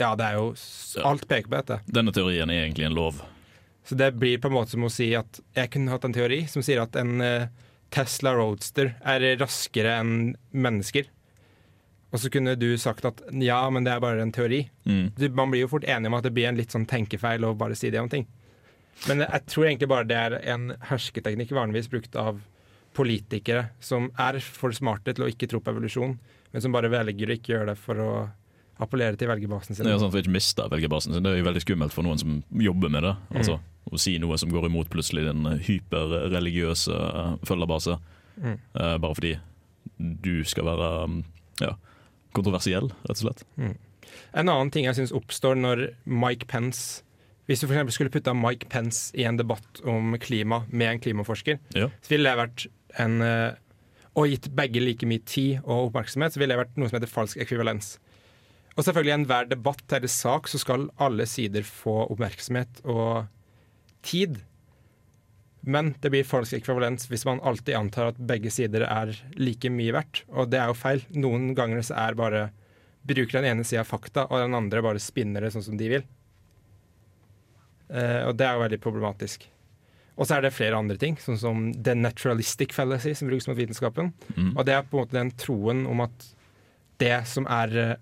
ja, 0.00 0.14
det 0.16 0.30
er 0.30 0.38
jo 0.38 0.52
Alt 1.04 1.26
peker 1.28 1.50
på 1.50 1.58
dette. 1.58 1.80
Denne 1.88 2.12
teorien 2.16 2.48
er 2.52 2.62
egentlig 2.62 2.86
en 2.88 2.96
lov. 2.96 3.18
Så 3.90 3.96
det 3.98 4.12
blir 4.12 4.38
på 4.38 4.46
en 4.46 4.54
måte 4.54 4.70
som 4.70 4.84
å 4.86 4.92
si 4.92 5.08
at 5.18 5.40
jeg 5.56 5.72
kunne 5.74 5.90
hatt 5.90 6.04
en 6.06 6.12
teori 6.14 6.44
som 6.46 6.62
sier 6.62 6.78
at 6.78 6.94
en 6.94 7.16
uh, 7.18 7.48
Tesla 7.90 8.36
Roadster 8.38 8.92
er 9.02 9.24
raskere 9.40 9.96
enn 9.98 10.12
mennesker. 10.54 11.08
Og 12.14 12.22
så 12.22 12.30
kunne 12.30 12.54
du 12.54 12.68
sagt 12.78 13.08
at 13.10 13.18
ja, 13.34 13.58
men 13.66 13.82
det 13.82 13.90
er 13.90 14.04
bare 14.04 14.22
en 14.22 14.30
teori. 14.30 14.60
Mm. 14.86 15.10
Man 15.34 15.50
blir 15.50 15.64
jo 15.64 15.72
fort 15.72 15.88
enig 15.90 16.06
om 16.06 16.14
at 16.20 16.28
det 16.28 16.30
blir 16.36 16.46
en 16.46 16.60
litt 16.60 16.70
sånn 16.70 16.86
tenkefeil 16.86 17.48
å 17.48 17.56
bare 17.58 17.74
si 17.78 17.90
det 17.90 17.98
om 17.98 18.10
ting. 18.10 18.28
Men 19.08 19.24
jeg 19.24 19.42
tror 19.50 19.66
egentlig 19.66 19.90
bare 19.90 20.06
det 20.06 20.20
er 20.20 20.38
en 20.54 20.70
hersketeknikk 20.86 21.50
vanligvis 21.56 21.90
brukt 21.90 22.14
av 22.14 22.38
politikere 22.94 23.72
som 23.82 24.06
er 24.22 24.38
for 24.38 24.70
smarte 24.70 25.16
til 25.18 25.26
å 25.26 25.32
ikke 25.34 25.50
tro 25.50 25.58
på 25.58 25.74
evolusjon, 25.74 26.14
men 26.54 26.62
som 26.62 26.78
bare 26.78 26.90
velger 26.94 27.30
å 27.34 27.38
ikke 27.40 27.56
gjøre 27.56 27.72
det 27.72 27.76
for 27.82 28.06
å 28.06 28.12
appellere 28.80 29.18
til 29.18 29.30
velgerbasen 29.30 29.74
sin. 29.74 29.82
Det 29.82 29.92
er 29.92 30.00
sånn 30.02 30.14
for 30.14 30.22
ikke 30.22 30.38
miste 30.38 30.70
velgerbasen 30.70 31.14
sin. 31.14 31.26
Det 31.26 31.34
er 31.34 31.42
jo 31.42 31.50
veldig 31.50 31.66
skummelt 31.66 31.94
for 31.94 32.06
noen 32.06 32.22
som 32.22 32.38
jobber 32.54 32.92
med 32.92 33.06
det. 33.06 33.14
Mm. 33.34 33.69
Å 33.88 33.98
si 33.98 34.18
noe 34.20 34.36
som 34.38 34.50
går 34.52 34.68
imot 34.68 34.90
plutselig 34.92 35.24
den 35.24 35.46
hyperreligiøse 35.66 36.96
følgerbase. 37.48 37.96
Mm. 38.40 38.58
Uh, 38.76 38.96
bare 39.00 39.16
fordi 39.16 39.32
du 40.00 40.44
skal 40.48 40.68
være 40.68 40.90
ja, 41.60 41.74
kontroversiell, 42.36 42.90
rett 43.06 43.16
og 43.16 43.24
slett. 43.24 43.46
Mm. 43.60 43.76
En 44.32 44.50
annen 44.50 44.70
ting 44.72 44.86
jeg 44.86 44.98
syns 44.98 45.14
oppstår 45.16 45.58
når 45.58 45.86
Mike 46.04 46.48
Pence 46.50 47.02
Hvis 47.50 47.62
du 47.62 47.68
for 47.68 47.94
skulle 47.94 48.12
putta 48.12 48.34
Mike 48.36 48.68
Pence 48.70 49.10
i 49.18 49.26
en 49.26 49.38
debatt 49.38 49.82
om 49.88 50.14
klima 50.22 50.64
med 50.70 50.86
en 50.86 51.02
klimaforsker, 51.02 51.58
ja. 51.74 51.88
så 52.02 52.12
ville 52.12 52.30
det 52.30 52.38
vært 52.38 52.66
en 53.02 53.16
eh, 53.26 53.58
Og 54.14 54.30
gitt 54.30 54.50
begge 54.54 54.82
like 54.82 55.06
mye 55.06 55.22
tid 55.26 55.58
og 55.64 55.90
oppmerksomhet, 55.90 56.34
så 56.34 56.42
ville 56.42 56.54
det 56.54 56.62
vært 56.62 56.78
noe 56.78 56.90
som 56.90 56.98
heter 56.98 57.10
falsk 57.10 57.42
ekvivalens. 57.42 57.96
Og 58.76 58.86
selvfølgelig 58.86 59.12
i 59.12 59.16
enhver 59.18 59.50
debatt 59.50 59.94
eller 59.96 60.10
sak 60.10 60.48
så 60.50 60.58
skal 60.62 60.88
alle 61.02 61.26
sider 61.30 61.66
få 61.66 62.04
oppmerksomhet 62.06 62.82
og 62.86 63.26
tid. 64.06 64.40
Men 65.60 65.92
det 66.00 66.12
blir 66.12 66.24
falsk 66.24 66.56
ekvivalens 66.56 67.08
hvis 67.10 67.26
man 67.28 67.42
alltid 67.44 67.76
antar 67.76 68.12
at 68.12 68.22
begge 68.30 68.52
sider 68.52 68.86
er 68.86 69.12
like 69.36 69.70
mye 69.72 69.92
verdt. 69.96 70.24
Og 70.32 70.48
det 70.52 70.60
er 70.60 70.72
jo 70.72 70.78
feil. 70.78 71.04
Noen 71.12 71.52
ganger 71.58 71.84
så 71.84 71.98
er 72.00 72.18
bare 72.18 72.48
bruker 73.02 73.40
den 73.40 73.48
ene 73.52 73.64
sida 73.64 73.84
fakta, 73.86 74.26
og 74.28 74.42
den 74.42 74.56
andre 74.56 74.82
bare 74.84 75.00
spinner 75.02 75.44
det 75.44 75.54
sånn 75.54 75.64
som 75.64 75.78
de 75.80 75.88
vil. 75.94 76.04
Uh, 77.90 78.28
og 78.28 78.36
det 78.38 78.46
er 78.46 78.56
jo 78.56 78.64
veldig 78.64 78.80
problematisk. 78.82 79.46
Og 80.20 80.28
så 80.28 80.36
er 80.36 80.44
det 80.44 80.52
flere 80.52 80.76
andre 80.76 80.98
ting, 81.00 81.16
sånn 81.18 81.38
som 81.40 81.70
the 81.72 81.94
naturalistic 81.96 82.74
fallacy, 82.76 83.14
som 83.16 83.30
brukes 83.30 83.48
mot 83.48 83.58
vitenskapen. 83.58 84.12
Mm. 84.36 84.52
Og 84.52 84.62
det 84.68 84.76
er 84.76 84.84
på 84.84 84.98
en 84.98 85.06
måte 85.06 85.16
den 85.16 85.32
troen 85.40 85.86
om 85.88 86.04
at 86.04 86.28
det 87.00 87.16
som 87.30 87.48
er 87.50 87.74
uh, 87.76 87.96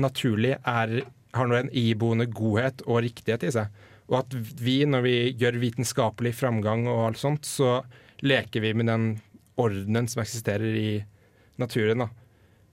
naturlig, 0.00 0.56
er, 0.64 0.96
har 1.36 1.50
noe 1.50 1.62
en 1.66 1.72
iboende 1.76 2.28
godhet 2.32 2.82
og 2.86 3.02
riktighet 3.04 3.44
i 3.44 3.54
seg. 3.58 3.84
Og 4.08 4.22
at 4.22 4.36
vi, 4.60 4.80
når 4.88 5.04
vi 5.04 5.16
gjør 5.36 5.60
vitenskapelig 5.60 6.32
framgang 6.38 6.86
og 6.88 7.10
alt 7.10 7.20
sånt, 7.20 7.48
så 7.48 7.82
leker 8.24 8.64
vi 8.64 8.72
med 8.76 8.88
den 8.88 9.08
ordenen 9.60 10.08
som 10.08 10.22
eksisterer 10.22 10.76
i 10.78 10.90
naturen. 11.60 12.06
da. 12.06 12.08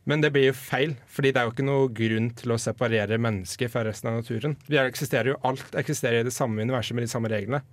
Men 0.06 0.22
det 0.22 0.32
blir 0.36 0.52
jo 0.52 0.58
feil, 0.58 0.94
fordi 1.10 1.32
det 1.34 1.42
er 1.42 1.48
jo 1.48 1.54
ikke 1.56 1.66
noe 1.66 1.88
grunn 1.98 2.30
til 2.38 2.54
å 2.54 2.60
separere 2.62 3.18
mennesker 3.22 3.72
fra 3.74 3.82
resten 3.88 4.12
av 4.12 4.20
naturen. 4.20 4.54
Vi 4.70 4.78
eksisterer 4.78 5.34
jo, 5.34 5.40
Alt 5.44 5.76
eksisterer 5.82 6.22
i 6.22 6.28
det 6.28 6.36
samme 6.36 6.62
universet 6.62 6.96
med 6.96 7.08
de 7.08 7.12
samme 7.12 7.32
reglene. 7.32 7.64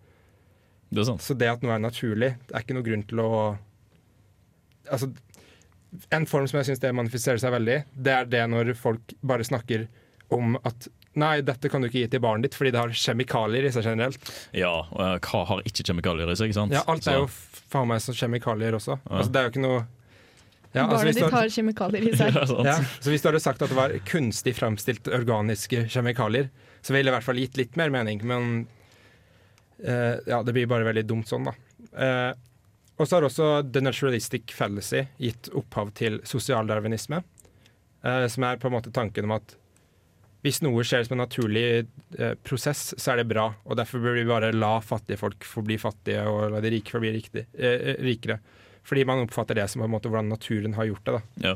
Det 0.93 1.05
sant. 1.09 1.25
Så 1.25 1.37
det 1.39 1.51
at 1.51 1.63
noe 1.65 1.77
er 1.77 1.85
naturlig, 1.85 2.33
det 2.49 2.57
er 2.57 2.65
ikke 2.65 2.77
noe 2.77 2.89
grunn 2.89 3.07
til 3.09 3.23
å 3.25 3.29
Altså, 4.93 5.07
en 6.11 6.25
form 6.27 6.49
som 6.51 6.59
jeg 6.59 6.67
syns 6.67 6.81
det 6.83 6.91
manifiserer 6.99 7.39
seg 7.39 7.53
veldig, 7.55 7.77
det 7.95 8.13
er 8.13 8.27
det 8.29 8.41
når 8.51 8.73
folk 8.77 9.13
bare 9.23 9.47
snakker 9.47 9.85
om 10.35 10.57
at 10.67 10.89
Nei, 11.21 11.43
dette 11.45 11.69
kan 11.69 11.83
du 11.83 11.91
ikke 11.91 12.07
gi 12.07 12.11
til 12.15 12.23
barnet 12.25 12.47
ditt 12.47 12.55
fordi 12.57 12.71
det 12.73 12.81
har 12.81 12.93
kjemikalier 12.97 13.67
i 13.69 13.73
seg 13.75 13.85
generelt. 13.85 14.31
Ja, 14.57 14.73
og 14.89 15.27
hva 15.27 15.43
har 15.51 15.65
ikke 15.69 15.85
kjemikalier 15.85 16.31
i 16.33 16.37
seg? 16.39 16.49
ikke 16.49 16.61
sant? 16.63 16.73
Ja, 16.73 16.85
Alt 16.89 17.09
er 17.11 17.19
jo 17.21 17.27
faen 17.73 17.91
meg 17.91 18.01
som 18.05 18.17
kjemikalier 18.17 18.79
også. 18.79 18.97
Ja. 18.97 19.19
Altså, 19.19 19.33
det 19.33 19.41
er 19.41 19.49
jo 19.49 19.53
ikke 19.53 19.65
noe 19.67 19.83
ja, 20.73 20.87
altså 20.87 21.03
Barnet 21.03 21.19
ditt 21.19 21.35
har 21.35 21.51
kjemikalier 21.53 22.05
i 22.09 22.13
seg. 22.21 22.37
ja, 22.65 22.77
så 22.81 23.13
hvis 23.13 23.25
du 23.25 23.29
hadde 23.29 23.43
sagt 23.45 23.61
at 23.61 23.69
det 23.69 23.77
var 23.77 23.93
kunstig 24.09 24.55
framstilt 24.57 25.11
organiske 25.13 25.85
kjemikalier, 25.93 26.49
så 26.81 26.95
ville 26.95 27.11
det 27.11 27.13
i 27.13 27.17
hvert 27.19 27.27
fall 27.27 27.41
gitt 27.43 27.61
litt 27.61 27.77
mer 27.77 27.93
mening, 27.93 28.25
men 28.25 28.49
uh, 29.85 30.17
ja, 30.25 30.41
det 30.41 30.57
blir 30.57 30.71
bare 30.71 30.89
veldig 30.89 31.05
dumt 31.11 31.29
sånn, 31.29 31.51
da. 31.51 31.55
Uh, 31.93 32.33
og 32.97 33.09
så 33.09 33.19
har 33.19 33.27
også 33.27 33.51
The 33.69 33.83
Naturalistic 33.85 34.55
Fallacy 34.57 35.05
gitt 35.21 35.51
opphav 35.59 35.93
til 35.99 36.23
sosialdarwinisme, 36.29 37.21
uh, 37.21 38.25
som 38.33 38.49
er 38.49 38.61
på 38.63 38.71
en 38.71 38.77
måte 38.79 38.95
tanken 38.95 39.29
om 39.29 39.37
at 39.37 39.59
hvis 40.43 40.59
noe 40.65 40.83
skjer 40.87 41.05
som 41.07 41.15
en 41.15 41.23
naturlig 41.23 41.67
eh, 42.19 42.33
prosess, 42.43 42.91
så 42.99 43.13
er 43.13 43.21
det 43.23 43.29
bra. 43.31 43.47
Og 43.63 43.79
derfor 43.79 44.03
bør 44.03 44.17
vi 44.19 44.25
bare 44.27 44.51
la 44.55 44.75
fattige 44.83 45.21
folk 45.21 45.47
få 45.47 45.63
bli 45.67 45.77
fattige, 45.79 46.25
og 46.27 46.51
la 46.57 46.63
de 46.65 46.73
rike 46.75 46.95
forbli 46.95 47.13
bli 47.13 47.21
riktig, 47.21 47.45
eh, 47.55 47.93
rikere. 48.03 48.41
Fordi 48.83 49.05
man 49.07 49.23
oppfatter 49.23 49.61
det 49.61 49.69
som 49.71 49.85
måte 49.87 50.11
hvordan 50.11 50.33
naturen 50.33 50.75
har 50.75 50.91
gjort 50.91 51.07
det. 51.07 51.15
da. 51.15 51.53
Ja. 51.53 51.55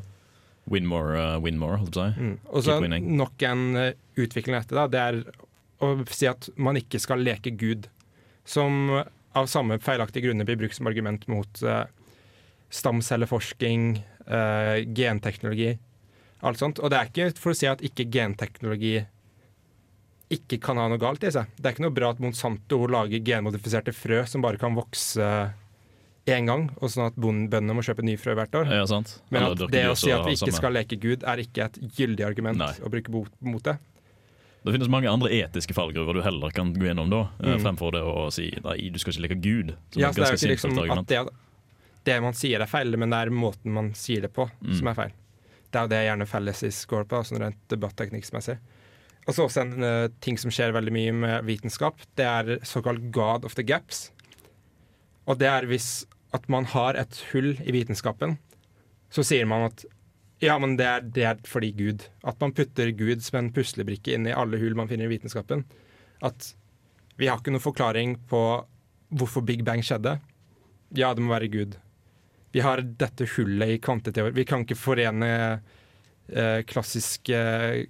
Win 0.70 0.87
more, 0.87 1.14
uh, 1.14 1.38
win 1.42 1.59
more, 1.59 1.79
holdt 1.79 1.94
på 1.94 2.03
å 2.03 2.07
si. 2.12 2.22
Mm. 2.22 2.38
Og 2.51 2.64
så 2.66 2.79
nok 3.03 3.42
en 3.46 3.66
utvikling 4.18 4.57
av 4.57 4.64
dette, 4.64 4.79
da, 4.79 4.87
det 4.90 5.03
er 5.03 5.20
å 5.83 5.90
si 6.11 6.27
at 6.31 6.49
man 6.59 6.79
ikke 6.79 6.99
skal 7.03 7.22
leke 7.22 7.53
Gud. 7.59 7.87
Som 8.46 8.90
av 9.37 9.51
samme 9.51 9.79
feilaktige 9.83 10.29
grunner 10.29 10.46
blir 10.49 10.59
brukt 10.62 10.79
som 10.79 10.88
argument 10.90 11.27
mot 11.31 11.62
uh, 11.66 11.85
stamcelleforsking, 12.75 13.99
uh, 14.31 14.79
genteknologi, 14.94 15.75
alt 16.40 16.61
sånt. 16.61 16.81
Og 16.81 16.92
det 16.92 16.99
er 16.99 17.11
ikke 17.11 17.29
for 17.40 17.55
å 17.55 17.59
si 17.59 17.68
at 17.70 17.85
ikke 17.85 18.09
genteknologi 18.12 18.99
ikke 20.33 20.59
kan 20.62 20.81
ha 20.81 20.88
noe 20.90 21.01
galt 21.01 21.22
i 21.22 21.31
seg. 21.31 21.53
Det 21.55 21.68
er 21.68 21.77
ikke 21.77 21.87
noe 21.87 21.94
bra 21.94 22.11
at 22.14 22.22
Monsanto 22.22 22.81
lager 22.90 23.22
genmodifiserte 23.22 23.94
frø 23.94 24.25
som 24.27 24.42
bare 24.42 24.59
kan 24.59 24.75
vokse 24.75 25.29
én 26.27 26.49
gang, 26.51 26.64
og 26.83 26.90
sånn 26.90 27.07
at 27.07 27.18
bøndene 27.22 27.75
må 27.77 27.85
kjøpe 27.87 28.03
nye 28.03 28.18
frø 28.18 28.35
hvert 28.35 28.57
år. 28.59 28.72
Ja, 28.75 28.87
Men 29.31 29.44
at 29.46 29.61
det 29.70 29.85
å 29.87 29.94
si 29.99 30.11
at 30.11 30.27
vi 30.27 30.35
ikke 30.35 30.55
skal 30.57 30.75
leke 30.75 30.99
Gud, 30.99 31.22
er 31.22 31.42
ikke 31.42 31.68
et 31.68 31.79
gyldig 31.94 32.27
argument 32.27 32.59
Nei. 32.59 32.72
å 32.83 32.90
bruke 32.90 33.12
mot 33.14 33.62
det. 33.62 33.77
Det 34.66 34.72
finnes 34.75 34.90
mange 34.90 35.07
andre 35.07 35.31
etiske 35.31 35.77
fallgruver 35.77 36.18
du 36.18 36.25
heller 36.27 36.51
kan 36.51 36.72
gå 36.75 36.88
gjennom 36.88 37.11
da, 37.12 37.20
eh, 37.38 37.53
mm. 37.55 37.61
fremfor 37.62 37.94
det 37.94 38.01
å 38.03 38.27
si 38.35 38.49
nei, 38.64 38.88
du 38.90 38.99
skal 38.99 39.14
ikke 39.14 39.22
leke 39.29 39.37
Gud. 39.38 39.77
Ja, 39.94 40.11
det 40.11 40.25
er 40.27 40.35
jo 40.35 40.40
ikke 40.40 40.51
liksom 40.57 40.81
at 40.83 41.07
det, 41.07 41.20
det, 42.09 42.16
man 42.25 42.35
sier 42.35 42.64
er 42.64 42.70
feil, 42.70 42.90
men 42.99 43.14
det 43.14 43.20
er 43.22 43.31
måten 43.31 43.70
man 43.77 43.92
sier 43.94 44.27
det 44.27 44.33
på 44.35 44.49
mm. 44.51 44.75
som 44.81 44.90
er 44.90 44.99
feil. 44.99 45.14
Det 45.76 45.80
er 45.82 45.84
jo 45.84 45.92
det 45.92 45.98
jeg 46.00 46.08
gjerne 46.08 46.26
Fallacies 46.30 46.76
går 46.88 47.02
på, 47.10 47.18
sånn 47.28 47.42
rent 47.42 47.58
debatteknikksmessig. 47.68 48.54
Og 49.26 49.34
så 49.36 49.44
også 49.44 49.60
en 49.60 49.74
uh, 49.84 50.06
ting 50.24 50.38
som 50.40 50.52
skjer 50.54 50.72
veldig 50.72 50.94
mye 50.94 51.12
med 51.12 51.44
vitenskap, 51.44 52.00
det 52.16 52.24
er 52.24 52.64
såkalt 52.64 53.10
God 53.12 53.44
of 53.44 53.58
the 53.58 53.64
gaps. 53.66 54.06
Og 55.28 55.36
det 55.36 55.50
er 55.50 55.68
hvis 55.68 56.06
at 56.32 56.48
man 56.48 56.64
har 56.72 56.96
et 56.96 57.20
hull 57.34 57.52
i 57.60 57.74
vitenskapen, 57.76 58.38
så 59.12 59.20
sier 59.26 59.44
man 59.50 59.68
at 59.68 59.84
ja, 60.40 60.56
men 60.60 60.78
det 60.80 60.88
er, 60.88 61.04
det 61.04 61.28
er, 61.28 61.44
fordi 61.48 61.74
Gud. 61.76 62.06
At 62.24 62.40
man 62.40 62.56
putter 62.56 62.92
Gud 62.96 63.24
som 63.24 63.42
en 63.42 63.52
puslebrikke 63.52 64.16
inn 64.16 64.28
i 64.28 64.36
alle 64.36 64.60
hull 64.60 64.76
man 64.80 64.88
finner 64.88 65.08
i 65.08 65.12
vitenskapen. 65.12 65.66
At 66.24 66.54
vi 67.20 67.28
har 67.28 67.40
ikke 67.40 67.52
noen 67.52 67.64
forklaring 67.64 68.16
på 68.32 68.42
hvorfor 69.16 69.44
Big 69.44 69.64
Bang 69.64 69.84
skjedde. 69.84 70.16
Ja, 70.96 71.12
det 71.12 71.24
må 71.24 71.36
være 71.36 71.52
Gud. 71.52 71.76
Vi 72.54 72.62
har 72.64 72.82
dette 72.82 73.26
hullet 73.37 73.74
i 73.74 73.80
kvanteteori. 73.82 74.35
Vi 74.37 74.46
kan 74.48 74.64
ikke 74.64 74.78
forene 74.78 75.30
eh, 76.30 76.61
klassisk 76.68 77.30
eh, 77.35 77.87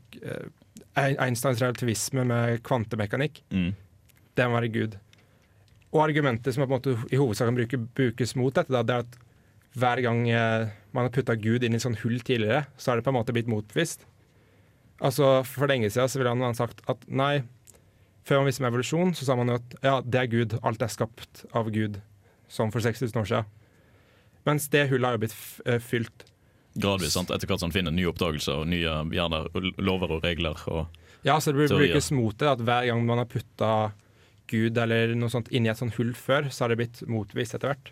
Einsteins 0.97 1.61
relativisme 1.61 2.25
med 2.25 2.62
kvantemekanikk. 2.64 3.42
Mm. 3.53 3.75
Det 4.37 4.49
må 4.49 4.57
være 4.57 4.73
Gud. 4.73 4.97
Og 5.92 6.03
argumentet 6.07 6.55
som 6.55 6.64
på 6.64 6.69
en 6.69 6.75
måte 6.77 6.97
i 7.12 7.21
hovedsak 7.21 7.49
kan 7.49 7.57
bruke, 7.57 7.81
brukes 7.97 8.35
mot 8.37 8.55
dette, 8.57 8.73
da, 8.73 8.83
det 8.85 8.97
er 8.97 9.05
at 9.05 9.19
hver 9.77 10.01
gang 10.05 10.25
eh, 10.33 10.73
man 10.97 11.07
har 11.07 11.12
putta 11.12 11.37
Gud 11.37 11.64
inn 11.64 11.77
i 11.77 11.81
sånn 11.83 11.99
hull 12.01 12.19
tidligere, 12.25 12.64
så 12.81 12.90
har 12.90 13.01
det 13.01 13.07
på 13.07 13.12
en 13.12 13.19
måte 13.19 13.35
blitt 13.37 13.51
motbevist. 13.53 14.07
Altså, 15.05 15.42
For 15.45 15.69
lenge 15.69 15.90
siden 15.92 16.09
så 16.09 16.21
ville 16.21 16.33
han 16.33 16.57
sagt 16.57 16.81
at 16.88 17.03
nei, 17.09 17.45
før 18.27 18.40
man 18.40 18.49
visste 18.49 18.64
om 18.64 18.71
evolusjon, 18.71 19.12
så 19.14 19.29
sa 19.29 19.37
man 19.38 19.53
jo 19.53 19.59
at 19.61 19.77
ja, 19.85 19.99
det 20.01 20.23
er 20.23 20.33
Gud, 20.33 20.57
alt 20.66 20.83
er 20.83 20.92
skapt 20.92 21.45
av 21.57 21.69
Gud, 21.75 22.01
som 22.49 22.73
for 22.73 22.81
6000 22.85 23.21
år 23.21 23.29
siden. 23.29 23.53
Mens 24.47 24.65
det 24.73 24.85
hullet 24.93 25.07
har 25.09 25.15
jo 25.17 25.23
blitt 25.25 25.37
eh, 25.67 25.81
fylt. 25.83 26.19
Gradvis, 26.77 27.15
sant? 27.17 27.31
etter 27.33 27.47
hvert 27.49 27.61
som 27.63 27.69
man 27.71 27.77
finner 27.77 27.93
nye 27.95 28.11
oppdagelser 28.11 28.55
og 28.63 28.67
nye 28.71 28.93
gjerne, 29.17 29.39
lover 29.83 30.09
og 30.19 30.25
regler. 30.27 30.57
Og 30.71 30.83
ja, 31.27 31.35
så 31.41 31.47
det 31.53 31.71
brukes 31.73 32.11
mot 32.15 32.37
det, 32.39 32.49
at 32.53 32.61
hver 32.63 32.83
gang 32.91 33.01
man 33.07 33.19
har 33.23 33.29
putta 33.31 33.71
Gud 34.51 34.79
eller 34.79 35.15
noe 35.19 35.31
sånt 35.33 35.49
inni 35.51 35.69
et 35.73 35.81
sånt 35.81 35.97
hull 35.99 36.13
før, 36.15 36.43
så 36.53 36.65
har 36.65 36.71
det 36.71 36.81
blitt 36.83 36.99
motvist 37.11 37.55
etter 37.57 37.69
hvert. 37.73 37.87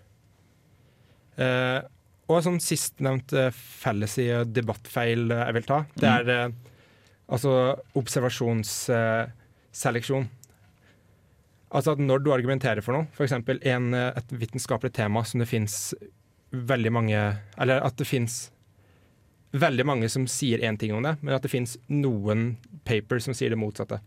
Eh, 1.42 1.80
og 2.30 2.44
sånn 2.44 2.60
sistnevnt 2.62 3.30
felles 3.52 4.14
i 4.22 4.26
debattfeil 4.46 5.22
eh, 5.34 5.46
jeg 5.48 5.54
vil 5.58 5.68
ta, 5.68 5.78
det 5.98 6.08
er 6.08 6.24
eh, 6.32 6.54
altså 7.26 7.50
observasjonsseleksjon. 7.98 10.26
Altså 11.74 11.90
at 11.96 12.00
når 12.00 12.18
du 12.22 12.28
argumenterer 12.30 12.78
for 12.86 12.94
noe, 12.94 13.10
f.eks. 13.16 13.34
et 13.34 14.30
vitenskapelig 14.30 14.92
tema 14.94 15.24
som 15.26 15.42
det 15.42 15.50
fins 15.50 15.90
veldig 16.54 16.92
mange 16.94 17.20
Eller 17.60 17.82
at 17.84 17.96
det 17.98 18.06
fins 18.08 18.50
veldig 19.54 19.84
mange 19.86 20.08
som 20.10 20.26
sier 20.26 20.58
én 20.66 20.78
ting 20.78 20.90
om 20.94 21.04
det, 21.06 21.12
men 21.22 21.34
at 21.36 21.44
det 21.44 21.50
fins 21.52 21.76
noen 21.86 22.56
papers 22.82 23.22
som 23.28 23.34
sier 23.38 23.52
det 23.54 23.58
motsatte. 23.60 24.00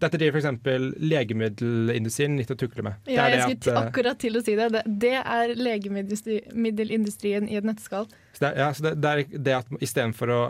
Dette 0.00 0.18
driver 0.20 0.40
f.eks. 0.40 0.60
legemiddelindustrien 1.00 2.36
litt 2.36 2.50
å 2.52 2.56
tukle 2.60 2.84
med. 2.84 2.92
Ja, 3.08 3.24
jeg 3.32 3.40
skulle 3.62 3.80
at, 3.80 3.88
akkurat 3.90 4.20
til 4.20 4.36
å 4.36 4.42
si 4.44 4.54
det. 4.56 4.68
Det, 4.84 5.16
er 5.20 5.54
legemiddelindustrien 5.56 7.48
i 7.48 7.56
et 7.60 7.66
nøtteskall. 7.68 8.06
Så 8.36 8.40
det, 8.44 8.50
ja, 8.60 8.68
så 8.76 8.80
det, 8.86 8.92
det 9.00 9.08
er 9.10 9.18
det 9.48 9.54
at 9.58 9.68
istedenfor 9.80 10.28
å 10.32 10.40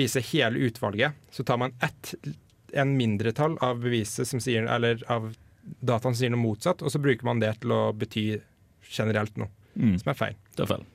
vise 0.00 0.20
hele 0.30 0.56
utvalget, 0.68 1.10
så 1.32 1.44
tar 1.44 1.58
man 1.60 1.72
ett, 1.84 2.14
en 2.72 2.96
mindretall 2.96 3.56
av 3.64 3.80
beviset 3.84 4.28
som 4.28 4.40
sier, 4.42 4.68
eller 4.68 5.04
av 5.12 5.32
dataen 5.80 6.14
som 6.14 6.20
sier 6.20 6.32
noe 6.34 6.42
motsatt, 6.42 6.82
og 6.84 6.90
så 6.92 6.98
bruker 7.02 7.24
man 7.26 7.40
det 7.42 7.54
til 7.62 7.72
å 7.74 7.82
bety 7.96 8.24
generelt 8.90 9.36
noe, 9.40 9.50
mm. 9.80 9.98
som 10.02 10.14
er 10.14 10.18
feil. 10.24 10.40
Det 10.56 10.66
er 10.66 10.74
feil. 10.76 10.88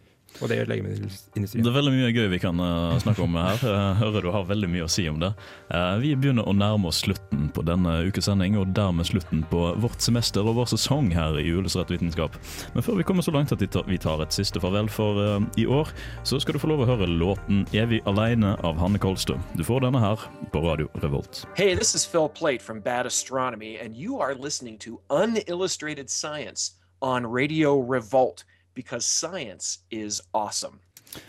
Og 0.43 0.49
det 0.51 0.57
gjør 0.59 0.69
legemiddelindustrien. 0.73 1.63
Det 1.63 1.69
er 1.69 1.75
veldig 1.75 1.91
mye 1.95 2.11
gøy 2.11 2.25
vi 2.33 2.39
kan 2.43 2.59
uh, 2.59 2.95
snakke 2.99 3.23
om 3.23 3.37
her. 3.39 3.61
Jeg 3.61 3.97
hører 4.01 4.25
du 4.25 4.31
har 4.33 4.47
veldig 4.49 4.69
mye 4.71 4.85
å 4.87 4.91
si 4.91 5.05
om 5.07 5.19
det. 5.21 5.31
Uh, 5.69 5.95
vi 6.01 6.11
begynner 6.19 6.47
å 6.47 6.55
nærme 6.55 6.89
oss 6.89 6.99
slutten 7.05 7.47
på 7.55 7.63
denne 7.67 7.93
ukes 8.09 8.27
sending, 8.27 8.57
og 8.59 8.73
dermed 8.75 9.07
slutten 9.07 9.45
på 9.51 9.61
vårt 9.83 10.03
semester 10.03 10.43
og 10.43 10.57
vår 10.59 10.71
sesong 10.73 11.11
her 11.15 11.39
i 11.39 11.47
Illustrert 11.53 11.93
vitenskap. 11.93 12.35
Men 12.75 12.85
før 12.85 12.99
vi 12.99 13.07
kommer 13.07 13.25
så 13.25 13.33
langt 13.35 13.53
at 13.55 13.63
vi 13.63 13.99
tar 14.01 14.23
et 14.23 14.35
siste 14.35 14.61
farvel 14.63 14.89
for 14.91 15.21
uh, 15.21 15.39
i 15.61 15.67
år, 15.67 15.91
så 16.27 16.39
skal 16.43 16.57
du 16.57 16.63
få 16.63 16.71
lov 16.73 16.83
å 16.83 16.89
høre 16.89 17.07
låten 17.07 17.63
'Evig 17.71 18.01
aleine' 18.09 18.57
av 18.67 18.81
Hanne 18.81 18.99
Kolstø. 18.99 19.37
Du 19.55 19.63
får 19.63 19.85
denne 19.87 20.03
her 20.03 20.19
på 20.51 20.63
Radio 20.65 20.89
Revolt. 21.03 21.45
Hey, 21.55 21.75
this 21.75 21.95
is 21.95 22.05
Phil 22.05 22.27
Plate 22.27 22.61
from 22.61 22.81
Bad 22.81 23.05
Astronomy, 23.05 23.77
and 23.79 23.95
you 23.95 24.19
are 24.19 24.35
listening 24.35 24.77
to 24.79 24.99
Unillustrated 25.09 26.09
Science 26.09 26.75
on 27.01 27.25
Radio 27.25 27.79
Revolt. 27.79 28.43
Because 28.75 29.05
science 29.05 29.79
is 29.91 30.21
awesome. 30.33 30.81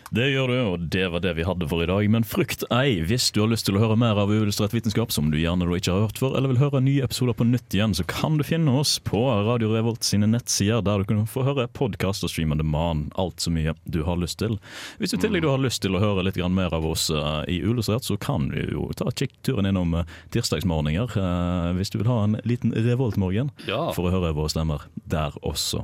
Det 0.09 0.29
gjør 0.31 0.47
du, 0.47 0.57
og 0.71 0.83
det 0.93 1.07
var 1.11 1.19
det 1.23 1.33
vi 1.35 1.43
hadde 1.43 1.67
for 1.67 1.83
i 1.83 1.87
dag. 1.89 2.05
Men 2.11 2.23
frykt 2.27 2.63
ei, 2.71 3.01
hvis 3.03 3.27
du 3.35 3.41
har 3.43 3.49
lyst 3.51 3.67
til 3.67 3.75
å 3.75 3.81
høre 3.81 3.97
mer 3.99 4.19
av 4.19 4.31
uillustrert 4.31 4.71
vitenskap, 4.75 5.11
som 5.11 5.31
du 5.33 5.37
gjerne 5.39 5.67
ikke 5.75 5.91
har 5.91 6.05
hørt 6.05 6.21
før, 6.21 6.37
eller 6.37 6.53
vil 6.53 6.61
høre 6.61 6.81
nye 6.83 7.03
episoder 7.03 7.35
på 7.35 7.47
nytt 7.47 7.75
igjen, 7.75 7.95
så 7.97 8.05
kan 8.07 8.37
du 8.39 8.45
finne 8.47 8.71
oss 8.79 8.97
på 9.03 9.19
Radio 9.47 9.73
Revolt 9.73 10.07
sine 10.07 10.29
nettsider, 10.31 10.83
der 10.85 11.03
du 11.03 11.09
kan 11.09 11.25
få 11.27 11.43
høre 11.47 11.67
podkast 11.75 12.23
og 12.23 12.31
streamende 12.31 12.63
man, 12.63 13.07
alt 13.19 13.43
så 13.43 13.51
mye 13.51 13.75
du 13.83 13.99
har 14.07 14.19
lyst 14.21 14.39
til. 14.39 14.55
Hvis 15.01 15.11
du 15.11 15.19
tillegg 15.19 15.43
du 15.43 15.49
har 15.51 15.61
lyst 15.61 15.83
til 15.83 15.97
å 15.97 16.03
høre 16.03 16.23
litt 16.23 16.39
mer 16.47 16.71
av 16.73 16.85
oss 16.87 17.09
uh, 17.11 17.43
i 17.51 17.59
Uillustrert, 17.65 18.07
så 18.07 18.15
kan 18.21 18.47
du 18.53 18.61
jo 18.63 18.87
ta 18.95 19.11
kikkturen 19.11 19.67
innom 19.67 19.91
uh, 19.97 20.07
tirsdagsmorgener, 20.31 21.11
uh, 21.19 21.75
hvis 21.75 21.91
du 21.91 21.99
vil 21.99 22.11
ha 22.13 22.21
en 22.23 22.39
liten 22.47 22.71
revoltmorgen, 22.71 23.51
ja. 23.67 23.89
for 23.97 24.07
å 24.07 24.15
høre 24.15 24.31
våre 24.37 24.53
stemmer 24.53 24.87
der 25.03 25.35
også. 25.43 25.83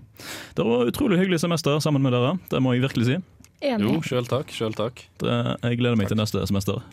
Det 0.55 0.63
var 0.63 0.87
utrolig 0.87 1.19
hyggelig 1.19 1.43
semester 1.43 1.83
sammen 1.83 2.05
med 2.05 2.15
dere, 2.15 2.37
det 2.53 2.63
må 2.63 2.77
jeg 2.77 2.87
virkelig 2.87 3.11
si. 3.11 3.21
Enig. 3.64 3.88
Jo, 3.88 4.03
sjøl 4.03 4.28
takk. 4.28 4.51
Selv 4.53 4.76
takk. 4.80 5.05
Det, 5.24 5.39
jeg 5.64 5.80
gleder 5.80 5.95
meg 5.99 6.09
takk. 6.09 6.18
til 6.18 6.22
neste 6.24 6.45
semester. 6.51 6.84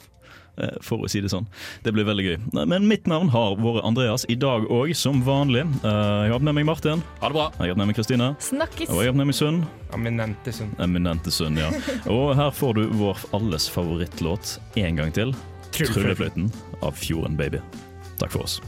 Eh, 0.61 0.77
for 0.85 1.05
å 1.05 1.11
si 1.11 1.23
det 1.23 1.31
sånn. 1.33 1.47
Det 1.85 1.93
blir 1.95 2.07
veldig 2.09 2.27
gøy. 2.27 2.37
Men 2.69 2.89
mitt 2.91 3.07
navn 3.11 3.31
har 3.33 3.57
vært 3.61 3.85
Andreas 3.87 4.27
i 4.33 4.37
dag 4.39 4.67
òg, 4.71 4.93
som 4.99 5.23
vanlig. 5.27 5.63
Eh, 5.63 5.91
jeg 5.91 6.33
har 6.33 6.37
hatt 6.37 6.47
med 6.47 6.59
meg 6.59 6.69
Martin. 6.69 7.05
Ha 7.21 7.31
det 7.31 7.39
bra. 7.39 7.47
Jeg 7.57 7.63
har 7.63 7.75
hatt 7.75 7.83
med 7.83 7.93
meg 7.93 8.01
Kristine. 8.01 8.33
Snakkes. 8.51 8.91
Og 8.91 9.03
jeg 9.03 9.11
har 9.11 9.15
hatt 9.15 9.21
med 9.23 9.31
meg 9.33 9.39
Sunn. 9.39 9.63
Eminente 9.97 10.55
Sunn. 10.55 10.75
Eminente 10.83 11.35
Sunn, 11.35 11.61
ja. 11.61 11.71
Og 12.17 12.35
her 12.39 12.51
får 12.55 12.77
du 12.81 12.85
vår 13.01 13.23
alles 13.37 13.71
favorittlåt 13.73 14.59
en 14.81 15.01
gang 15.01 15.15
til. 15.17 15.35
'Tryllefløyten' 15.71 16.51
av 16.83 16.99
Fjorden 16.99 17.39
Baby. 17.39 17.63
Takk 18.19 18.35
for 18.35 18.43
oss. 18.45 18.61